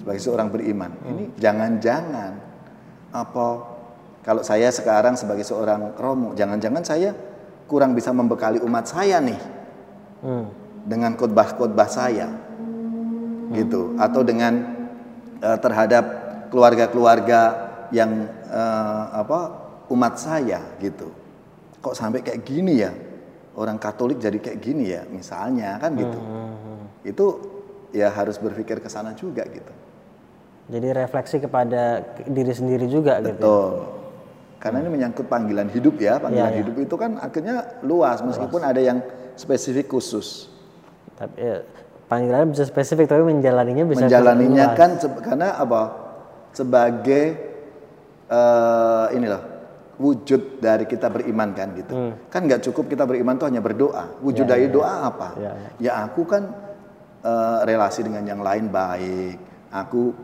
Sebagai 0.00 0.22
seorang 0.22 0.48
beriman, 0.48 0.94
hmm. 0.94 1.10
ini 1.10 1.24
jangan-jangan 1.36 2.32
apa 3.12 3.46
kalau 4.22 4.44
saya 4.44 4.68
sekarang 4.68 5.16
sebagai 5.16 5.44
seorang 5.44 5.96
romo, 5.96 6.36
jangan-jangan 6.36 6.84
saya 6.84 7.10
kurang 7.68 7.92
bisa 7.96 8.12
membekali 8.12 8.60
umat 8.62 8.88
saya 8.88 9.20
nih. 9.20 9.40
Hmm 10.22 10.68
dengan 10.88 11.12
khotbah-khotbah 11.20 11.88
saya 11.88 12.32
hmm. 12.32 13.52
gitu 13.60 13.92
atau 14.00 14.24
dengan 14.24 14.56
uh, 15.44 15.58
terhadap 15.60 16.04
keluarga-keluarga 16.48 17.67
yang 17.94 18.28
uh, 18.48 19.04
apa 19.24 19.38
umat 19.88 20.20
saya 20.20 20.60
gitu 20.80 21.08
kok 21.80 21.94
sampai 21.96 22.20
kayak 22.20 22.44
gini 22.44 22.84
ya 22.84 22.92
orang 23.58 23.80
Katolik 23.80 24.20
jadi 24.20 24.38
kayak 24.38 24.58
gini 24.60 24.92
ya 24.92 25.02
misalnya 25.08 25.80
kan 25.80 25.94
gitu 25.96 26.18
hmm. 26.18 26.34
hmm, 26.34 26.56
hmm. 26.62 26.86
itu 27.08 27.26
ya 27.94 28.12
harus 28.12 28.36
berpikir 28.36 28.78
ke 28.78 28.88
sana 28.92 29.16
juga 29.16 29.46
gitu 29.48 29.72
jadi 30.68 30.92
refleksi 30.92 31.40
kepada 31.40 32.04
diri 32.28 32.52
sendiri 32.52 32.84
juga 32.92 33.24
gitu 33.24 33.32
ya? 33.32 33.34
betul 33.34 33.70
gitu 33.72 33.96
karena 34.58 34.82
hmm. 34.82 34.84
ini 34.84 34.94
menyangkut 34.98 35.26
panggilan 35.30 35.68
hidup 35.70 35.96
ya 36.02 36.18
panggilan 36.18 36.50
ya, 36.50 36.54
ya. 36.54 36.58
hidup 36.60 36.76
itu 36.82 36.94
kan 36.98 37.16
akhirnya 37.22 37.56
luas 37.86 38.18
meskipun 38.20 38.60
luas. 38.60 38.70
ada 38.74 38.80
yang 38.82 38.98
spesifik 39.38 39.86
khusus 39.86 40.50
tapi 41.14 41.38
ya, 41.38 41.62
panggilannya 42.10 42.52
bisa 42.52 42.66
spesifik 42.66 43.06
tapi 43.06 43.22
menjalaninya 43.22 43.84
bisa 43.86 44.06
menjalaninya 44.06 44.66
kan 44.74 44.98
karena 45.22 45.54
apa 45.56 45.82
sebagai 46.50 47.47
uh, 48.28 49.06
ini 49.12 49.26
loh 49.26 49.42
wujud 49.98 50.62
dari 50.62 50.86
kita 50.86 51.10
beriman 51.10 51.50
kan 51.52 51.68
gitu 51.74 51.92
hmm. 51.92 52.30
kan 52.30 52.46
nggak 52.46 52.62
cukup 52.70 52.86
kita 52.86 53.02
beriman 53.02 53.34
tuh 53.34 53.50
hanya 53.50 53.58
berdoa 53.58 54.22
wujud 54.22 54.46
ya, 54.46 54.50
dari 54.54 54.70
ya, 54.70 54.72
doa 54.72 54.94
apa 55.10 55.28
ya, 55.34 55.52
ya. 55.52 55.70
ya 55.82 55.92
aku 56.06 56.22
kan 56.22 56.42
uh, 57.26 57.66
relasi 57.66 58.06
dengan 58.06 58.22
yang 58.22 58.38
lain 58.38 58.70
baik 58.70 59.36
aku 59.74 60.14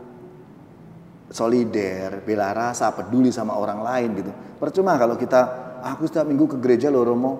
solider 1.27 2.23
bela 2.23 2.55
rasa 2.55 2.95
peduli 2.95 3.35
sama 3.35 3.59
orang 3.59 3.83
lain 3.83 4.09
gitu 4.15 4.31
percuma 4.55 4.95
kalau 4.95 5.19
kita 5.19 5.41
aku 5.83 6.07
setiap 6.07 6.23
minggu 6.23 6.55
ke 6.55 6.57
gereja 6.63 6.87
loh 6.87 7.03
Romo 7.03 7.33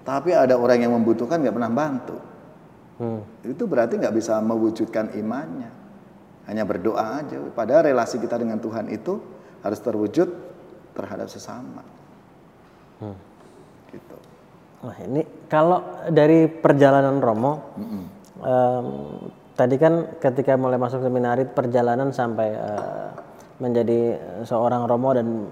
tapi 0.00 0.32
ada 0.32 0.56
orang 0.56 0.80
yang 0.80 0.96
membutuhkan 0.96 1.44
nggak 1.44 1.54
pernah 1.54 1.72
bantu 1.74 2.16
Hmm. 2.96 3.20
Itu 3.44 3.68
berarti 3.68 4.00
nggak 4.00 4.14
bisa 4.16 4.40
mewujudkan 4.40 5.12
imannya. 5.16 5.70
Hanya 6.48 6.64
berdoa 6.64 7.20
aja. 7.20 7.36
Padahal 7.52 7.92
relasi 7.92 8.16
kita 8.16 8.40
dengan 8.40 8.62
Tuhan 8.62 8.88
itu 8.88 9.20
harus 9.66 9.80
terwujud 9.82 10.28
terhadap 10.94 11.28
sesama. 11.28 11.82
Hmm. 13.02 13.18
Gitu. 13.90 14.16
Wah 14.86 14.96
ini 15.02 15.26
kalau 15.50 15.82
dari 16.08 16.46
perjalanan 16.46 17.18
Romo, 17.18 17.52
mm 17.76 18.04
um, 18.40 18.88
tadi 19.56 19.76
kan 19.80 20.20
ketika 20.20 20.52
mulai 20.60 20.76
masuk 20.76 21.00
seminari 21.00 21.48
perjalanan 21.48 22.12
sampai 22.12 22.48
uh, 22.52 23.08
menjadi 23.56 24.20
seorang 24.44 24.84
Romo 24.84 25.10
dan 25.16 25.48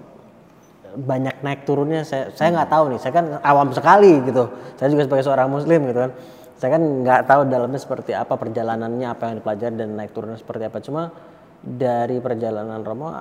banyak 0.95 1.43
naik 1.43 1.67
turunnya 1.67 2.07
saya 2.07 2.31
saya 2.31 2.55
nggak 2.55 2.71
tahu 2.71 2.83
nih 2.95 2.99
saya 3.01 3.13
kan 3.17 3.25
awam 3.43 3.73
sekali 3.75 4.23
gitu 4.23 4.47
saya 4.79 4.87
juga 4.93 5.03
sebagai 5.03 5.25
seorang 5.27 5.49
muslim 5.51 5.89
gitu 5.91 5.99
kan 6.07 6.11
saya 6.55 6.69
kan 6.79 6.83
nggak 7.03 7.21
tahu 7.27 7.41
dalamnya 7.51 7.81
seperti 7.81 8.15
apa 8.15 8.39
perjalanannya 8.39 9.07
apa 9.11 9.23
yang 9.27 9.35
dipelajari 9.43 9.75
dan 9.75 9.89
naik 9.91 10.15
turunnya 10.15 10.39
seperti 10.39 10.63
apa 10.71 10.79
cuma 10.79 11.11
dari 11.59 12.21
perjalanan 12.23 12.79
Romo 12.85 13.11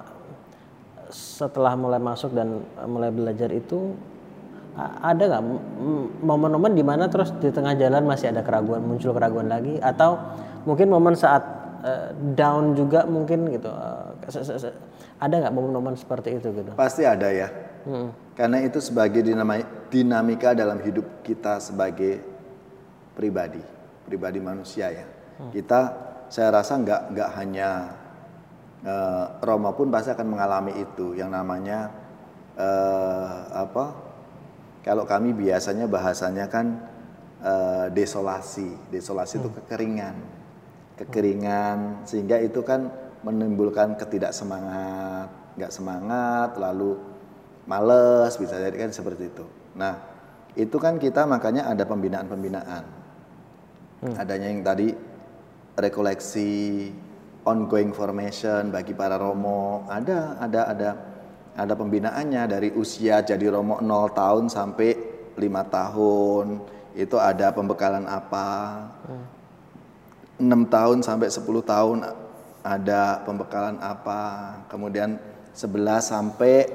setelah 1.14 1.78
mulai 1.78 2.02
masuk 2.02 2.34
dan 2.34 2.66
mulai 2.90 3.14
belajar 3.14 3.54
itu 3.54 3.94
ada 4.74 5.22
nggak 5.30 5.44
momen-momen 6.26 6.74
di 6.74 6.82
mana 6.82 7.06
terus 7.06 7.30
di 7.38 7.46
tengah 7.54 7.78
jalan 7.78 8.02
masih 8.02 8.34
ada 8.34 8.42
keraguan 8.42 8.82
muncul 8.82 9.14
keraguan 9.14 9.46
lagi 9.46 9.78
atau 9.78 10.18
mungkin 10.66 10.90
momen 10.90 11.14
saat 11.14 11.46
uh, 11.86 12.10
down 12.34 12.74
juga 12.74 13.06
mungkin 13.06 13.54
gitu 13.54 13.70
uh, 13.70 14.10
ada 15.22 15.34
nggak 15.46 15.54
momen-momen 15.54 15.94
seperti 15.94 16.42
itu 16.42 16.50
gitu 16.50 16.74
pasti 16.74 17.06
ada 17.06 17.30
ya 17.30 17.46
hmm. 17.86 18.34
karena 18.34 18.66
itu 18.66 18.82
sebagai 18.82 19.22
dinamika 19.94 20.58
dalam 20.58 20.82
hidup 20.82 21.22
kita 21.22 21.62
sebagai 21.62 22.34
pribadi, 23.14 23.62
pribadi 24.04 24.38
manusia 24.42 24.90
ya. 24.90 25.06
Hmm. 25.38 25.50
Kita 25.54 25.80
saya 26.28 26.50
rasa 26.50 26.76
nggak 26.82 27.00
nggak 27.14 27.30
hanya 27.38 27.68
uh, 28.84 29.40
Roma 29.42 29.72
pun 29.72 29.88
pasti 29.90 30.12
akan 30.12 30.28
mengalami 30.28 30.76
itu 30.78 31.16
yang 31.16 31.32
namanya 31.32 31.90
uh, 32.54 33.50
apa? 33.52 33.84
Kalau 34.84 35.08
kami 35.08 35.32
biasanya 35.32 35.88
bahasanya 35.88 36.44
kan 36.52 36.76
eh, 37.40 37.88
desolasi. 37.88 38.68
Desolasi 38.92 39.40
itu 39.40 39.48
kekeringan, 39.48 40.12
kekeringan 41.00 42.04
sehingga 42.04 42.36
itu 42.36 42.60
kan 42.60 42.92
menimbulkan 43.24 43.96
ketidaksemangat, 43.96 45.32
nggak 45.56 45.72
semangat, 45.72 46.60
lalu 46.60 47.00
males 47.64 48.36
bisa 48.36 48.60
jadi 48.60 48.76
kan 48.76 48.92
seperti 48.92 49.32
itu. 49.32 49.48
Nah 49.72 50.04
itu 50.52 50.76
kan 50.76 51.00
kita 51.00 51.24
makanya 51.24 51.72
ada 51.72 51.88
pembinaan-pembinaan. 51.88 52.84
Adanya 54.20 54.52
yang 54.52 54.60
tadi 54.60 54.92
rekoleksi, 55.80 56.92
ongoing 57.44 57.92
formation 57.92 58.72
bagi 58.72 58.96
para 58.96 59.20
romo, 59.20 59.84
ada 59.88 60.40
ada 60.40 60.60
ada 60.72 60.90
ada 61.54 61.74
pembinaannya 61.76 62.42
dari 62.50 62.68
usia 62.74 63.22
jadi 63.22 63.52
romo 63.52 63.78
0 63.78 64.10
tahun 64.10 64.50
sampai 64.50 64.90
lima 65.38 65.62
tahun. 65.68 66.60
Itu 66.94 67.18
ada 67.18 67.50
pembekalan 67.50 68.06
apa? 68.06 68.48
6 70.38 70.46
tahun 70.66 70.98
sampai 71.02 71.28
10 71.30 71.46
tahun 71.62 71.98
ada 72.64 73.22
pembekalan 73.22 73.78
apa? 73.78 74.22
Kemudian 74.66 75.18
11 75.54 76.00
sampai 76.02 76.66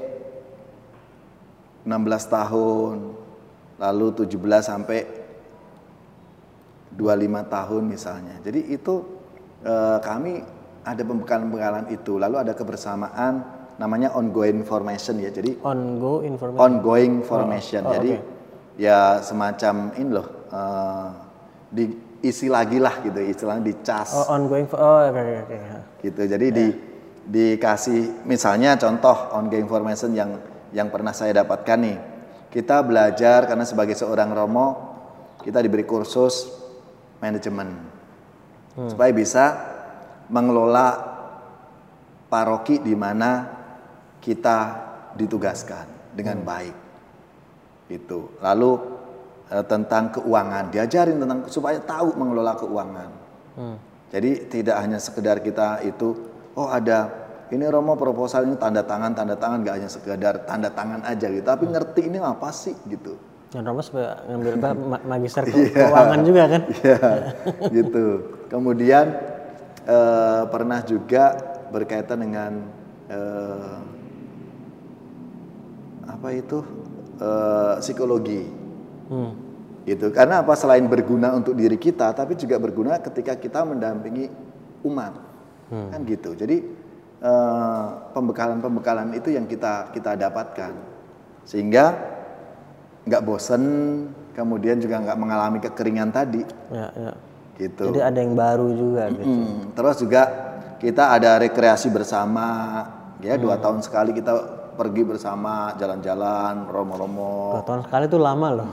16 1.84 1.90
tahun. 2.30 2.96
Lalu 3.80 4.08
17 4.28 4.60
sampai 4.60 5.00
25 6.96 7.48
tahun 7.48 7.84
misalnya. 7.88 8.36
Jadi 8.44 8.76
itu 8.76 8.96
eh, 9.64 9.98
kami 10.04 10.59
ada 10.90 11.02
pembekalan-pembekalan 11.04 11.86
itu. 11.90 12.18
Lalu 12.18 12.36
ada 12.40 12.54
kebersamaan 12.54 13.34
namanya 13.78 14.12
ongoing 14.12 14.66
formation 14.66 15.22
ya. 15.22 15.30
Jadi 15.30 15.62
On 15.62 15.98
go 15.98 16.20
information. 16.22 16.60
ongoing 16.60 17.14
formation. 17.22 17.82
Oh, 17.86 17.94
Jadi 17.94 18.12
oke. 18.18 18.26
ya 18.76 19.22
semacam 19.22 19.94
ini 19.96 20.10
loh 20.10 20.28
eh, 20.50 21.08
diisi 21.70 22.50
lagi 22.50 22.82
lah 22.82 23.00
gitu 23.00 23.22
istilahnya 23.22 23.64
dicas 23.64 24.10
Oh, 24.12 24.34
ongoing. 24.34 24.66
Oh, 24.74 25.00
oke 25.06 25.22
oke 25.22 25.36
oke. 25.46 25.58
gitu. 26.02 26.22
Jadi 26.26 26.48
di 26.50 26.68
dikasih 27.30 28.26
misalnya 28.26 28.74
contoh 28.76 29.30
ongoing 29.32 29.70
formation 29.70 30.12
yang 30.12 30.42
yang 30.74 30.90
pernah 30.90 31.14
saya 31.14 31.38
dapatkan 31.38 31.78
nih. 31.78 31.98
Kita 32.50 32.82
belajar 32.82 33.46
karena 33.46 33.62
sebagai 33.62 33.94
seorang 33.94 34.34
romo 34.34 34.68
kita 35.40 35.62
diberi 35.62 35.86
kursus 35.86 36.50
manajemen 37.22 37.78
supaya 38.90 39.12
bisa 39.14 39.44
mengelola 40.30 40.88
paroki 42.30 42.78
di 42.80 42.94
mana 42.94 43.50
kita 44.22 44.58
ditugaskan 45.18 46.14
dengan 46.14 46.46
baik. 46.46 46.76
Itu. 47.90 48.38
Lalu 48.40 48.72
eh, 49.50 49.66
tentang 49.66 50.14
keuangan 50.14 50.70
diajarin 50.70 51.18
tentang 51.18 51.50
supaya 51.50 51.82
tahu 51.82 52.14
mengelola 52.16 52.54
keuangan. 52.56 53.10
Jadi 54.10 54.48
tidak 54.48 54.80
hanya 54.80 54.98
sekedar 54.98 55.44
kita 55.44 55.84
itu 55.84 56.16
oh 56.56 56.72
ada 56.72 57.12
ini 57.52 57.66
Romo 57.68 58.00
proposal 58.00 58.48
ini 58.48 58.56
tanda 58.56 58.86
tangan 58.86 59.12
tanda 59.12 59.36
tangan 59.36 59.66
gak 59.68 59.76
hanya 59.82 59.90
sekedar 59.92 60.48
tanda 60.48 60.70
tangan 60.72 61.04
aja 61.04 61.28
gitu 61.28 61.44
tapi 61.44 61.68
ngerti 61.68 62.08
ini 62.08 62.18
apa 62.24 62.50
sih 62.56 62.78
gitu. 62.88 63.20
Dan 63.52 63.66
Romo 63.68 63.82
ngambil 63.84 64.54
magister 65.12 65.44
ke- 65.44 65.74
keuangan 65.76 66.20
juga 66.24 66.44
kan? 66.46 66.62
Iya, 66.72 67.00
gitu. 67.74 68.06
Kemudian 68.48 69.06
eh, 69.90 70.44
pernah 70.54 70.80
juga 70.86 71.34
berkaitan 71.74 72.22
dengan 72.22 72.52
eh, 73.10 73.78
apa 76.06 76.30
itu 76.38 76.62
eh, 77.18 77.76
psikologi. 77.82 78.44
Hmm. 79.10 79.34
Gitu. 79.90 80.14
Karena 80.14 80.46
apa? 80.46 80.54
Selain 80.54 80.86
berguna 80.86 81.34
untuk 81.34 81.58
diri 81.58 81.74
kita, 81.82 82.14
tapi 82.14 82.38
juga 82.38 82.62
berguna 82.62 83.02
ketika 83.02 83.34
kita 83.34 83.66
mendampingi 83.66 84.30
umat, 84.86 85.18
kan 85.66 86.06
gitu. 86.06 86.38
Jadi 86.38 86.62
pembekalan-pembekalan 88.14 89.18
itu 89.18 89.34
yang 89.34 89.50
kita 89.50 89.90
kita 89.90 90.14
dapatkan, 90.14 90.78
sehingga 91.42 91.98
nggak 93.10 93.24
bosen, 93.26 93.64
kemudian 94.38 94.78
juga 94.78 95.02
nggak 95.02 95.18
mengalami 95.18 95.58
kekeringan 95.58 96.14
tadi, 96.14 96.46
Ya, 96.70 96.94
ya. 96.94 97.12
Gitu. 97.60 97.92
Jadi 97.92 98.00
ada 98.00 98.18
yang 98.18 98.34
baru 98.34 98.68
juga 98.72 99.04
gitu. 99.12 99.28
Hmm, 99.28 99.76
terus 99.76 99.96
juga 100.00 100.22
kita 100.80 101.12
ada 101.12 101.36
rekreasi 101.38 101.92
bersama, 101.92 102.48
ya 103.20 103.36
dua 103.36 103.60
tahun 103.60 103.84
sekali 103.84 104.16
kita 104.16 104.32
pergi 104.80 105.04
bersama 105.04 105.76
jalan-jalan, 105.76 106.72
romo-romo. 106.72 107.60
Dua 107.60 107.64
tahun 107.68 107.82
sekali 107.84 108.04
itu 108.08 108.16
lama 108.18 108.48
loh. 108.56 108.68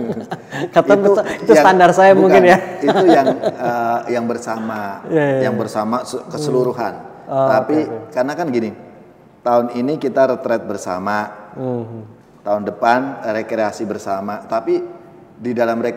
Kata 0.74 0.92
itu, 0.96 1.12
itu 1.44 1.52
yang- 1.52 1.60
standar 1.60 1.90
saya 1.92 2.16
bukan, 2.16 2.22
mungkin 2.32 2.42
ya. 2.46 2.58
Itu 2.80 3.04
yang 3.04 3.26
eh, 3.44 3.98
yang 4.10 4.24
bersama, 4.24 5.04
Iya, 5.06 5.24
iya, 5.28 5.40
yang 5.44 5.54
bersama 5.60 6.08
se- 6.08 6.24
keseluruhan. 6.26 6.94
Oh, 7.28 7.48
Tapi 7.52 7.84
karena 8.10 8.32
kan 8.32 8.48
gini, 8.48 8.72
tahun 9.42 9.76
ini 9.76 10.00
kita 10.00 10.32
retret 10.32 10.64
bersama, 10.64 11.52
Hmm. 11.52 12.08
tahun 12.40 12.64
depan 12.64 13.00
rekreasi 13.28 13.84
bersama. 13.84 14.40
Tapi 14.40 14.80
di 15.36 15.52
dalam 15.52 15.76
eh, 15.80 15.92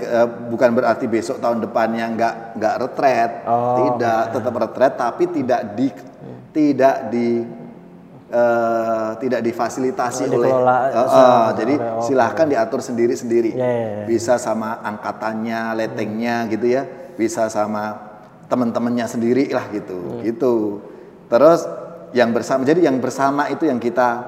bukan 0.47 0.69
berarti 0.73 1.07
besok 1.07 1.39
tahun 1.39 1.63
depannya 1.63 2.05
nggak 2.11 2.33
nggak 2.55 2.75
retret, 2.77 3.31
Oh, 3.43 3.95
tidak, 3.95 4.35
tetap 4.35 4.53
retret, 4.53 4.93
tapi 4.95 5.23
tidak 5.29 5.61
di 5.73 5.87
tidak 6.51 6.95
di 7.07 7.27
eh, 8.27 9.09
tidak 9.17 9.41
difasilitasi 9.41 10.23
Oh, 10.23 10.35
oleh 10.35 10.51
dikelola 10.51 10.77
eh, 10.85 11.07
sama- 11.07 11.51
jadi 11.55 11.73
oke. 11.75 12.03
silahkan 12.03 12.45
diatur 12.45 12.79
sendiri-sendiri 12.79 13.51
Ya, 13.53 13.63
ya, 13.63 13.87
ya. 13.89 14.03
bisa 14.05 14.35
sama 14.35 14.77
angkatannya 14.79 15.59
letengnya 15.75 16.45
gitu 16.47 16.67
ya. 16.67 16.83
Bisa 17.15 17.47
sama 17.47 17.97
teman-temannya 18.45 19.05
sendiri 19.05 19.49
lah 19.49 19.65
gitu 19.69 19.97
Hmm. 19.97 20.21
gitu. 20.21 20.55
Terus 21.27 21.63
yang 22.11 22.29
bersama 22.29 22.65
jadi 22.65 22.89
yang 22.89 22.97
bersama 22.97 23.47
itu 23.47 23.63
yang 23.63 23.77
kita 23.77 24.25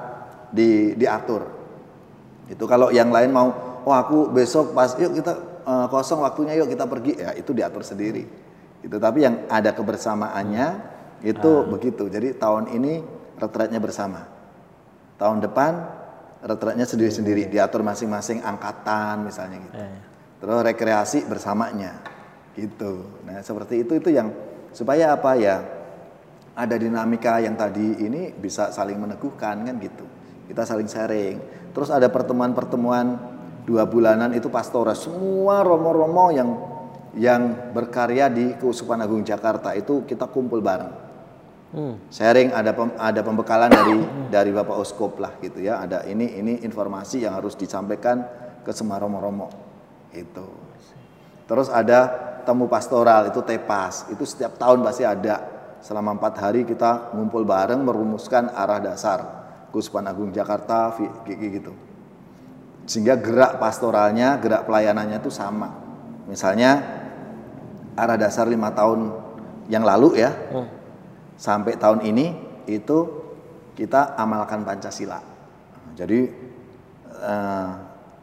di 0.49 0.93
diatur. 0.93 1.45
Itu 2.45 2.63
kalau 2.65 2.91
yang 2.91 3.09
lain 3.09 3.31
mau 3.31 3.49
oh 3.85 3.95
aku 3.95 4.29
besok 4.31 4.73
pas 4.73 4.93
yuk 4.97 5.17
kita 5.17 5.33
eh, 5.65 5.87
kosong 5.89 6.21
waktunya 6.21 6.57
yuk 6.57 6.69
kita 6.69 6.85
pergi. 6.85 7.17
Ya 7.17 7.31
itu 7.37 7.51
diatur 7.53 7.81
sendiri. 7.81 8.23
Itu 8.81 8.97
tapi 8.97 9.21
yang 9.25 9.45
ada 9.47 9.71
kebersamaannya 9.71 10.67
itu 11.21 11.51
Ah. 11.51 11.67
begitu. 11.69 12.09
Jadi 12.09 12.33
tahun 12.33 12.73
ini 12.73 13.01
retretnya 13.37 13.77
bersama. 13.77 14.25
Tahun 15.21 15.37
depan 15.37 15.71
retretnya 16.41 16.89
sendiri-sendiri. 16.89 17.45
Diatur 17.49 17.85
masing-masing 17.85 18.41
angkatan 18.41 19.29
misalnya 19.29 19.61
gitu. 19.61 19.77
Iya, 19.77 20.01
terus 20.41 20.59
rekreasi 20.65 21.19
bersamanya. 21.29 22.01
Gitu. 22.57 23.05
Nah 23.29 23.39
seperti 23.45 23.85
itu 23.85 24.01
itu 24.01 24.09
yang 24.09 24.33
supaya 24.73 25.13
apa 25.13 25.37
ya 25.37 25.61
ada 26.51 26.75
dinamika 26.75 27.39
yang 27.39 27.55
tadi 27.55 28.01
ini 28.01 28.33
bisa 28.35 28.73
saling 28.73 28.97
meneguhkan 28.97 29.61
kan 29.61 29.75
gitu. 29.77 30.03
Kita 30.49 30.65
saling 30.67 30.89
sharing. 30.89 31.37
Terus 31.71 31.87
ada 31.93 32.11
pertemuan-pertemuan 32.11 33.30
dua 33.65 33.85
bulanan 33.85 34.33
itu 34.33 34.49
pastoral 34.49 34.97
semua 34.97 35.61
romo-romo 35.61 36.33
yang 36.33 36.49
yang 37.15 37.73
berkarya 37.75 38.31
di 38.31 38.55
Keuskupan 38.55 39.03
Agung 39.03 39.21
Jakarta 39.21 39.75
itu 39.75 40.07
kita 40.07 40.27
kumpul 40.31 40.63
bareng. 40.63 41.11
Hmm. 41.71 41.95
sharing 42.11 42.51
ada 42.51 42.75
pem- 42.75 42.99
ada 42.99 43.23
pembekalan 43.23 43.71
dari 43.71 43.95
dari 44.27 44.51
Bapak 44.51 44.75
Uskop 44.75 45.15
lah 45.23 45.39
gitu 45.39 45.63
ya. 45.63 45.79
Ada 45.79 46.03
ini 46.03 46.35
ini 46.35 46.53
informasi 46.67 47.23
yang 47.23 47.39
harus 47.39 47.55
disampaikan 47.55 48.27
ke 48.59 48.75
semua 48.75 48.99
romo-romo 48.99 49.47
itu 50.11 50.43
terus 51.47 51.71
ada 51.71 52.11
temu 52.43 52.67
pastoral 52.67 53.31
itu 53.31 53.39
tepas. 53.39 54.11
Itu 54.11 54.27
setiap 54.27 54.59
tahun 54.59 54.83
pasti 54.83 55.07
ada. 55.07 55.47
Selama 55.81 56.13
empat 56.13 56.37
hari 56.37 56.61
kita 56.67 57.15
ngumpul 57.15 57.41
bareng 57.41 57.81
merumuskan 57.81 58.51
arah 58.53 58.77
dasar 58.77 59.19
Kuspan 59.73 60.05
Agung 60.05 60.29
Jakarta 60.29 60.93
gitu 61.25 61.90
sehingga 62.91 63.15
gerak 63.15 63.55
pastoralnya 63.55 64.35
gerak 64.43 64.67
pelayanannya 64.67 65.23
itu 65.23 65.31
sama 65.31 65.71
misalnya 66.27 66.83
arah 67.95 68.19
dasar 68.19 68.43
lima 68.51 68.75
tahun 68.75 69.15
yang 69.71 69.87
lalu 69.87 70.19
ya 70.19 70.31
sampai 71.39 71.79
tahun 71.79 72.03
ini 72.03 72.25
itu 72.67 72.97
kita 73.71 74.19
amalkan 74.19 74.61
Pancasila. 74.61 75.23
Jadi 75.95 76.27
eh, 77.07 77.69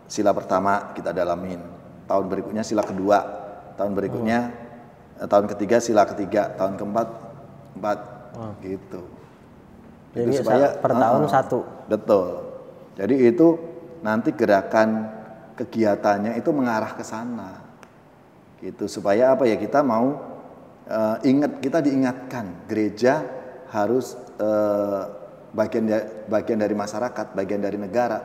sila 0.07 0.31
pertama 0.37 0.93
kita 0.93 1.11
dalamin, 1.11 1.59
tahun 2.05 2.25
berikutnya 2.29 2.63
sila 2.63 2.85
kedua, 2.85 3.19
tahun 3.75 3.97
berikutnya 3.97 4.39
eh, 5.19 5.27
tahun 5.27 5.49
ketiga 5.51 5.81
sila 5.81 6.05
ketiga, 6.05 6.53
tahun 6.55 6.77
keempat 6.77 7.09
empat 7.81 7.99
gitu. 8.63 9.03
Jadi 10.15 10.31
Itu 10.31 10.45
sa- 10.45 10.77
per 10.79 10.93
tahun 10.95 11.23
Ah, 11.27 11.31
satu. 11.33 11.59
Betul. 11.91 12.29
Jadi 12.95 13.15
itu 13.35 13.47
nanti 14.05 14.35
gerakan 14.35 15.07
kegiatannya 15.59 16.39
itu 16.39 16.51
mengarah 16.55 16.95
ke 16.95 17.05
sana. 17.05 17.63
Gitu. 18.59 18.87
Supaya 18.91 19.35
apa 19.35 19.47
ya? 19.47 19.59
Kita 19.59 19.83
mau 19.83 20.19
eh, 20.87 21.17
ingat 21.29 21.63
kita 21.63 21.79
diingatkan. 21.83 22.69
Gereja 22.71 23.23
harus 23.71 24.17
eh, 24.39 25.03
bagian 25.53 25.85
da- 25.87 26.09
bagian 26.27 26.59
dari 26.61 26.75
masyarakat, 26.75 27.27
bagian 27.35 27.63
dari 27.63 27.79
negara. 27.81 28.19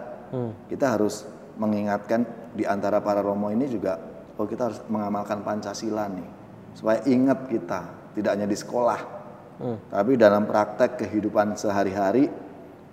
Kita 0.66 0.98
harus 0.98 1.30
mengingatkan 1.62 2.26
di 2.58 2.66
antara 2.66 2.98
para 3.06 3.22
romo 3.22 3.54
ini 3.54 3.70
juga 3.70 4.02
oh 4.34 4.50
kita 4.50 4.66
harus 4.66 4.82
mengamalkan 4.90 5.46
Pancasila 5.46 6.10
nih. 6.10 6.30
Supaya 6.74 7.06
ingat 7.06 7.46
kita 7.54 7.82
tidak 8.18 8.34
hanya 8.34 8.50
di 8.50 8.58
sekolah 8.58 9.24
tapi 9.94 10.18
dalam 10.18 10.50
praktek 10.50 11.06
kehidupan 11.06 11.54
sehari-hari 11.56 12.28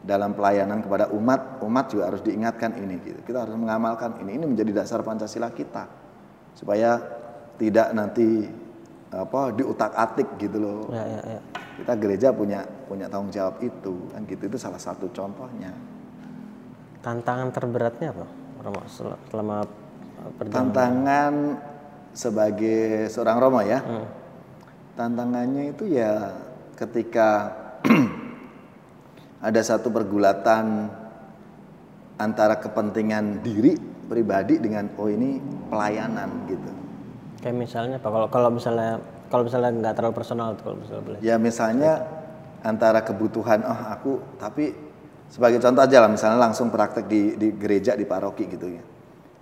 dalam 0.00 0.32
pelayanan 0.32 0.80
kepada 0.80 1.12
umat 1.12 1.60
umat 1.60 1.92
juga 1.92 2.08
harus 2.08 2.24
diingatkan 2.24 2.72
ini 2.74 2.96
gitu. 3.04 3.20
kita 3.20 3.44
harus 3.44 3.52
mengamalkan 3.52 4.16
ini 4.24 4.40
ini 4.40 4.44
menjadi 4.48 4.72
dasar 4.72 5.04
Pancasila 5.04 5.52
kita 5.52 5.84
supaya 6.56 6.96
tidak 7.60 7.92
nanti 7.92 8.48
apa 9.12 9.52
diutak-atik 9.52 10.40
gitu 10.40 10.56
loh 10.56 10.80
Ya, 10.88 11.04
ya, 11.04 11.20
ya. 11.36 11.40
kita 11.76 11.92
gereja 12.00 12.28
punya 12.32 12.64
punya 12.88 13.12
tanggung 13.12 13.28
jawab 13.28 13.60
itu 13.60 14.08
kan 14.08 14.24
gitu 14.24 14.42
itu 14.48 14.56
salah 14.56 14.80
satu 14.80 15.12
contohnya 15.12 15.72
Tantangan 17.00 17.48
terberatnya 17.48 18.12
apa? 18.12 18.24
Romo 18.60 18.80
sel- 18.86 19.16
selama 19.32 19.64
uh, 19.64 20.30
perjalanan. 20.36 20.52
tantangan 20.52 21.34
sebagai 22.12 23.08
seorang 23.08 23.36
Romo 23.40 23.60
ya 23.64 23.80
tantangannya 24.96 25.72
itu 25.72 25.88
ya 25.88 26.34
ketika 26.76 27.52
ada 29.40 29.60
satu 29.64 29.88
pergulatan 29.88 30.92
antara 32.20 32.60
kepentingan 32.60 33.40
diri 33.40 33.76
pribadi 34.06 34.60
dengan 34.60 34.92
oh 35.00 35.08
ini 35.08 35.40
pelayanan 35.72 36.28
gitu 36.50 36.70
Kayak 37.40 37.56
misalnya 37.56 37.96
apa? 37.96 38.08
Kalau 38.12 38.28
kalau 38.28 38.50
misalnya 38.52 39.00
kalau 39.32 39.42
misalnya 39.48 39.70
nggak 39.72 39.94
terlalu 39.96 40.14
personal 40.14 40.52
kalau 40.60 40.76
misalnya 40.76 41.02
boleh. 41.08 41.18
ya 41.24 41.40
misalnya 41.40 41.92
antara 42.60 43.00
kebutuhan 43.00 43.64
oh 43.64 43.80
aku 43.88 44.12
tapi 44.36 44.76
sebagai 45.30 45.62
contoh 45.62 45.86
aja 45.86 46.04
lah 46.04 46.10
misalnya 46.12 46.36
langsung 46.42 46.68
praktek 46.68 47.06
di 47.08 47.38
di 47.38 47.48
gereja 47.56 47.96
di 47.96 48.04
paroki 48.04 48.44
gitu 48.50 48.66
ya 48.68 48.84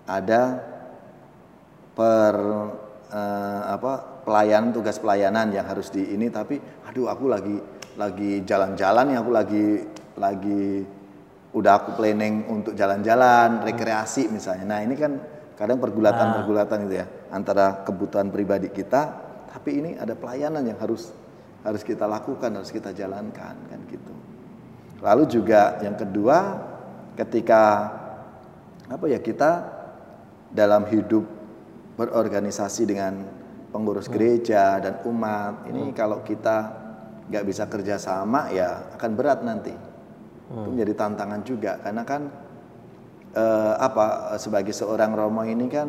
ada 0.07 0.43
per 1.97 2.35
eh, 3.11 3.63
apa 3.67 4.23
pelayanan 4.23 4.71
tugas 4.71 5.01
pelayanan 5.01 5.51
yang 5.51 5.67
harus 5.67 5.91
di 5.91 6.15
ini 6.15 6.29
tapi 6.31 6.61
aduh 6.87 7.11
aku 7.11 7.25
lagi 7.27 7.57
lagi 7.99 8.47
jalan-jalan 8.47 9.11
ya 9.11 9.19
aku 9.19 9.33
lagi 9.35 9.67
lagi 10.15 10.87
udah 11.51 11.73
aku 11.83 11.99
planning 11.99 12.47
untuk 12.47 12.79
jalan-jalan 12.79 13.67
rekreasi 13.67 14.31
misalnya. 14.31 14.79
Nah 14.79 14.81
ini 14.87 14.95
kan 14.95 15.19
kadang 15.59 15.83
pergulatan-pergulatan 15.83 16.87
itu 16.87 16.95
ya 17.03 17.07
antara 17.35 17.83
kebutuhan 17.83 18.31
pribadi 18.31 18.71
kita 18.71 19.27
tapi 19.51 19.83
ini 19.83 19.91
ada 19.99 20.15
pelayanan 20.15 20.63
yang 20.63 20.79
harus 20.79 21.11
harus 21.67 21.83
kita 21.83 22.07
lakukan 22.07 22.55
harus 22.55 22.71
kita 22.71 22.95
jalankan 22.95 23.59
kan 23.67 23.81
gitu. 23.91 24.15
Lalu 25.03 25.27
juga 25.27 25.83
yang 25.83 25.99
kedua 25.99 26.39
ketika 27.19 27.63
apa 28.87 29.05
ya 29.11 29.19
kita 29.19 29.67
dalam 30.55 30.87
hidup 30.87 31.27
berorganisasi 31.99 32.87
dengan 32.87 33.27
pengurus 33.75 34.07
gereja 34.07 34.79
dan 34.79 35.03
umat 35.03 35.67
ini 35.67 35.91
kalau 35.91 36.23
kita 36.23 36.88
nggak 37.29 37.45
bisa 37.45 37.69
kerjasama 37.69 38.49
ya 38.53 38.93
akan 38.97 39.11
berat 39.15 39.41
nanti. 39.45 39.73
Itu 40.49 40.69
menjadi 40.73 40.93
tantangan 40.97 41.41
juga. 41.45 41.77
Karena 41.85 42.03
kan 42.09 42.23
eh, 43.37 43.75
apa 43.77 44.35
sebagai 44.41 44.73
seorang 44.73 45.13
romo 45.13 45.45
ini 45.45 45.69
kan 45.69 45.89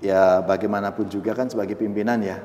ya 0.00 0.40
bagaimanapun 0.40 1.12
juga 1.12 1.36
kan 1.36 1.52
sebagai 1.52 1.76
pimpinan 1.76 2.24
ya. 2.24 2.40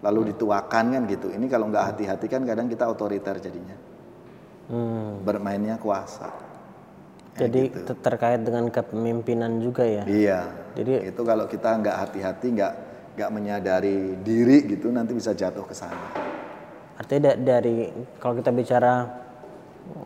Lalu 0.00 0.32
dituakan 0.32 0.84
kan 0.96 1.02
gitu. 1.04 1.28
Ini 1.28 1.44
kalau 1.52 1.68
nggak 1.68 1.92
hati-hati 1.92 2.26
kan 2.32 2.42
kadang 2.48 2.66
kita 2.72 2.88
otoriter 2.88 3.36
jadinya. 3.36 3.76
Hmm. 4.70 5.26
bermainnya 5.26 5.82
kuasa. 5.82 6.30
Jadi 7.34 7.74
ter- 7.74 7.98
terkait 8.06 8.38
dengan 8.38 8.70
kepemimpinan 8.70 9.58
juga 9.58 9.82
ya. 9.82 10.06
Iya. 10.06 10.40
Jadi- 10.78 11.10
itu 11.10 11.22
kalau 11.26 11.50
kita 11.50 11.74
nggak 11.74 11.96
hati-hati, 12.06 12.46
nggak 12.54 12.72
nggak 13.18 13.30
menyadari 13.34 14.14
diri 14.22 14.70
gitu, 14.70 14.94
nanti 14.94 15.10
bisa 15.10 15.34
jatuh 15.34 15.66
ke 15.66 15.74
sana. 15.74 16.14
Artinya 17.00 17.32
da- 17.32 17.38
dari 17.56 17.88
kalau 18.20 18.36
kita 18.36 18.52
bicara 18.52 18.92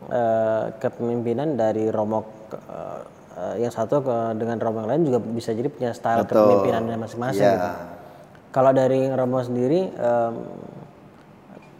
eh, 0.07 0.65
kepemimpinan 0.79 1.59
dari 1.59 1.91
romo 1.91 2.23
ke- 2.47 2.63
eh, 3.35 3.55
yang 3.59 3.69
satu 3.69 3.99
ke 3.99 4.15
dengan 4.39 4.55
romo 4.57 4.87
yang 4.87 4.89
lain 4.95 5.03
juga 5.11 5.19
bisa 5.19 5.51
jadi 5.51 5.67
punya 5.67 5.91
style 5.91 6.23
Betul. 6.23 6.39
kepemimpinannya 6.47 6.95
masing-masing. 6.95 7.43
Iya. 7.43 7.53
gitu. 7.59 7.71
Kalau 8.55 8.71
dari 8.71 9.03
romo 9.11 9.43
sendiri 9.43 9.91
em, 9.91 10.33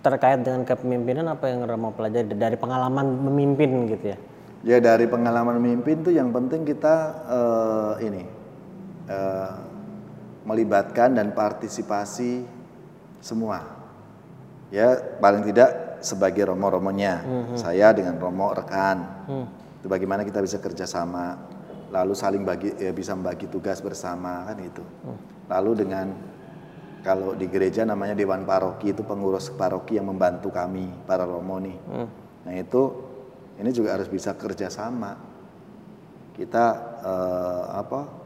terkait 0.03 0.43
dengan 0.43 0.67
kepemimpinan 0.67 1.31
apa 1.31 1.47
yang 1.47 1.63
romo 1.63 1.95
pelajari 1.95 2.35
dari 2.35 2.59
pengalaman 2.59 3.07
memimpin 3.23 3.87
gitu 3.87 4.05
ya? 4.11 4.17
Ya 4.67 4.77
dari 4.83 5.07
pengalaman 5.07 5.55
memimpin 5.55 6.03
tuh 6.03 6.11
yang 6.11 6.35
penting 6.35 6.67
kita 6.67 6.95
eh, 7.31 7.93
ini 8.03 8.23
eh, 9.07 9.51
melibatkan 10.43 11.15
dan 11.15 11.31
partisipasi 11.31 12.43
semua. 13.23 13.74
Ya 14.75 14.99
paling 15.23 15.47
tidak 15.47 16.03
sebagai 16.03 16.51
romo-romonya, 16.51 17.23
saya 17.55 17.95
dengan 17.95 18.19
romo 18.19 18.51
rekan. 18.51 19.23
Itu 19.79 19.87
bagaimana 19.87 20.27
kita 20.27 20.43
bisa 20.43 20.59
kerjasama, 20.59 21.39
lalu 21.95 22.11
saling 22.11 22.43
bagi 22.43 22.75
ya 22.75 22.91
bisa 22.91 23.15
membagi 23.15 23.47
tugas 23.47 23.79
bersama 23.79 24.43
kan 24.51 24.59
itu. 24.59 24.83
Lalu 25.47 25.71
dengan 25.79 26.11
kalau 27.05 27.37
di 27.37 27.47
gereja 27.47 27.87
namanya 27.87 28.17
dewan 28.17 28.43
paroki 28.43 28.91
itu 28.91 29.05
pengurus 29.05 29.53
paroki 29.53 29.95
yang 29.95 30.11
membantu 30.11 30.51
kami 30.51 30.91
para 31.07 31.23
romo 31.23 31.55
nih. 31.61 31.77
Nah 32.43 32.53
itu 32.57 32.81
ini 33.55 33.71
juga 33.71 33.95
harus 33.95 34.11
bisa 34.11 34.35
kerjasama. 34.35 35.15
Kita 36.35 36.65
eh, 36.99 37.63
apa 37.79 38.24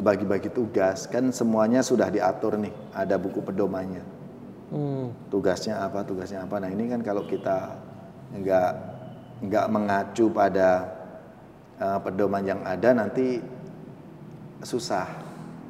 bagi-bagi 0.00 0.48
tugas 0.48 1.04
kan 1.10 1.28
semuanya 1.34 1.84
sudah 1.84 2.08
diatur 2.08 2.56
nih, 2.56 2.72
ada 2.96 3.20
buku 3.20 3.44
pedomannya. 3.44 4.00
Hmm. 4.72 5.12
Tugasnya 5.28 5.84
apa, 5.84 6.00
tugasnya 6.06 6.48
apa. 6.48 6.56
Nah 6.62 6.72
ini 6.72 6.88
kan 6.88 7.04
kalau 7.04 7.28
kita 7.28 7.76
nggak 8.32 8.70
nggak 9.44 9.66
mengacu 9.68 10.32
pada 10.32 10.88
eh, 11.76 11.98
pedoman 12.00 12.44
yang 12.46 12.60
ada 12.64 12.96
nanti 12.96 13.42
susah. 14.64 15.04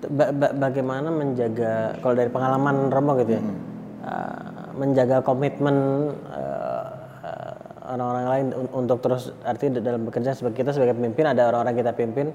Ba- 0.02 0.34
ba- 0.34 0.54
bagaimana 0.54 1.14
menjaga 1.14 1.94
kalau 2.02 2.14
dari 2.18 2.26
pengalaman 2.26 2.90
Romo 2.90 3.14
gitu 3.22 3.38
ya 3.38 3.42
uh, 4.02 4.74
menjaga 4.74 5.22
komitmen 5.22 6.10
uh, 6.26 6.86
uh, 7.22 7.54
orang-orang 7.86 8.26
lain 8.26 8.46
un- 8.50 8.72
untuk 8.82 8.98
terus 8.98 9.30
artinya 9.46 9.78
dalam 9.78 10.02
bekerja 10.02 10.34
sebagai 10.34 10.58
kita 10.58 10.74
sebagai 10.74 10.98
pemimpin 10.98 11.30
ada 11.30 11.54
orang-orang 11.54 11.78
kita 11.78 11.94
pimpin 11.94 12.34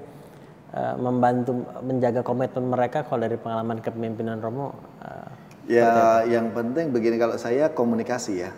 uh, 0.74 0.94
membantu 0.98 1.64
menjaga 1.84 2.20
komitmen 2.24 2.72
mereka 2.72 3.04
kalau 3.06 3.24
dari 3.24 3.36
pengalaman 3.36 3.78
kepemimpinan 3.80 4.40
Romo 4.40 4.74
uh, 5.02 5.48
Ya, 5.68 6.24
yang 6.24 6.48
penting 6.56 6.96
begini 6.96 7.20
kalau 7.20 7.36
saya 7.36 7.68
komunikasi 7.68 8.40
ya. 8.40 8.50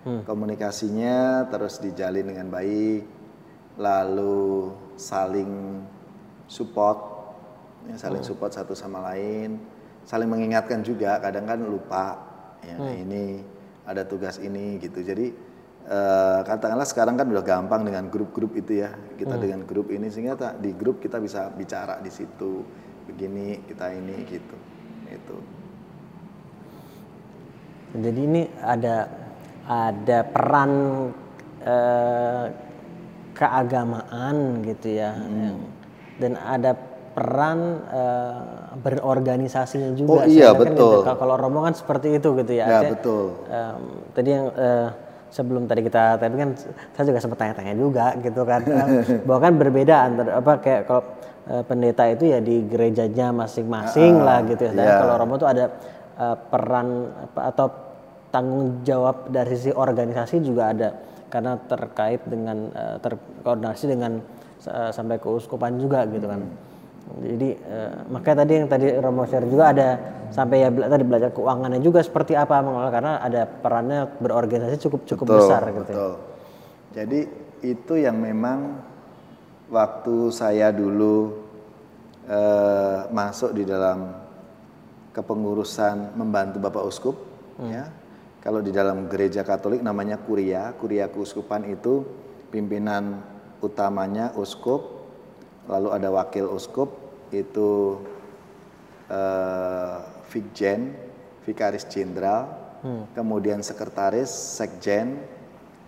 Komunikasinya 0.00 1.48
terus 1.52 1.80
dijalin 1.80 2.24
dengan 2.24 2.48
baik, 2.52 3.04
lalu 3.76 4.72
saling 4.96 5.84
support, 6.48 6.96
ya, 7.88 7.96
saling 8.00 8.24
support 8.24 8.52
satu 8.52 8.72
sama 8.72 9.12
lain, 9.12 9.60
saling 10.04 10.28
mengingatkan 10.28 10.80
juga. 10.84 11.20
Kadang 11.20 11.48
kan 11.48 11.60
lupa, 11.64 12.16
ya 12.64 12.76
ini 12.96 13.44
ada 13.84 14.04
tugas 14.04 14.40
ini 14.40 14.80
gitu. 14.80 15.00
Jadi 15.04 15.32
eh, 15.86 16.40
katakanlah 16.42 16.84
sekarang 16.84 17.14
kan 17.14 17.26
udah 17.26 17.40
gampang 17.40 17.82
dengan 17.84 18.08
grup-grup 18.08 18.52
itu 18.54 18.80
ya. 18.80 18.90
Kita 19.14 19.36
dengan 19.36 19.64
grup 19.64 19.88
ini 19.88 20.08
sehingga 20.08 20.34
tak- 20.34 20.58
di 20.58 20.72
grup 20.72 20.98
kita 20.98 21.16
bisa 21.16 21.48
bicara 21.48 21.98
di 21.98 22.08
situ 22.08 22.64
begini 23.06 23.64
kita 23.64 23.90
ini 23.90 24.16
gitu. 24.24 24.56
Itu. 25.06 25.36
jadi 27.90 28.20
ini 28.22 28.42
ada 28.62 29.10
ada 29.66 30.18
peran 30.22 30.70
uh, 31.66 32.46
keagamaan 33.34 34.62
gitu 34.62 34.94
ya 34.94 35.10
yang- 35.18 35.66
dan 36.22 36.38
ada 36.38 36.78
peran 37.10 37.82
uh, 37.90 38.70
berorganisasinya 38.78 39.98
juga 39.98 40.22
Oh, 40.22 40.24
iya, 40.28 40.54
kan 40.54 40.62
betul. 40.62 41.02
gitu, 41.02 41.10
kalau 41.18 41.34
Romo 41.34 41.66
kan 41.66 41.74
seperti 41.74 42.14
itu 42.14 42.30
gitu 42.38 42.52
ya 42.54 42.70
Ya, 42.70 42.78
Artinya, 42.78 42.92
betul. 42.94 43.26
tadi 44.14 44.28
yang 44.30 44.46
eh, 44.54 44.88
sebelum 45.30 45.70
tadi 45.70 45.86
kita 45.86 46.18
tapi 46.18 46.34
kan 46.34 46.50
saya 46.94 47.04
juga 47.06 47.22
sempat 47.22 47.38
tanya-tanya 47.38 47.74
juga 47.78 48.06
gitu 48.18 48.42
kan 48.42 48.60
bahwa 49.26 49.40
kan 49.40 49.52
berbeda 49.54 49.94
antara 50.10 50.30
apa 50.42 50.52
kayak 50.58 50.82
kalau 50.90 51.02
eh, 51.48 51.62
pendeta 51.64 52.04
itu 52.10 52.24
ya 52.30 52.38
di 52.42 52.66
gerejanya 52.66 53.32
masing-masing 53.34 54.20
lah 54.20 54.42
gitu 54.46 54.68
ya. 54.68 54.72
Dan 54.74 54.86
iya. 54.86 54.96
kalau 55.02 55.14
Romo 55.18 55.34
tuh 55.38 55.48
ada 55.48 55.64
eh, 56.18 56.36
peran 56.50 56.88
apa, 57.30 57.40
atau 57.54 57.66
tanggung 58.30 58.82
jawab 58.86 59.30
dari 59.30 59.54
sisi 59.58 59.72
organisasi 59.74 60.42
juga 60.42 60.70
ada 60.70 60.88
karena 61.30 61.58
terkait 61.66 62.22
dengan 62.26 62.70
eh, 62.74 62.96
terkoordinasi 62.98 63.84
dengan 63.86 64.18
eh, 64.66 64.90
sampai 64.90 65.16
keuskupan 65.22 65.78
juga 65.78 66.06
gitu 66.10 66.26
kan. 66.26 66.42
Jadi 67.10 67.48
eh, 67.58 67.92
makanya 68.06 68.46
tadi 68.46 68.52
yang 68.54 68.68
tadi 68.70 68.86
Romo 68.96 69.26
share 69.26 69.48
juga 69.48 69.74
ada 69.74 69.88
sampai 70.30 70.62
ya 70.62 70.70
bela- 70.70 70.86
tadi 70.86 71.02
belajar 71.02 71.30
keuangannya 71.34 71.80
juga 71.82 72.00
seperti 72.00 72.38
apa 72.38 72.62
mengelola 72.62 72.92
karena 72.92 73.12
ada 73.18 73.42
perannya 73.50 74.00
berorganisasi 74.20 74.78
cukup 74.86 75.00
cukup 75.08 75.26
Betul, 75.26 75.38
besar 75.42 75.62
gitu. 75.66 75.74
ya. 75.74 75.80
betul. 75.82 76.12
Jadi 76.94 77.20
itu 77.60 77.94
yang 77.98 78.16
memang 78.18 78.78
waktu 79.68 80.30
saya 80.30 80.70
dulu 80.70 81.34
eh, 82.30 82.98
masuk 83.10 83.58
di 83.58 83.66
dalam 83.66 84.14
kepengurusan 85.10 86.14
membantu 86.14 86.62
Bapak 86.62 86.84
Uskup 86.86 87.16
ya. 87.66 87.90
Kalau 88.40 88.64
di 88.64 88.72
dalam 88.72 89.04
gereja 89.04 89.44
Katolik 89.44 89.84
namanya 89.84 90.16
kuria, 90.16 90.72
kuria 90.80 91.12
keuskupan 91.12 91.68
itu 91.68 92.08
pimpinan 92.48 93.20
utamanya 93.60 94.32
uskup, 94.32 94.99
lalu 95.70 95.94
ada 95.94 96.10
wakil 96.10 96.50
uskup 96.50 96.90
itu 97.30 98.02
eh, 99.06 99.96
Vikjen, 100.30 100.94
Vikaris 101.46 101.86
Jenderal, 101.86 102.50
kemudian 103.14 103.60
sekretaris, 103.60 104.30
sekjen, 104.30 105.20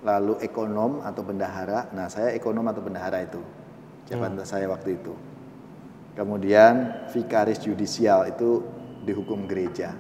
lalu 0.03 0.37
ekonom 0.43 1.01
atau 1.07 1.23
bendahara. 1.23 1.89
Nah, 1.95 2.11
saya 2.11 2.35
ekonom 2.35 2.67
atau 2.67 2.83
bendahara 2.83 3.23
itu 3.23 3.41
jabatan 4.11 4.43
saya 4.43 4.67
waktu 4.69 4.99
itu. 4.99 5.15
Kemudian 6.13 7.09
vikaris 7.09 7.65
yudisial 7.65 8.29
itu 8.29 8.61
di 9.01 9.13
hukum 9.17 9.49
gereja. 9.49 9.97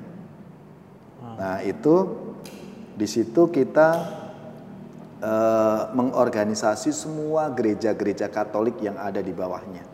Nah, 1.23 1.65
itu 1.65 2.13
di 2.93 3.09
situ 3.09 3.49
kita 3.49 4.21
eh, 5.23 5.81
mengorganisasi 5.95 6.91
semua 6.91 7.49
gereja-gereja 7.55 8.27
Katolik 8.29 8.83
yang 8.83 8.99
ada 8.99 9.23
di 9.23 9.31
bawahnya. 9.31 9.87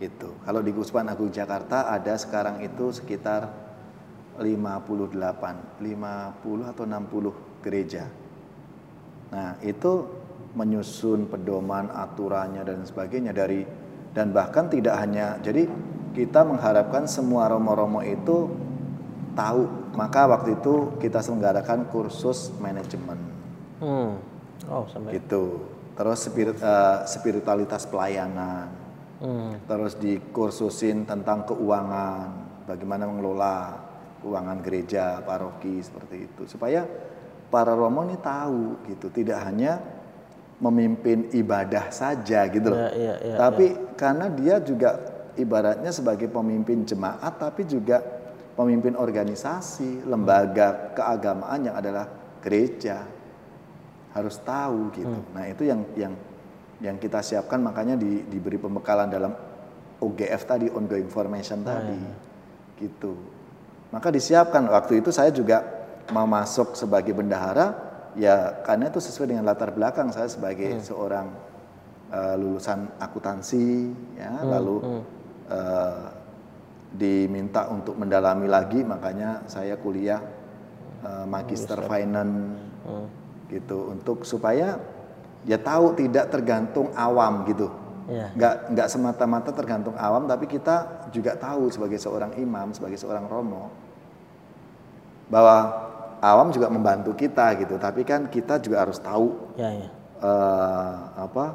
Gitu. 0.00 0.32
Kalau 0.48 0.64
di 0.64 0.72
Guspan 0.72 1.12
Agung 1.12 1.28
Jakarta 1.28 1.92
ada 1.92 2.16
sekarang 2.16 2.64
itu 2.64 2.88
sekitar 2.88 3.52
58, 4.40 5.76
50 5.76 6.72
atau 6.72 6.84
60 6.88 7.60
gereja. 7.60 8.08
Nah, 9.30 9.60
itu 9.60 10.08
menyusun 10.56 11.28
pedoman, 11.28 11.92
aturannya 11.92 12.64
dan 12.64 12.82
sebagainya 12.82 13.36
dari 13.36 13.62
dan 14.10 14.34
bahkan 14.34 14.66
tidak 14.66 14.98
hanya 14.98 15.38
jadi 15.38 15.70
kita 16.18 16.42
mengharapkan 16.42 17.06
semua 17.06 17.46
romo-romo 17.46 18.02
itu 18.02 18.50
tahu. 19.38 19.94
Maka 19.94 20.26
waktu 20.26 20.58
itu 20.58 20.98
kita 20.98 21.22
selenggarakan 21.22 21.86
kursus 21.92 22.50
manajemen 22.58 23.29
Hmm. 23.80 24.20
Oh, 24.68 24.84
sampai. 24.86 25.16
gitu. 25.16 25.66
Terus 25.96 26.18
spirit, 26.20 26.56
eh, 26.60 26.98
spiritualitas 27.08 27.88
pelayanan. 27.88 28.68
Hmm. 29.20 29.56
Terus 29.68 29.96
dikursusin 30.00 31.04
tentang 31.04 31.44
keuangan, 31.44 32.64
bagaimana 32.64 33.04
mengelola 33.04 33.76
keuangan 34.20 34.60
gereja, 34.64 35.20
paroki 35.24 35.80
seperti 35.80 36.28
itu. 36.28 36.42
Supaya 36.48 36.84
para 37.52 37.72
romo 37.76 38.04
ini 38.04 38.16
tahu 38.20 38.84
gitu, 38.88 39.12
tidak 39.12 39.44
hanya 39.44 39.80
memimpin 40.60 41.32
ibadah 41.32 41.88
saja 41.88 42.44
gitu 42.52 42.68
loh. 42.68 42.78
Iya, 42.78 42.90
iya, 42.92 43.14
iya, 43.24 43.36
tapi 43.40 43.96
karena 43.96 44.28
dia 44.28 44.60
juga 44.60 45.00
ibaratnya 45.40 45.88
sebagai 45.88 46.28
pemimpin 46.28 46.84
jemaat 46.84 47.40
tapi 47.40 47.64
juga 47.64 48.04
pemimpin 48.54 48.92
organisasi, 48.92 50.04
lembaga 50.04 50.92
keagamaan 50.92 51.64
yang 51.64 51.76
adalah 51.80 52.06
gereja. 52.44 53.19
Harus 54.10 54.42
tahu 54.42 54.90
gitu. 54.94 55.18
Hmm. 55.20 55.32
Nah, 55.34 55.44
itu 55.46 55.62
yang 55.66 55.80
yang 55.94 56.14
yang 56.80 56.96
kita 56.96 57.20
siapkan 57.20 57.60
makanya 57.60 57.94
di, 57.94 58.24
diberi 58.24 58.56
pembekalan 58.56 59.12
dalam 59.12 59.32
OGF 60.00 60.42
tadi 60.48 60.66
ongoing 60.72 61.12
formation 61.12 61.60
tadi. 61.60 62.00
Gitu. 62.80 63.12
Maka 63.92 64.08
disiapkan. 64.08 64.64
Waktu 64.66 65.04
itu 65.04 65.12
saya 65.12 65.28
juga 65.28 65.60
mau 66.10 66.24
masuk 66.24 66.74
sebagai 66.74 67.14
bendahara 67.14 67.76
ya 68.18 68.64
karena 68.66 68.88
itu 68.88 68.98
sesuai 68.98 69.36
dengan 69.36 69.44
latar 69.44 69.76
belakang. 69.76 70.08
Saya 70.10 70.32
sebagai 70.32 70.80
seorang 70.80 71.28
eh, 72.08 72.34
lulusan 72.40 72.96
akuntansi 72.96 73.92
ya. 74.16 74.40
Lalu 74.40 75.04
eh, 75.52 76.04
diminta 76.96 77.68
untuk 77.68 78.00
mendalami 78.00 78.48
lagi. 78.48 78.80
Makanya 78.80 79.44
saya 79.52 79.76
kuliah 79.76 80.24
eh, 81.04 81.24
magister 81.28 81.84
finance 81.84 82.72
gitu 83.50 83.90
untuk 83.90 84.22
supaya 84.22 84.78
ya 85.42 85.58
tahu 85.58 85.98
tidak 85.98 86.30
tergantung 86.30 86.94
awam 86.94 87.42
gitu 87.44 87.68
Iya. 88.10 88.26
nggak 88.34 88.54
nggak 88.74 88.88
semata-mata 88.90 89.54
tergantung 89.54 89.94
awam 89.94 90.26
tapi 90.26 90.50
kita 90.50 91.06
juga 91.14 91.38
tahu 91.38 91.70
sebagai 91.70 91.94
seorang 91.94 92.34
imam 92.42 92.74
sebagai 92.74 92.98
seorang 92.98 93.22
romo 93.30 93.70
bahwa 95.30 95.56
awam 96.18 96.50
juga 96.50 96.66
membantu 96.66 97.14
kita 97.14 97.54
gitu 97.62 97.78
tapi 97.78 98.02
kan 98.02 98.26
kita 98.26 98.58
juga 98.58 98.82
harus 98.82 98.98
tahu 98.98 99.54
Ya, 99.54 99.70
ya. 99.70 99.88
eh, 100.26 100.94
apa 101.22 101.54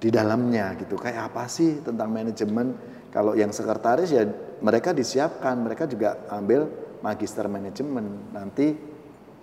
di 0.00 0.08
dalamnya 0.08 0.72
gitu 0.80 0.96
kayak 0.96 1.32
apa 1.32 1.44
sih 1.52 1.84
tentang 1.84 2.08
manajemen 2.08 2.72
kalau 3.12 3.36
yang 3.36 3.52
sekretaris 3.52 4.12
ya 4.12 4.24
mereka 4.64 4.96
disiapkan 4.96 5.56
mereka 5.60 5.84
juga 5.84 6.24
ambil 6.32 6.64
magister 7.04 7.44
manajemen 7.44 8.32
nanti 8.32 8.72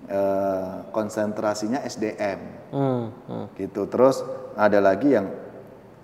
eh, 0.08 0.74
konsentrasinya 0.92 1.84
SDM 1.84 2.64
Hmm. 2.74 3.14
hmm. 3.30 3.46
gitu 3.54 3.86
terus 3.86 4.26
ada 4.58 4.82
lagi 4.82 5.14
yang 5.14 5.30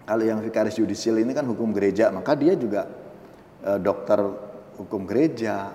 kalau 0.06 0.22
yang 0.22 0.38
vikaris 0.38 0.78
yudisial 0.78 1.18
ini 1.18 1.34
kan 1.34 1.50
hukum 1.50 1.74
gereja 1.74 2.14
maka 2.14 2.38
dia 2.38 2.54
juga 2.54 2.86
eh, 3.66 3.80
dokter 3.82 4.22
hukum 4.78 5.10
gereja 5.10 5.74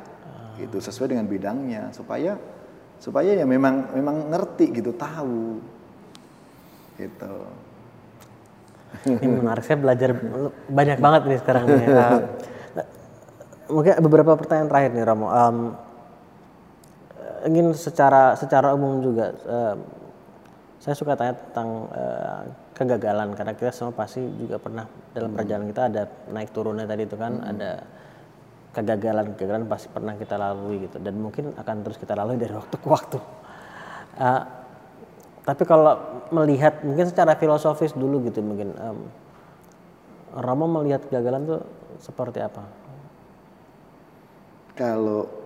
gitu 0.54 0.78
sesuai 0.78 1.10
dengan 1.10 1.26
bidangnya 1.26 1.90
supaya 1.90 2.38
supaya 3.02 3.34
ya 3.34 3.42
memang 3.42 3.90
memang 3.90 4.30
ngerti 4.30 4.70
gitu 4.70 4.94
tahu 4.94 5.58
gitu 6.94 7.34
Ini 9.02 9.26
menarik, 9.26 9.66
saya 9.66 9.74
belajar 9.74 10.14
banyak 10.70 10.98
banget 11.02 11.22
nih 11.26 11.38
sekarang 11.42 11.66
nih. 11.66 11.86
Uh, 11.90 12.20
mungkin 13.74 13.92
beberapa 14.06 14.38
pertanyaan 14.38 14.70
terakhir 14.70 14.90
nih 14.94 15.04
Romo. 15.04 15.26
Um, 15.34 15.56
ingin 17.44 17.76
secara 17.76 18.34
secara 18.34 18.72
umum 18.72 19.04
juga, 19.04 19.36
um, 19.44 19.78
saya 20.80 20.94
suka 20.96 21.16
tanya 21.16 21.36
tentang 21.36 21.68
uh, 21.92 22.42
kegagalan 22.76 23.32
karena 23.36 23.52
kita 23.54 23.72
semua 23.72 23.94
pasti 23.94 24.20
juga 24.20 24.58
pernah 24.58 24.84
dalam 25.14 25.32
perjalanan 25.32 25.68
kita 25.70 25.82
ada 25.88 26.02
naik 26.32 26.50
turunnya 26.50 26.84
tadi 26.84 27.06
itu 27.06 27.16
kan 27.16 27.40
ada 27.40 27.84
kegagalan 28.74 29.32
kegagalan 29.32 29.64
pasti 29.70 29.86
pernah 29.88 30.18
kita 30.18 30.34
lalui 30.34 30.82
gitu 30.82 30.98
dan 30.98 31.14
mungkin 31.20 31.54
akan 31.54 31.76
terus 31.86 31.96
kita 32.00 32.18
lalui 32.18 32.36
dari 32.36 32.52
waktu 32.52 32.76
ke 32.76 32.88
waktu. 32.88 33.18
Uh, 34.18 34.42
tapi 35.44 35.62
kalau 35.68 36.24
melihat 36.32 36.80
mungkin 36.80 37.04
secara 37.04 37.36
filosofis 37.36 37.92
dulu 37.92 38.24
gitu 38.24 38.40
mungkin 38.40 38.72
em, 38.80 38.98
Romo 40.34 40.64
melihat 40.66 41.04
kegagalan 41.06 41.44
tuh 41.44 41.60
seperti 42.00 42.40
apa? 42.40 42.64
Kalau 44.74 45.43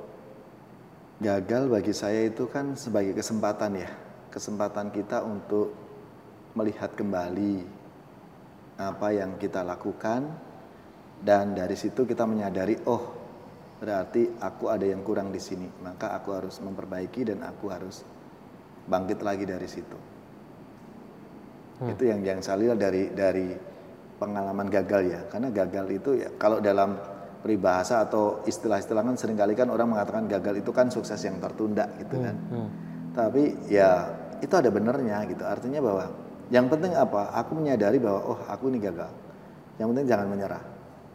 gagal 1.19 1.67
bagi 1.67 1.91
saya 1.91 2.31
itu 2.31 2.47
kan 2.47 2.79
sebagai 2.79 3.15
kesempatan 3.19 3.83
ya, 3.83 3.91
kesempatan 4.31 4.95
kita 4.95 5.27
untuk 5.27 5.75
melihat 6.55 6.95
kembali 6.95 7.67
apa 8.79 9.09
yang 9.15 9.35
kita 9.39 9.67
lakukan. 9.67 10.47
Dan 11.19 11.59
dari 11.59 11.75
situ 11.75 12.07
kita 12.07 12.23
menyadari 12.31 12.79
oh 12.87 13.19
berarti 13.83 14.39
aku 14.39 14.71
ada 14.71 14.87
yang 14.87 15.03
kurang 15.03 15.35
di 15.35 15.43
sini, 15.43 15.67
maka 15.83 16.15
aku 16.15 16.31
harus 16.31 16.63
memperbaiki 16.63 17.27
dan 17.27 17.43
aku 17.43 17.67
harus 17.75 18.07
bangkit 18.87 19.19
lagi 19.27 19.43
dari 19.43 19.67
situ. 19.67 19.99
Itu 21.83 22.03
yang 22.07 22.23
yang 22.23 22.39
saya 22.39 22.71
lihat 22.71 22.79
dari 22.79 23.11
dari 23.11 23.51
pengalaman 24.19 24.71
gagal 24.71 25.03
ya, 25.11 25.21
karena 25.27 25.51
gagal 25.51 25.87
itu 25.91 26.11
ya 26.23 26.31
kalau 26.39 26.63
dalam 26.63 27.18
peribahasa 27.39 28.03
atau 28.03 28.43
istilah-istilah 28.45 29.03
kan 29.07 29.15
sering 29.15 29.39
kali 29.39 29.55
kan 29.55 29.71
orang 29.71 29.95
mengatakan 29.95 30.27
gagal 30.27 30.59
itu 30.59 30.71
kan 30.75 30.91
sukses 30.91 31.19
yang 31.23 31.39
tertunda 31.39 31.87
gitu 32.03 32.19
kan. 32.19 32.37
Tapi 33.15 33.71
ya 33.71 34.11
itu 34.43 34.55
ada 34.55 34.71
benernya 34.71 35.23
gitu. 35.27 35.43
Artinya 35.43 35.83
bahwa 35.83 36.05
yang 36.49 36.67
penting 36.67 36.95
apa? 36.97 37.35
Aku 37.45 37.59
menyadari 37.59 37.99
bahwa 38.01 38.21
oh 38.37 38.41
aku 38.49 38.71
ini 38.73 38.79
gagal. 38.81 39.11
Yang 39.79 39.87
penting 39.95 40.07
jangan 40.07 40.27
menyerah. 40.31 40.63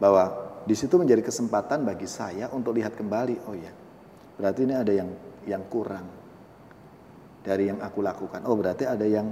Bahwa 0.00 0.24
di 0.64 0.72
situ 0.72 0.96
menjadi 0.96 1.20
kesempatan 1.20 1.84
bagi 1.84 2.08
saya 2.08 2.48
untuk 2.52 2.76
lihat 2.76 2.96
kembali. 2.96 3.36
Oh 3.48 3.56
ya, 3.56 3.72
berarti 4.40 4.60
ini 4.64 4.74
ada 4.74 4.92
yang 4.92 5.10
yang 5.44 5.62
kurang 5.68 6.08
dari 7.44 7.68
yang 7.68 7.78
aku 7.84 8.00
lakukan. 8.00 8.40
Oh 8.48 8.56
berarti 8.56 8.88
ada 8.88 9.04
yang 9.04 9.28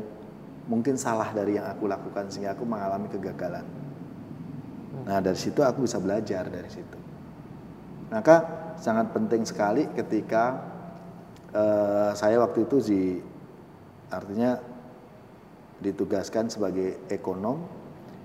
mungkin 0.68 1.01
salah 1.01 1.32
dari 1.32 1.57
yang 1.57 1.66
aku 1.66 1.88
lakukan 1.88 2.28
sehingga 2.28 2.53
aku 2.53 2.68
mengalami 2.68 3.09
kegagalan. 3.09 3.64
Nah 4.93 5.18
dari 5.24 5.38
situ 5.40 5.64
aku 5.64 5.88
bisa 5.88 5.97
belajar 5.99 6.47
dari 6.53 6.68
situ. 6.68 6.99
Maka 8.12 8.36
sangat 8.76 9.09
penting 9.16 9.43
sekali 9.49 9.88
ketika 9.97 10.61
eh, 11.53 12.11
saya 12.12 12.36
waktu 12.45 12.68
itu 12.68 12.76
di 12.84 13.03
artinya 14.12 14.61
ditugaskan 15.82 16.53
sebagai 16.53 17.09
ekonom. 17.09 17.59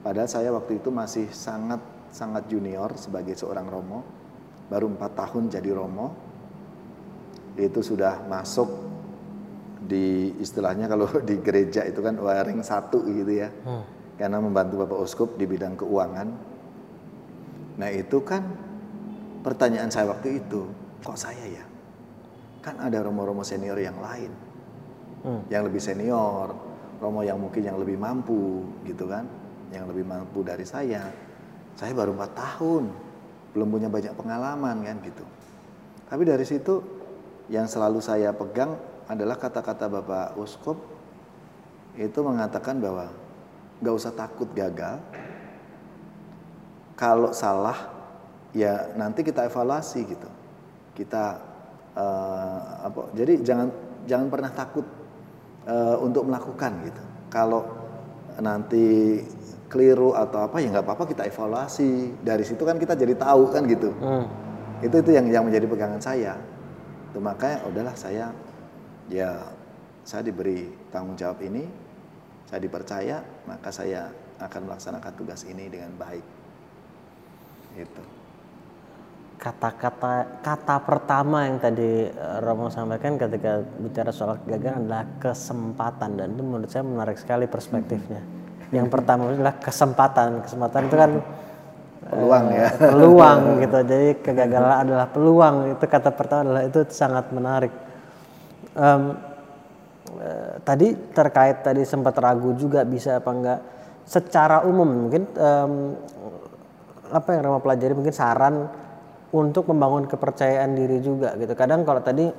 Padahal 0.04 0.30
saya 0.30 0.54
waktu 0.54 0.78
itu 0.78 0.94
masih 0.94 1.32
sangat 1.34 1.82
sangat 2.14 2.48
junior 2.48 2.96
sebagai 2.96 3.36
seorang 3.36 3.68
romo, 3.68 4.06
baru 4.70 4.88
empat 4.94 5.12
tahun 5.18 5.50
jadi 5.52 5.74
romo. 5.74 6.14
Itu 7.58 7.82
sudah 7.82 8.28
masuk 8.30 8.70
di 9.88 10.36
istilahnya 10.38 10.86
kalau 10.86 11.10
di 11.30 11.42
gereja 11.42 11.88
itu 11.88 12.00
kan 12.04 12.16
wiring 12.20 12.62
satu 12.62 13.02
gitu 13.08 13.34
ya. 13.34 13.50
Karena 14.18 14.42
membantu 14.42 14.82
Bapak 14.86 15.00
Uskup 15.02 15.30
di 15.38 15.46
bidang 15.46 15.78
keuangan. 15.78 16.47
Nah 17.78 17.90
itu 17.94 18.18
kan 18.26 18.42
pertanyaan 19.46 19.94
saya 19.94 20.10
waktu 20.10 20.42
itu, 20.42 20.66
kok 21.06 21.18
saya 21.18 21.46
ya? 21.46 21.66
Kan 22.66 22.82
ada 22.82 23.00
romo-romo 23.06 23.46
senior 23.46 23.78
yang 23.78 24.02
lain, 24.02 24.34
Hmm. 25.24 25.42
yang 25.50 25.66
lebih 25.66 25.82
senior, 25.82 26.54
romo 26.98 27.22
yang 27.22 27.38
mungkin 27.38 27.62
yang 27.64 27.78
lebih 27.78 27.98
mampu 27.98 28.66
gitu 28.84 29.06
kan, 29.06 29.26
yang 29.70 29.86
lebih 29.86 30.04
mampu 30.04 30.42
dari 30.42 30.66
saya. 30.66 31.10
Saya 31.78 31.94
baru 31.94 32.18
empat 32.18 32.34
tahun, 32.34 32.90
belum 33.54 33.68
punya 33.70 33.90
banyak 33.90 34.14
pengalaman 34.18 34.82
kan 34.82 34.98
gitu. 35.06 35.26
Tapi 36.10 36.24
dari 36.26 36.46
situ 36.46 36.82
yang 37.48 37.70
selalu 37.70 38.02
saya 38.02 38.34
pegang 38.34 38.76
adalah 39.08 39.40
kata-kata 39.40 39.88
Bapak 39.88 40.36
Uskup 40.36 40.76
itu 41.96 42.20
mengatakan 42.22 42.78
bahwa 42.78 43.10
nggak 43.82 43.96
usah 43.96 44.14
takut 44.14 44.50
gagal. 44.54 45.00
Kalau 46.98 47.30
salah 47.30 47.78
ya 48.58 48.90
nanti 48.98 49.22
kita 49.22 49.46
evaluasi 49.46 50.02
gitu. 50.04 50.30
Kita 50.98 51.24
eh, 51.94 52.60
apa? 52.90 53.14
Jadi 53.14 53.46
jangan 53.46 53.70
jangan 54.10 54.28
pernah 54.34 54.52
takut 54.52 54.86
eh, 55.70 55.98
untuk 56.02 56.26
melakukan 56.26 56.72
gitu. 56.90 57.04
Kalau 57.30 57.62
nanti 58.42 59.22
keliru 59.68 60.16
atau 60.16 60.48
apa 60.48 60.58
ya 60.64 60.74
nggak 60.74 60.86
apa-apa 60.90 61.06
kita 61.06 61.24
evaluasi. 61.30 62.18
Dari 62.26 62.42
situ 62.42 62.66
kan 62.66 62.82
kita 62.82 62.98
jadi 62.98 63.14
tahu 63.14 63.54
kan 63.54 63.70
gitu. 63.70 63.94
Hmm. 64.02 64.26
Itu 64.82 65.06
itu 65.06 65.14
yang 65.14 65.30
yang 65.30 65.44
menjadi 65.46 65.70
pegangan 65.70 66.02
saya. 66.02 66.34
Itu 67.14 67.22
makanya 67.22 67.62
udahlah 67.70 67.94
saya 67.94 68.34
ya 69.08 69.38
saya 70.08 70.24
diberi 70.24 70.72
tanggung 70.88 71.20
jawab 71.20 71.44
ini, 71.44 71.68
saya 72.48 72.64
dipercaya, 72.64 73.20
maka 73.44 73.70
saya 73.76 74.08
akan 74.40 74.72
melaksanakan 74.72 75.14
tugas 75.20 75.44
ini 75.44 75.68
dengan 75.68 75.92
baik. 76.00 76.24
Gitu. 77.78 78.02
Kata-kata 79.38 80.42
kata 80.42 80.76
pertama 80.82 81.46
yang 81.46 81.62
tadi 81.62 82.10
eh, 82.10 82.38
Romo 82.42 82.74
sampaikan 82.74 83.22
ketika 83.22 83.62
bicara 83.78 84.10
soal 84.10 84.42
kegagalan 84.42 84.90
adalah 84.90 85.06
kesempatan 85.22 86.18
dan 86.18 86.34
itu 86.34 86.42
menurut 86.42 86.70
saya 86.74 86.82
menarik 86.82 87.22
sekali 87.22 87.46
perspektifnya. 87.46 88.26
Yang 88.74 88.88
pertama 88.90 89.30
adalah 89.30 89.56
kesempatan. 89.62 90.42
Kesempatan 90.44 90.82
itu 90.90 90.98
kan 90.98 91.12
Peluang 92.08 92.46
ya. 92.56 92.72
peluang 92.80 93.40
gitu. 93.62 93.78
Jadi 93.84 94.10
kegagalan 94.24 94.76
adalah 94.90 95.08
peluang. 95.12 95.56
Itu 95.76 95.86
kata 95.86 96.10
pertama 96.16 96.42
adalah 96.50 96.64
itu 96.66 96.82
sangat 96.90 97.30
menarik. 97.36 97.74
Eh, 100.18 100.54
tadi 100.64 100.98
terkait 101.14 101.62
tadi 101.62 101.84
sempat 101.84 102.16
ragu 102.18 102.56
juga 102.58 102.82
bisa 102.88 103.20
apa 103.20 103.32
enggak. 103.32 103.60
Secara 104.08 104.64
umum 104.64 104.88
mungkin 104.88 105.28
em, 105.36 105.74
apa 107.12 107.30
yang 107.36 107.42
Rama 107.48 107.60
pelajari 107.60 107.94
mungkin 107.96 108.16
saran 108.16 108.68
untuk 109.32 109.68
membangun 109.68 110.08
kepercayaan 110.08 110.72
diri 110.76 111.04
juga 111.04 111.36
gitu. 111.36 111.52
Kadang 111.54 111.84
kalau 111.84 112.00
tadi 112.00 112.32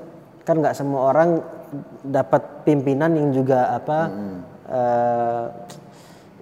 kan 0.44 0.56
nggak 0.60 0.76
semua 0.76 1.12
orang 1.12 1.44
dapat 2.00 2.64
pimpinan 2.64 3.12
yang 3.12 3.28
juga 3.36 3.76
apa 3.76 3.98
eh, 4.68 5.44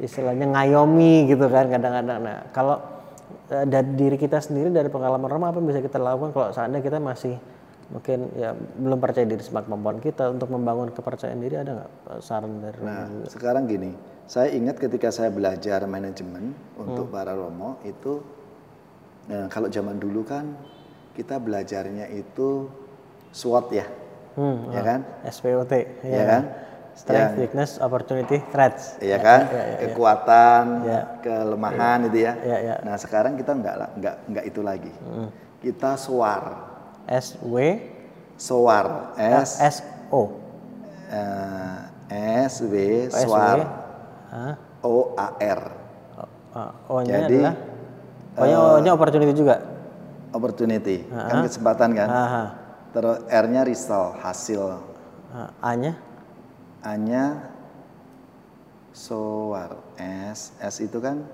istilahnya 0.02 0.46
ngayomi 0.54 1.26
gitu 1.26 1.50
kan 1.50 1.66
kadang-kadang. 1.66 2.18
Nah 2.22 2.38
kalau 2.54 2.78
eh, 3.50 3.66
dari 3.66 3.90
diri 3.98 4.16
kita 4.16 4.38
sendiri 4.38 4.70
dari 4.70 4.86
pengalaman 4.86 5.26
Rama 5.26 5.50
apa 5.50 5.58
yang 5.58 5.68
bisa 5.70 5.82
kita 5.82 5.98
lakukan 5.98 6.30
kalau 6.30 6.48
seandainya 6.54 6.84
kita 6.86 6.98
masih 7.02 7.34
mungkin 7.86 8.34
ya 8.34 8.50
belum 8.54 8.98
percaya 8.98 9.22
diri 9.30 9.42
sama 9.46 9.62
kemampuan 9.62 10.02
kita 10.02 10.34
untuk 10.34 10.50
membangun 10.50 10.90
kepercayaan 10.90 11.38
diri 11.38 11.54
ada 11.58 11.82
nggak 11.82 11.90
eh, 12.14 12.20
saran 12.22 12.62
dari? 12.62 12.78
Nah, 12.82 13.26
sekarang 13.30 13.66
gini, 13.66 13.90
saya 14.26 14.50
ingat 14.50 14.76
ketika 14.76 15.08
saya 15.08 15.30
belajar 15.30 15.86
manajemen 15.86 16.50
untuk 16.74 17.08
para 17.08 17.30
romo 17.32 17.78
itu, 17.82 18.18
nah, 19.26 19.46
kalau 19.46 19.70
zaman 19.70 19.96
dulu 19.96 20.26
kan 20.26 20.50
kita 21.14 21.38
belajarnya 21.38 22.10
itu 22.10 22.66
SWOT 23.30 23.66
ya, 23.72 23.86
Hmm, 24.36 24.68
ya 24.68 24.82
kan, 24.84 25.00
SPOT 25.24 25.72
ya 26.04 26.24
kan, 26.28 26.42
Strength, 26.96 27.36
weakness, 27.36 27.70
opportunity, 27.76 28.40
threats. 28.52 28.96
ya 29.00 29.16
kan, 29.20 29.48
kekuatan, 29.80 30.64
Ya. 30.84 31.00
kelemahan 31.20 32.08
itu 32.08 32.24
ya. 32.24 32.32
Ya, 32.40 32.58
ya. 32.60 32.74
Nah 32.84 32.96
sekarang 32.96 33.36
kita 33.36 33.52
nggak 33.52 34.00
nggak 34.00 34.16
nggak 34.32 34.44
itu 34.48 34.60
lagi, 34.60 34.92
kita 35.60 35.96
SWAR, 35.96 36.44
S 37.04 37.36
W 37.44 37.56
SWAR, 38.36 39.16
S 39.16 39.60
S 39.60 39.76
O. 40.12 40.36
S 42.10 42.54
W? 42.64 42.74
S 43.08 43.14
W. 43.14 43.24
SWAR, 43.24 43.58
Hah? 44.36 44.54
O 44.84 45.16
A 45.16 45.28
R, 45.40 45.62
Ah, 46.56 46.72
O-nya 46.88 47.28
Jadi, 47.28 47.36
adalah 47.36 47.54
O-nya, 48.36 48.56
O-nya 48.76 48.90
opportunity 48.92 49.32
juga. 49.32 49.60
opportunity, 50.32 51.04
kan 51.08 51.44
kesempatan 51.44 51.96
kan. 51.96 52.08
Aha. 52.08 52.44
Terus 52.92 53.16
R-nya 53.28 53.64
result, 53.64 54.20
hasil. 54.20 54.76
Ah, 55.32 55.52
A-nya 55.64 55.96
A-nya 56.80 57.48
SOAR, 58.92 59.76
S, 60.32 60.52
S 60.56 60.76
itu 60.80 60.96
kan 60.96 61.24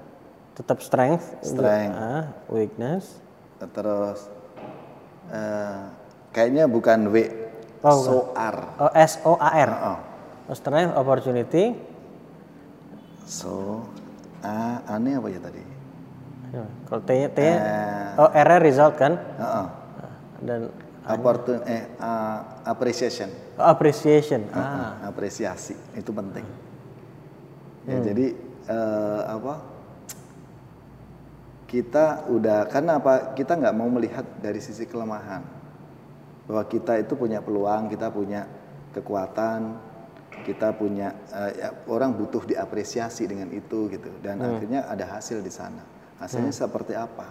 tetap 0.54 0.78
strength. 0.82 1.38
Strength. 1.42 1.98
Ah, 1.98 2.24
weakness. 2.50 3.18
terus 3.62 4.26
eh, 5.30 5.82
kayaknya 6.34 6.66
bukan 6.66 7.14
W, 7.14 7.16
Oh, 7.82 7.94
SOAR. 7.94 8.56
Oh, 8.78 8.90
S 8.90 9.22
O 9.22 9.38
A 9.38 9.50
R. 9.54 9.70
Oh, 9.70 9.98
Oh, 10.50 10.56
strength, 10.58 10.98
opportunity. 10.98 11.78
So 13.24 13.84
A, 14.42 14.82
A 14.84 14.98
ini 14.98 15.14
apa 15.14 15.28
ya 15.30 15.38
tadi? 15.38 15.62
Ya, 16.52 16.64
Kalau 16.84 17.02
T-nya, 17.06 17.28
T-nya 17.32 17.56
Eh, 17.56 18.20
oh 18.20 18.28
R-nya 18.28 18.58
result 18.60 18.94
kan? 19.00 19.16
Heeh. 19.16 19.66
Ah, 19.66 19.68
Dan 20.42 20.60
Opportun, 21.02 21.66
eh, 21.66 21.90
uh, 21.98 22.62
appreciation, 22.62 23.26
oh, 23.58 23.66
appreciation. 23.66 24.46
Ah, 24.54 25.02
apresiasi 25.02 25.74
itu 25.98 26.14
penting. 26.14 26.46
Ya, 27.90 27.98
Hmm. 27.98 28.06
jadi 28.06 28.26
eh, 28.70 29.22
apa? 29.26 29.58
Kita 31.66 32.28
udah 32.30 32.70
karena 32.70 33.02
apa? 33.02 33.34
Kita 33.34 33.58
nggak 33.58 33.74
mau 33.74 33.90
melihat 33.90 34.22
dari 34.38 34.62
sisi 34.62 34.86
kelemahan 34.86 35.42
bahwa 36.46 36.62
kita 36.70 37.00
itu 37.02 37.18
punya 37.18 37.42
peluang, 37.42 37.90
kita 37.90 38.06
punya 38.12 38.46
kekuatan, 38.94 39.74
kita 40.42 40.74
punya 40.76 41.14
eh, 41.32 41.52
ya, 41.62 41.68
orang 41.88 42.14
butuh 42.18 42.42
diapresiasi 42.44 43.24
dengan 43.30 43.48
itu 43.54 43.88
gitu 43.88 44.10
dan 44.20 44.42
akhirnya 44.42 44.90
ada 44.90 45.06
hasil 45.18 45.40
di 45.40 45.48
sana. 45.48 45.82
Hasilnya 46.18 46.54
seperti 46.54 46.94
apa? 46.94 47.26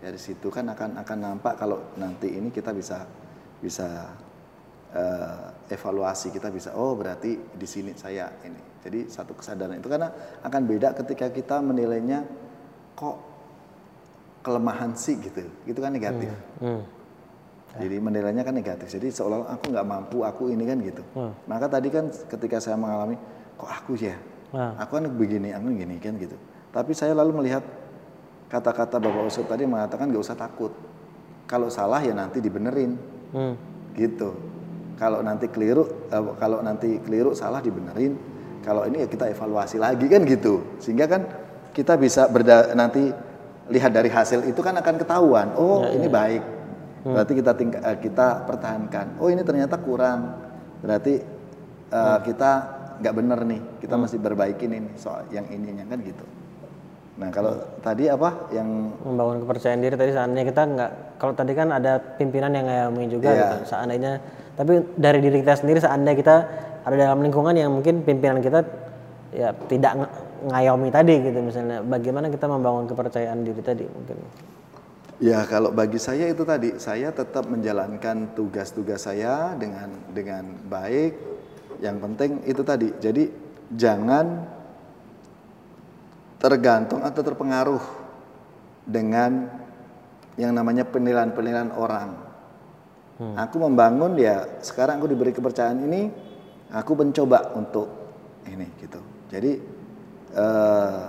Dari 0.00 0.16
situ 0.16 0.48
kan 0.48 0.68
akan 0.72 1.00
akan 1.02 1.18
nampak 1.18 1.56
kalau 1.60 1.96
nanti 2.00 2.32
ini 2.32 2.48
kita 2.52 2.72
bisa 2.72 3.04
bisa 3.60 4.12
eh, 4.94 5.74
evaluasi 5.74 6.32
kita 6.32 6.48
bisa 6.52 6.72
oh 6.76 6.96
berarti 6.96 7.36
di 7.36 7.66
sini 7.68 7.92
saya 7.96 8.28
ini. 8.44 8.80
Jadi 8.86 9.10
satu 9.10 9.34
kesadaran 9.34 9.76
itu 9.76 9.90
karena 9.90 10.08
akan 10.46 10.62
beda 10.64 10.94
ketika 10.94 11.28
kita 11.34 11.58
menilainya 11.58 12.22
kok 12.94 13.18
kelemahan 14.46 14.94
sih 14.94 15.18
gitu. 15.18 15.42
Itu 15.66 15.82
kan 15.82 15.90
negatif. 15.90 16.30
hmm. 16.62 16.95
Jadi 17.76 17.96
menilainya 18.00 18.42
kan 18.42 18.54
negatif. 18.56 18.88
Jadi 18.88 19.12
seolah 19.12 19.52
aku 19.52 19.72
nggak 19.72 19.86
mampu, 19.86 20.24
aku 20.24 20.48
ini 20.48 20.64
kan 20.64 20.78
gitu. 20.80 21.02
Maka 21.46 21.66
tadi 21.68 21.88
kan 21.92 22.08
ketika 22.08 22.56
saya 22.58 22.76
mengalami, 22.80 23.16
kok 23.56 23.70
aku 23.70 23.96
ya, 24.00 24.16
Ah. 24.54 24.72
aku 24.80 24.96
kan 24.96 25.04
begini, 25.10 25.52
aku 25.52 25.68
gini 25.74 25.96
kan 26.00 26.16
gitu. 26.16 26.36
Tapi 26.72 26.92
saya 26.92 27.12
lalu 27.12 27.44
melihat 27.44 27.64
kata-kata 28.46 29.02
Bapak 29.02 29.26
Usut 29.26 29.46
tadi 29.48 29.66
mengatakan 29.66 30.08
nggak 30.08 30.22
usah 30.22 30.38
takut. 30.38 30.72
Kalau 31.46 31.70
salah 31.70 32.02
ya 32.02 32.14
nanti 32.14 32.38
dibenerin, 32.42 32.98
Hmm. 33.34 33.54
gitu. 33.94 34.34
Kalau 34.96 35.20
nanti 35.20 35.46
keliru, 35.52 36.08
eh, 36.08 36.22
kalau 36.40 36.64
nanti 36.64 36.96
keliru 37.04 37.36
salah 37.36 37.60
dibenerin. 37.60 38.16
Kalau 38.64 38.82
ini 38.88 39.04
ya 39.04 39.06
kita 39.06 39.30
evaluasi 39.30 39.78
lagi 39.78 40.08
kan 40.08 40.24
gitu. 40.26 40.64
Sehingga 40.82 41.06
kan 41.06 41.22
kita 41.70 41.94
bisa 41.94 42.26
berda 42.26 42.72
nanti 42.74 43.12
lihat 43.70 43.92
dari 43.94 44.08
hasil 44.10 44.42
itu 44.48 44.58
kan 44.64 44.74
akan 44.74 44.94
ketahuan. 44.98 45.52
Oh 45.54 45.86
ini 45.86 46.08
baik. 46.08 46.42
Berarti 47.06 47.32
kita 47.34 47.52
tingka- 47.54 47.82
eh, 47.82 47.98
kita 47.98 48.26
pertahankan. 48.42 49.06
Oh 49.18 49.28
ini 49.28 49.40
ternyata 49.40 49.78
kurang. 49.78 50.34
Berarti 50.80 51.14
eh, 51.86 52.18
kita 52.20 52.50
nggak 52.98 53.14
bener 53.14 53.38
nih. 53.44 53.60
Kita 53.78 53.94
masih 53.94 54.18
perbaikin 54.18 54.70
ini 54.72 54.90
soal 54.94 55.22
yang 55.30 55.46
ininya 55.46 55.86
kan 55.86 56.02
gitu. 56.02 56.24
Nah 57.16 57.30
kalau 57.30 57.56
tadi 57.80 58.06
apa 58.06 58.50
yang 58.50 58.92
membangun 59.00 59.40
kepercayaan 59.40 59.80
diri 59.80 59.94
tadi 59.94 60.12
seandainya 60.12 60.44
kita 60.44 60.62
nggak 60.66 60.90
kalau 61.16 61.32
tadi 61.32 61.52
kan 61.52 61.68
ada 61.70 61.96
pimpinan 61.96 62.52
yang 62.52 62.66
ngayomi 62.66 63.08
juga 63.08 63.28
Iya. 63.30 63.40
gitu 63.40 63.72
seandainya 63.72 64.12
tapi 64.52 64.72
dari 64.96 65.24
diri 65.24 65.40
kita 65.40 65.56
sendiri 65.56 65.80
seandainya 65.80 66.12
kita 66.12 66.36
ada 66.84 66.92
dalam 66.94 67.24
lingkungan 67.24 67.56
yang 67.56 67.72
mungkin 67.72 68.04
pimpinan 68.04 68.44
kita 68.44 68.60
ya 69.32 69.48
tidak 69.64 69.96
ng- 69.96 70.12
ngayomi 70.46 70.92
tadi 70.92 71.14
gitu 71.22 71.40
misalnya 71.40 71.80
bagaimana 71.80 72.28
kita 72.28 72.44
membangun 72.46 72.84
kepercayaan 72.84 73.40
diri 73.42 73.64
tadi 73.64 73.88
mungkin 73.88 74.16
Ya 75.16 75.40
kalau 75.48 75.72
bagi 75.72 75.96
saya 75.96 76.28
itu 76.28 76.44
tadi 76.44 76.76
saya 76.76 77.08
tetap 77.08 77.48
menjalankan 77.48 78.36
tugas-tugas 78.36 79.08
saya 79.08 79.56
dengan 79.56 79.88
dengan 80.12 80.44
baik. 80.68 81.16
Yang 81.80 81.96
penting 82.04 82.30
itu 82.44 82.60
tadi. 82.60 82.92
Jadi 83.00 83.24
jangan 83.72 84.44
tergantung 86.36 87.00
atau 87.00 87.22
terpengaruh 87.24 87.84
dengan 88.84 89.48
yang 90.36 90.52
namanya 90.52 90.84
penilaian-penilaian 90.84 91.72
orang. 91.72 92.12
Aku 93.16 93.56
membangun 93.56 94.20
ya 94.20 94.60
sekarang 94.60 95.00
aku 95.00 95.08
diberi 95.08 95.32
kepercayaan 95.32 95.80
ini, 95.88 96.12
aku 96.68 96.92
mencoba 96.92 97.56
untuk 97.56 97.88
ini 98.44 98.68
gitu. 98.76 99.00
Jadi 99.32 99.52
eh, 100.36 101.00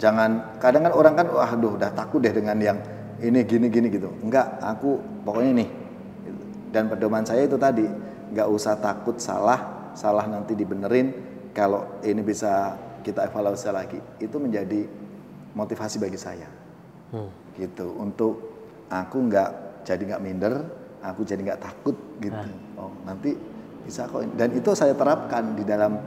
jangan 0.00 0.56
kadang 0.56 0.88
kan 0.88 0.92
orang 0.96 1.14
kan 1.20 1.26
wah 1.28 1.52
aduh 1.52 1.76
udah 1.76 1.92
takut 1.92 2.24
deh 2.24 2.32
dengan 2.32 2.56
yang 2.56 2.80
ini 3.22 3.38
gini 3.46 3.66
gini 3.70 3.86
gitu. 3.88 4.10
Enggak, 4.20 4.58
aku 4.58 4.98
pokoknya 5.22 5.62
nih. 5.62 5.68
Dan 6.74 6.90
pedoman 6.90 7.22
saya 7.22 7.46
itu 7.46 7.54
tadi 7.54 7.86
nggak 8.32 8.48
usah 8.50 8.74
takut 8.82 9.16
salah, 9.22 9.92
salah 9.94 10.26
nanti 10.26 10.58
dibenerin. 10.58 11.14
Kalau 11.52 12.00
ini 12.02 12.24
bisa 12.24 12.74
kita 13.04 13.28
evaluasi 13.28 13.68
lagi, 13.70 13.98
itu 14.18 14.36
menjadi 14.40 14.88
motivasi 15.54 16.00
bagi 16.00 16.18
saya. 16.18 16.48
Gitu. 17.54 17.86
Untuk 17.94 18.34
aku 18.88 19.16
nggak 19.28 19.84
jadi 19.84 20.02
nggak 20.14 20.22
minder 20.22 20.54
aku 21.02 21.26
jadi 21.26 21.42
nggak 21.44 21.62
takut 21.62 21.96
gitu. 22.18 22.42
Oh 22.80 22.90
nanti 23.04 23.36
bisa 23.84 24.08
kok. 24.08 24.24
Dan 24.34 24.56
itu 24.56 24.72
saya 24.72 24.96
terapkan 24.96 25.52
di 25.52 25.62
dalam 25.62 26.00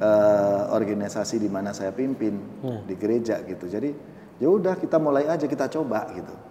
eh, 0.00 0.62
organisasi 0.72 1.36
di 1.36 1.52
mana 1.52 1.76
saya 1.76 1.92
pimpin 1.92 2.34
di 2.88 2.94
gereja 2.96 3.44
gitu. 3.44 3.68
Jadi 3.68 3.92
ya 4.40 4.48
udah 4.48 4.78
kita 4.78 4.96
mulai 4.96 5.28
aja 5.28 5.44
kita 5.44 5.68
coba 5.68 6.08
gitu 6.14 6.47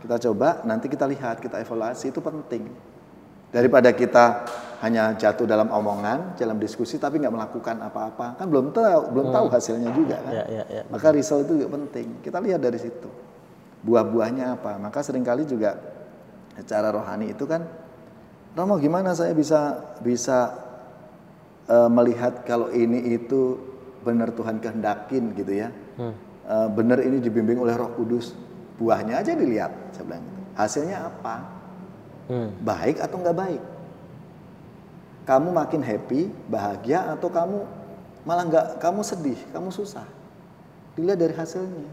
kita 0.00 0.16
coba 0.30 0.64
nanti 0.64 0.88
kita 0.88 1.04
lihat 1.04 1.40
kita 1.40 1.60
evaluasi 1.60 2.08
itu 2.08 2.20
penting 2.24 2.68
daripada 3.50 3.90
kita 3.90 4.46
hanya 4.80 5.12
jatuh 5.12 5.44
dalam 5.44 5.68
omongan 5.68 6.38
dalam 6.40 6.56
diskusi 6.56 6.96
tapi 6.96 7.20
nggak 7.20 7.34
melakukan 7.34 7.76
apa-apa 7.84 8.38
kan 8.40 8.46
belum 8.48 8.72
tahu 8.72 9.12
belum 9.12 9.28
tahu 9.28 9.46
hasilnya 9.52 9.90
juga 9.92 10.16
kan 10.24 10.32
Ya, 10.32 10.44
ya, 10.48 10.64
ya. 10.70 10.82
maka 10.88 11.12
result 11.12 11.44
itu 11.44 11.60
juga 11.60 11.76
penting. 11.76 12.24
Kita 12.24 12.40
lihat 12.40 12.62
dari 12.64 12.78
situ. 12.80 13.10
Buah-buahnya 13.84 14.56
apa. 14.56 14.80
Maka 14.80 15.04
sering 15.04 15.20
kali 15.26 15.44
juga 15.44 15.76
secara 16.56 16.92
rohani 16.92 17.32
itu 17.32 17.44
kan 17.44 17.64
Romo 18.56 18.80
gimana 18.80 19.12
saya 19.14 19.30
bisa 19.36 19.78
bisa 20.00 20.56
eh, 21.68 21.90
melihat 21.90 22.40
kalau 22.48 22.72
ini 22.72 23.14
itu 23.14 23.60
benar 24.00 24.32
Tuhan 24.32 24.64
kehendakin 24.64 25.36
gitu 25.36 25.52
ya. 25.54 25.68
Eh, 26.50 26.68
benar 26.72 27.04
ini 27.04 27.20
dibimbing 27.20 27.60
oleh 27.60 27.76
Roh 27.76 27.92
Kudus. 27.94 28.32
Buahnya 28.80 29.20
aja 29.20 29.36
dilihat, 29.36 29.92
saya 29.92 30.08
bilang 30.08 30.24
gitu. 30.24 30.40
Hasilnya 30.56 30.96
apa? 31.04 31.36
Hmm. 32.32 32.48
Baik 32.64 32.96
atau 33.04 33.20
nggak 33.20 33.36
baik? 33.36 33.62
Kamu 35.28 35.52
makin 35.52 35.84
happy, 35.84 36.32
bahagia 36.48 37.04
atau 37.12 37.28
kamu 37.28 37.58
malah 38.24 38.44
nggak 38.48 38.66
kamu 38.80 39.04
sedih, 39.04 39.36
kamu 39.52 39.68
susah? 39.68 40.08
Dilihat 40.96 41.20
dari 41.20 41.36
hasilnya. 41.36 41.92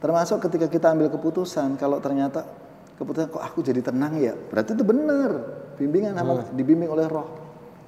Termasuk 0.00 0.40
ketika 0.48 0.66
kita 0.72 0.94
ambil 0.96 1.12
keputusan, 1.12 1.76
kalau 1.76 2.00
ternyata 2.00 2.48
keputusan 2.96 3.28
kok 3.28 3.44
aku 3.44 3.60
jadi 3.60 3.84
tenang 3.84 4.16
ya, 4.16 4.32
berarti 4.34 4.72
itu 4.72 4.84
benar. 4.88 5.30
Bimbingan 5.78 6.16
sama 6.16 6.42
dibimbing 6.56 6.90
oleh 6.90 7.06
roh, 7.06 7.28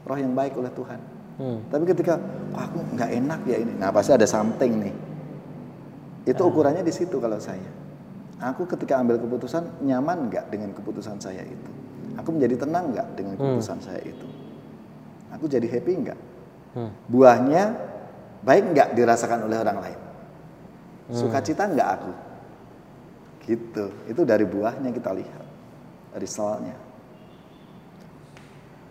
roh 0.07 0.19
yang 0.21 0.37
baik 0.37 0.55
oleh 0.55 0.71
Tuhan. 0.71 1.01
Hmm. 1.41 1.59
Tapi 1.73 1.85
ketika 1.89 2.21
kok 2.53 2.61
aku 2.61 2.79
nggak 2.93 3.11
enak 3.25 3.41
ya 3.49 3.57
ini, 3.57 3.73
nah 3.81 3.89
pasti 3.89 4.13
ada 4.13 4.29
something 4.29 4.85
nih. 4.85 4.95
Itu 6.31 6.47
ukurannya 6.47 6.87
di 6.87 6.95
situ 6.95 7.19
kalau 7.19 7.43
saya. 7.43 7.71
Aku 8.41 8.65
ketika 8.65 8.97
ambil 8.97 9.21
keputusan 9.21 9.85
nyaman 9.85 10.33
nggak 10.33 10.49
dengan 10.49 10.73
keputusan 10.73 11.21
saya 11.21 11.45
itu? 11.45 11.71
Aku 12.17 12.33
menjadi 12.33 12.65
tenang 12.65 12.95
nggak 12.95 13.09
dengan 13.19 13.35
keputusan 13.37 13.79
saya 13.83 14.01
itu? 14.01 14.27
Aku 15.35 15.45
jadi 15.51 15.67
happy 15.67 15.93
nggak? 16.07 16.21
Hmm. 16.79 16.91
Buahnya 17.11 17.75
baik 18.47 18.73
nggak 18.73 18.89
dirasakan 18.97 19.45
oleh 19.45 19.59
orang 19.61 19.79
lain? 19.83 20.01
Sukacita 21.11 21.67
nggak 21.67 21.89
aku? 22.01 22.13
Gitu. 23.45 23.85
Itu 24.07 24.23
dari 24.23 24.47
buahnya 24.47 24.95
kita 24.95 25.11
lihat, 25.11 25.47
resultnya. 26.15 26.79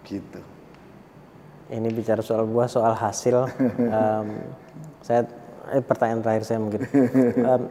Gitu. 0.04 0.42
Ini 1.70 1.90
bicara 1.94 2.20
soal 2.26 2.50
buah, 2.50 2.68
soal 2.68 2.98
hasil. 2.98 3.46
Em, 3.80 4.28
saya 5.06 5.22
eh, 5.74 5.84
pertanyaan 5.84 6.22
terakhir 6.22 6.44
saya 6.46 6.60
mungkin. 6.62 6.82
Em, 7.50 7.64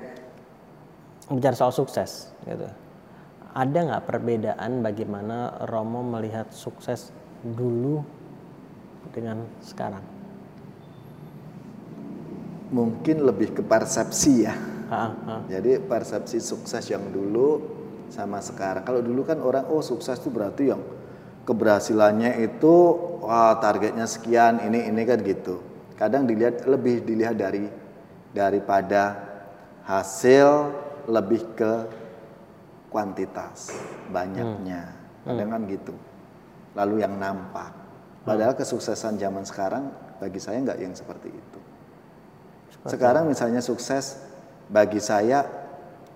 bicara 1.34 1.56
soal 1.56 1.72
sukses, 1.74 2.32
gitu. 2.46 2.66
Ada 3.52 3.78
nggak 3.90 4.04
perbedaan 4.06 4.80
bagaimana 4.80 5.66
Romo 5.66 6.00
melihat 6.04 6.48
sukses 6.54 7.10
dulu 7.42 8.04
dengan 9.10 9.44
sekarang? 9.64 10.04
Mungkin 12.68 13.24
lebih 13.24 13.56
ke 13.56 13.62
persepsi 13.64 14.44
ya. 14.44 14.54
Ah, 14.88 15.12
ah. 15.28 15.40
Jadi 15.48 15.80
persepsi 15.80 16.40
sukses 16.40 16.84
yang 16.88 17.04
dulu 17.12 17.60
sama 18.08 18.40
sekarang. 18.40 18.84
Kalau 18.84 19.00
dulu 19.04 19.24
kan 19.24 19.40
orang 19.40 19.68
oh 19.68 19.84
sukses 19.84 20.16
itu 20.20 20.32
berarti 20.32 20.72
yang 20.72 20.80
keberhasilannya 21.44 22.44
itu 22.44 22.74
wah 23.24 23.56
targetnya 23.56 24.04
sekian 24.04 24.60
ini 24.64 24.88
ini 24.88 25.02
kan 25.04 25.20
gitu. 25.24 25.60
Kadang 25.96 26.28
dilihat 26.28 26.64
lebih 26.68 27.04
dilihat 27.04 27.36
dari 27.40 27.68
daripada 28.32 29.16
hasil 29.88 30.72
lebih 31.08 31.42
ke 31.56 31.72
kuantitas 32.92 33.72
banyaknya. 34.12 34.92
Kadang 35.24 35.48
kan 35.52 35.62
gitu. 35.68 35.94
Lalu 36.76 37.04
yang 37.04 37.16
nampak. 37.16 37.72
Padahal 38.24 38.52
kesuksesan 38.56 39.16
zaman 39.16 39.44
sekarang 39.48 39.88
bagi 40.20 40.36
saya 40.36 40.60
nggak 40.60 40.78
yang 40.80 40.92
seperti 40.92 41.32
itu. 41.32 41.60
Sekarang 42.84 43.28
misalnya 43.28 43.64
sukses 43.64 44.20
bagi 44.68 45.00
saya 45.00 45.44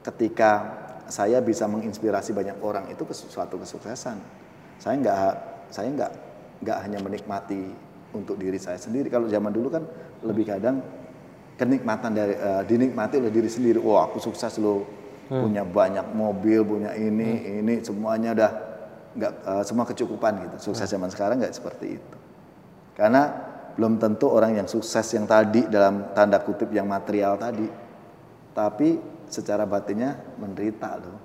ketika 0.04 0.80
saya 1.08 1.40
bisa 1.40 1.64
menginspirasi 1.68 2.36
banyak 2.36 2.56
orang 2.60 2.88
itu 2.92 3.04
suatu 3.12 3.56
kesuksesan. 3.60 4.20
Saya 4.76 4.94
nggak 5.00 5.16
saya 5.72 5.88
nggak 5.88 6.12
nggak 6.62 6.78
hanya 6.84 6.98
menikmati 7.00 7.72
untuk 8.12 8.36
diri 8.36 8.60
saya 8.60 8.76
sendiri. 8.76 9.08
Kalau 9.08 9.28
zaman 9.28 9.52
dulu 9.52 9.68
kan 9.72 9.84
lebih 10.22 10.52
kadang 10.52 10.84
kenikmatan 11.62 12.10
dari 12.10 12.34
eh, 12.34 12.62
dinikmati 12.66 13.22
oleh 13.22 13.30
diri 13.30 13.46
sendiri. 13.46 13.78
Wah 13.78 14.10
aku 14.10 14.18
sukses 14.18 14.58
loh 14.58 14.82
punya 15.30 15.62
banyak 15.62 16.12
mobil, 16.12 16.66
punya 16.66 16.92
ini 16.98 17.62
ini 17.62 17.80
semuanya 17.86 18.34
udah 18.34 18.50
nggak 19.14 19.32
eh, 19.46 19.62
semua 19.62 19.86
kecukupan 19.86 20.32
gitu. 20.42 20.74
Sukses 20.74 20.90
zaman 20.90 21.06
sekarang 21.14 21.38
nggak 21.38 21.54
seperti 21.54 22.02
itu. 22.02 22.16
Karena 22.98 23.30
belum 23.78 23.96
tentu 24.02 24.28
orang 24.28 24.58
yang 24.58 24.68
sukses 24.68 25.06
yang 25.14 25.24
tadi 25.24 25.64
dalam 25.70 26.12
tanda 26.12 26.42
kutip 26.42 26.68
yang 26.74 26.84
material 26.90 27.38
tadi, 27.38 27.64
tapi 28.52 29.00
secara 29.32 29.64
batinnya 29.64 30.36
menderita 30.36 31.00
loh, 31.00 31.18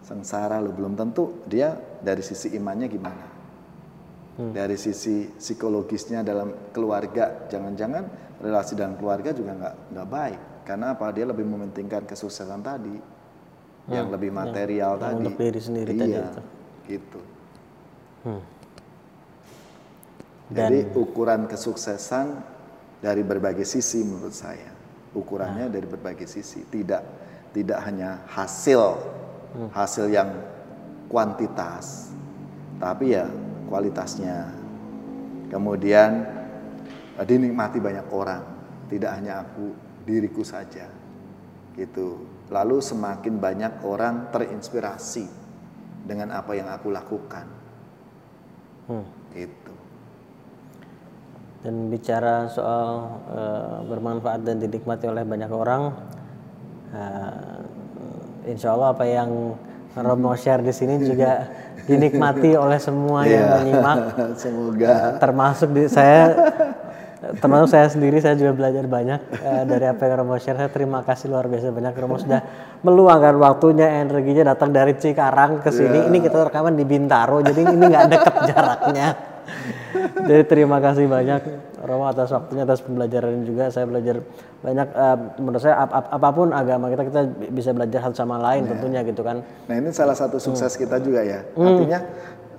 sengsara 0.00 0.56
loh. 0.62 0.72
Belum 0.72 0.96
tentu 0.96 1.44
dia 1.44 1.76
dari 2.00 2.24
sisi 2.24 2.56
imannya 2.56 2.88
gimana, 2.88 3.26
dari 4.56 4.80
sisi 4.80 5.28
psikologisnya 5.36 6.24
dalam 6.24 6.72
keluarga, 6.72 7.44
jangan-jangan 7.52 8.23
relasi 8.42 8.74
dalam 8.74 8.98
keluarga 8.98 9.30
juga 9.30 9.52
nggak 9.54 9.74
nggak 9.94 10.08
baik. 10.08 10.40
Karena 10.64 10.96
apa? 10.96 11.12
Dia 11.12 11.28
lebih 11.28 11.44
mementingkan 11.44 12.08
kesuksesan 12.08 12.64
tadi, 12.64 12.96
yang 13.92 14.08
lebih 14.08 14.32
material 14.32 14.96
yang 14.96 15.02
tadi. 15.04 15.16
untuk 15.20 15.34
diri 15.36 15.60
sendiri 15.60 15.90
iya, 15.92 16.00
tadi 16.00 16.16
itu. 16.16 16.42
gitu. 16.88 17.20
Hmm. 18.24 18.42
Jadi 20.54 20.78
ukuran 20.96 21.44
kesuksesan 21.48 22.26
dari 23.00 23.20
berbagai 23.20 23.64
sisi 23.68 24.00
menurut 24.04 24.32
saya. 24.32 24.72
Ukurannya 25.14 25.70
dari 25.70 25.86
berbagai 25.86 26.26
sisi, 26.26 26.64
tidak 26.72 27.04
tidak 27.54 27.78
hanya 27.86 28.24
hasil 28.26 28.98
hasil 29.70 30.10
yang 30.10 30.34
kuantitas, 31.06 32.10
tapi 32.82 33.14
ya 33.14 33.28
kualitasnya. 33.70 34.50
Kemudian 35.52 36.26
dinikmati 37.22 37.78
banyak 37.78 38.10
orang, 38.10 38.42
tidak 38.90 39.14
hanya 39.14 39.46
aku 39.46 39.70
diriku 40.02 40.42
saja. 40.42 40.90
Gitu. 41.78 42.26
Lalu 42.50 42.82
semakin 42.82 43.38
banyak 43.38 43.72
orang 43.86 44.34
terinspirasi 44.34 45.26
dengan 46.04 46.34
apa 46.34 46.52
yang 46.58 46.66
aku 46.70 46.90
lakukan. 46.90 47.46
Hmm. 48.90 49.06
Itu. 49.34 49.74
Dan 51.64 51.88
bicara 51.88 52.50
soal 52.52 53.08
eh, 53.32 53.78
bermanfaat 53.88 54.44
dan 54.44 54.60
dinikmati 54.60 55.08
oleh 55.08 55.24
banyak 55.24 55.48
orang, 55.48 55.82
eh, 56.92 58.52
insya 58.52 58.76
Allah 58.76 58.92
apa 58.92 59.04
yang 59.08 59.56
Romo 59.94 60.34
share 60.34 60.60
di 60.60 60.74
sini 60.74 60.98
juga 61.00 61.46
dinikmati 61.88 62.52
oleh 62.58 62.76
semua 62.82 63.24
yang 63.24 63.62
menyimak. 63.62 63.98
Semoga. 64.42 65.16
Termasuk 65.22 65.70
di 65.72 65.86
saya, 65.88 66.34
termasuk 67.38 67.68
saya 67.72 67.86
sendiri, 67.88 68.20
saya 68.20 68.36
juga 68.36 68.52
belajar 68.52 68.84
banyak 68.84 69.20
eh, 69.32 69.62
dari 69.64 69.86
apa 69.88 70.02
yang 70.04 70.24
Romo 70.24 70.36
share. 70.36 70.58
Saya 70.58 70.70
terima 70.70 71.00
kasih 71.06 71.32
luar 71.32 71.48
biasa 71.48 71.72
banyak 71.72 71.94
Romo 71.96 72.16
sudah 72.20 72.40
meluangkan 72.84 73.34
waktunya, 73.40 74.04
energinya 74.04 74.52
datang 74.52 74.74
dari 74.74 74.92
Cikarang 74.98 75.64
ke 75.64 75.70
sini. 75.72 76.10
Ini 76.10 76.18
kita 76.20 76.50
rekaman 76.50 76.76
di 76.76 76.84
Bintaro, 76.84 77.40
jadi 77.40 77.60
ini 77.64 77.84
nggak 77.88 78.06
deket 78.12 78.34
jaraknya. 78.52 79.08
Jadi 80.24 80.42
terima 80.48 80.80
kasih 80.80 81.06
banyak 81.06 81.42
Romo 81.84 82.08
atas 82.08 82.32
waktunya 82.32 82.64
atas 82.64 82.80
pembelajaran 82.80 83.44
juga 83.44 83.68
saya 83.68 83.84
belajar 83.84 84.24
banyak 84.64 84.88
uh, 84.96 85.18
menurut 85.36 85.60
saya 85.60 85.84
ap 85.84 85.92
ap 85.92 86.06
apa 86.16 86.28
pun 86.32 86.48
agama 86.56 86.88
kita 86.88 87.04
kita 87.12 87.20
bisa 87.52 87.70
belajar 87.76 88.08
satu 88.08 88.16
sama 88.16 88.40
lain 88.40 88.64
tentunya 88.64 89.04
gitu 89.04 89.20
kan. 89.20 89.44
Nah 89.68 89.74
ini 89.76 89.92
salah 89.92 90.16
satu 90.16 90.40
sukses 90.40 90.80
kita 90.80 90.96
juga 91.04 91.20
ya. 91.20 91.44
Artinya 91.52 92.00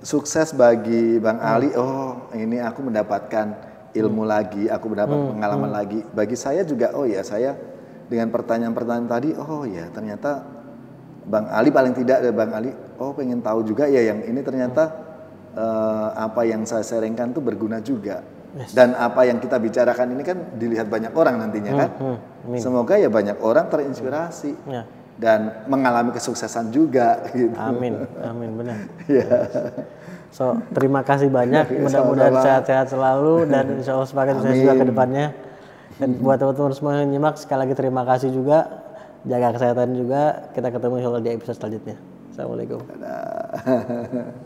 sukses 0.05 0.53
bagi 0.53 1.17
Bang 1.17 1.41
Ali. 1.41 1.73
Oh 1.73 2.29
ini 2.37 2.61
aku 2.61 2.85
mendapatkan 2.85 3.74
ilmu 3.95 4.27
lagi, 4.27 4.67
aku 4.67 4.85
mendapat 4.91 5.17
pengalaman 5.31 5.71
lagi. 5.71 6.03
Bagi 6.11 6.35
saya 6.35 6.61
juga 6.61 6.91
oh 6.93 7.07
ya 7.07 7.23
saya 7.23 7.55
dengan 8.05 8.29
pertanyaan-pertanyaan 8.29 9.07
tadi 9.09 9.29
oh 9.33 9.65
ya 9.65 9.89
ternyata 9.89 10.45
Bang 11.25 11.49
Ali 11.49 11.73
paling 11.73 11.95
tidak 11.97 12.21
ada 12.21 12.29
Bang 12.29 12.53
Ali. 12.53 12.69
Oh 13.01 13.15
pengen 13.15 13.41
tahu 13.41 13.65
juga 13.65 13.89
ya 13.89 14.13
yang 14.13 14.21
ini 14.21 14.45
ternyata 14.45 14.83
eh, 15.55 16.07
apa 16.13 16.45
yang 16.45 16.61
saya 16.67 16.85
sharingkan 16.85 17.33
tuh 17.33 17.41
berguna 17.41 17.81
juga. 17.81 18.21
Dan 18.55 18.95
apa 18.95 19.27
yang 19.27 19.43
kita 19.43 19.59
bicarakan 19.59 20.15
ini 20.15 20.23
kan 20.23 20.37
dilihat 20.55 20.87
banyak 20.87 21.11
orang 21.11 21.43
nantinya 21.43 21.71
kan. 21.75 21.89
Semoga 22.55 22.95
ya 22.95 23.11
banyak 23.11 23.43
orang 23.43 23.67
terinspirasi 23.67 24.55
Ya. 24.71 24.87
dan 25.19 25.67
mengalami 25.67 26.15
kesuksesan 26.15 26.71
juga 26.71 27.19
gitu. 27.35 27.51
Amin, 27.59 27.99
amin 28.31 28.49
benar. 28.55 28.79
Ya. 29.11 29.27
So 30.35 30.59
terima 30.75 30.99
kasih 30.99 31.31
banyak. 31.31 31.79
Mudah-mudahan 31.79 32.35
Sama-sama. 32.35 32.43
sehat-sehat 32.43 32.87
selalu 32.91 33.47
dan 33.47 33.79
insya 33.79 33.95
Allah 33.95 34.09
semakin 34.11 34.33
sukses 34.43 34.59
juga 34.59 34.75
ke 34.75 34.85
depannya. 34.91 35.25
Dan 35.95 36.19
buat 36.19 36.35
teman-teman 36.35 36.75
semua 36.75 36.99
yang 36.99 37.07
nyimak 37.07 37.39
sekali 37.39 37.63
lagi 37.63 37.73
terima 37.79 38.03
kasih 38.03 38.35
juga. 38.35 38.83
Jaga 39.23 39.55
kesehatan 39.55 39.95
juga. 39.95 40.51
Kita 40.51 40.67
ketemu 40.75 40.93
insya 40.99 41.09
Allah 41.15 41.23
di 41.23 41.31
episode 41.31 41.55
selanjutnya. 41.55 41.95
Assalamualaikum. 42.35 42.83
Dadah. 42.83 44.35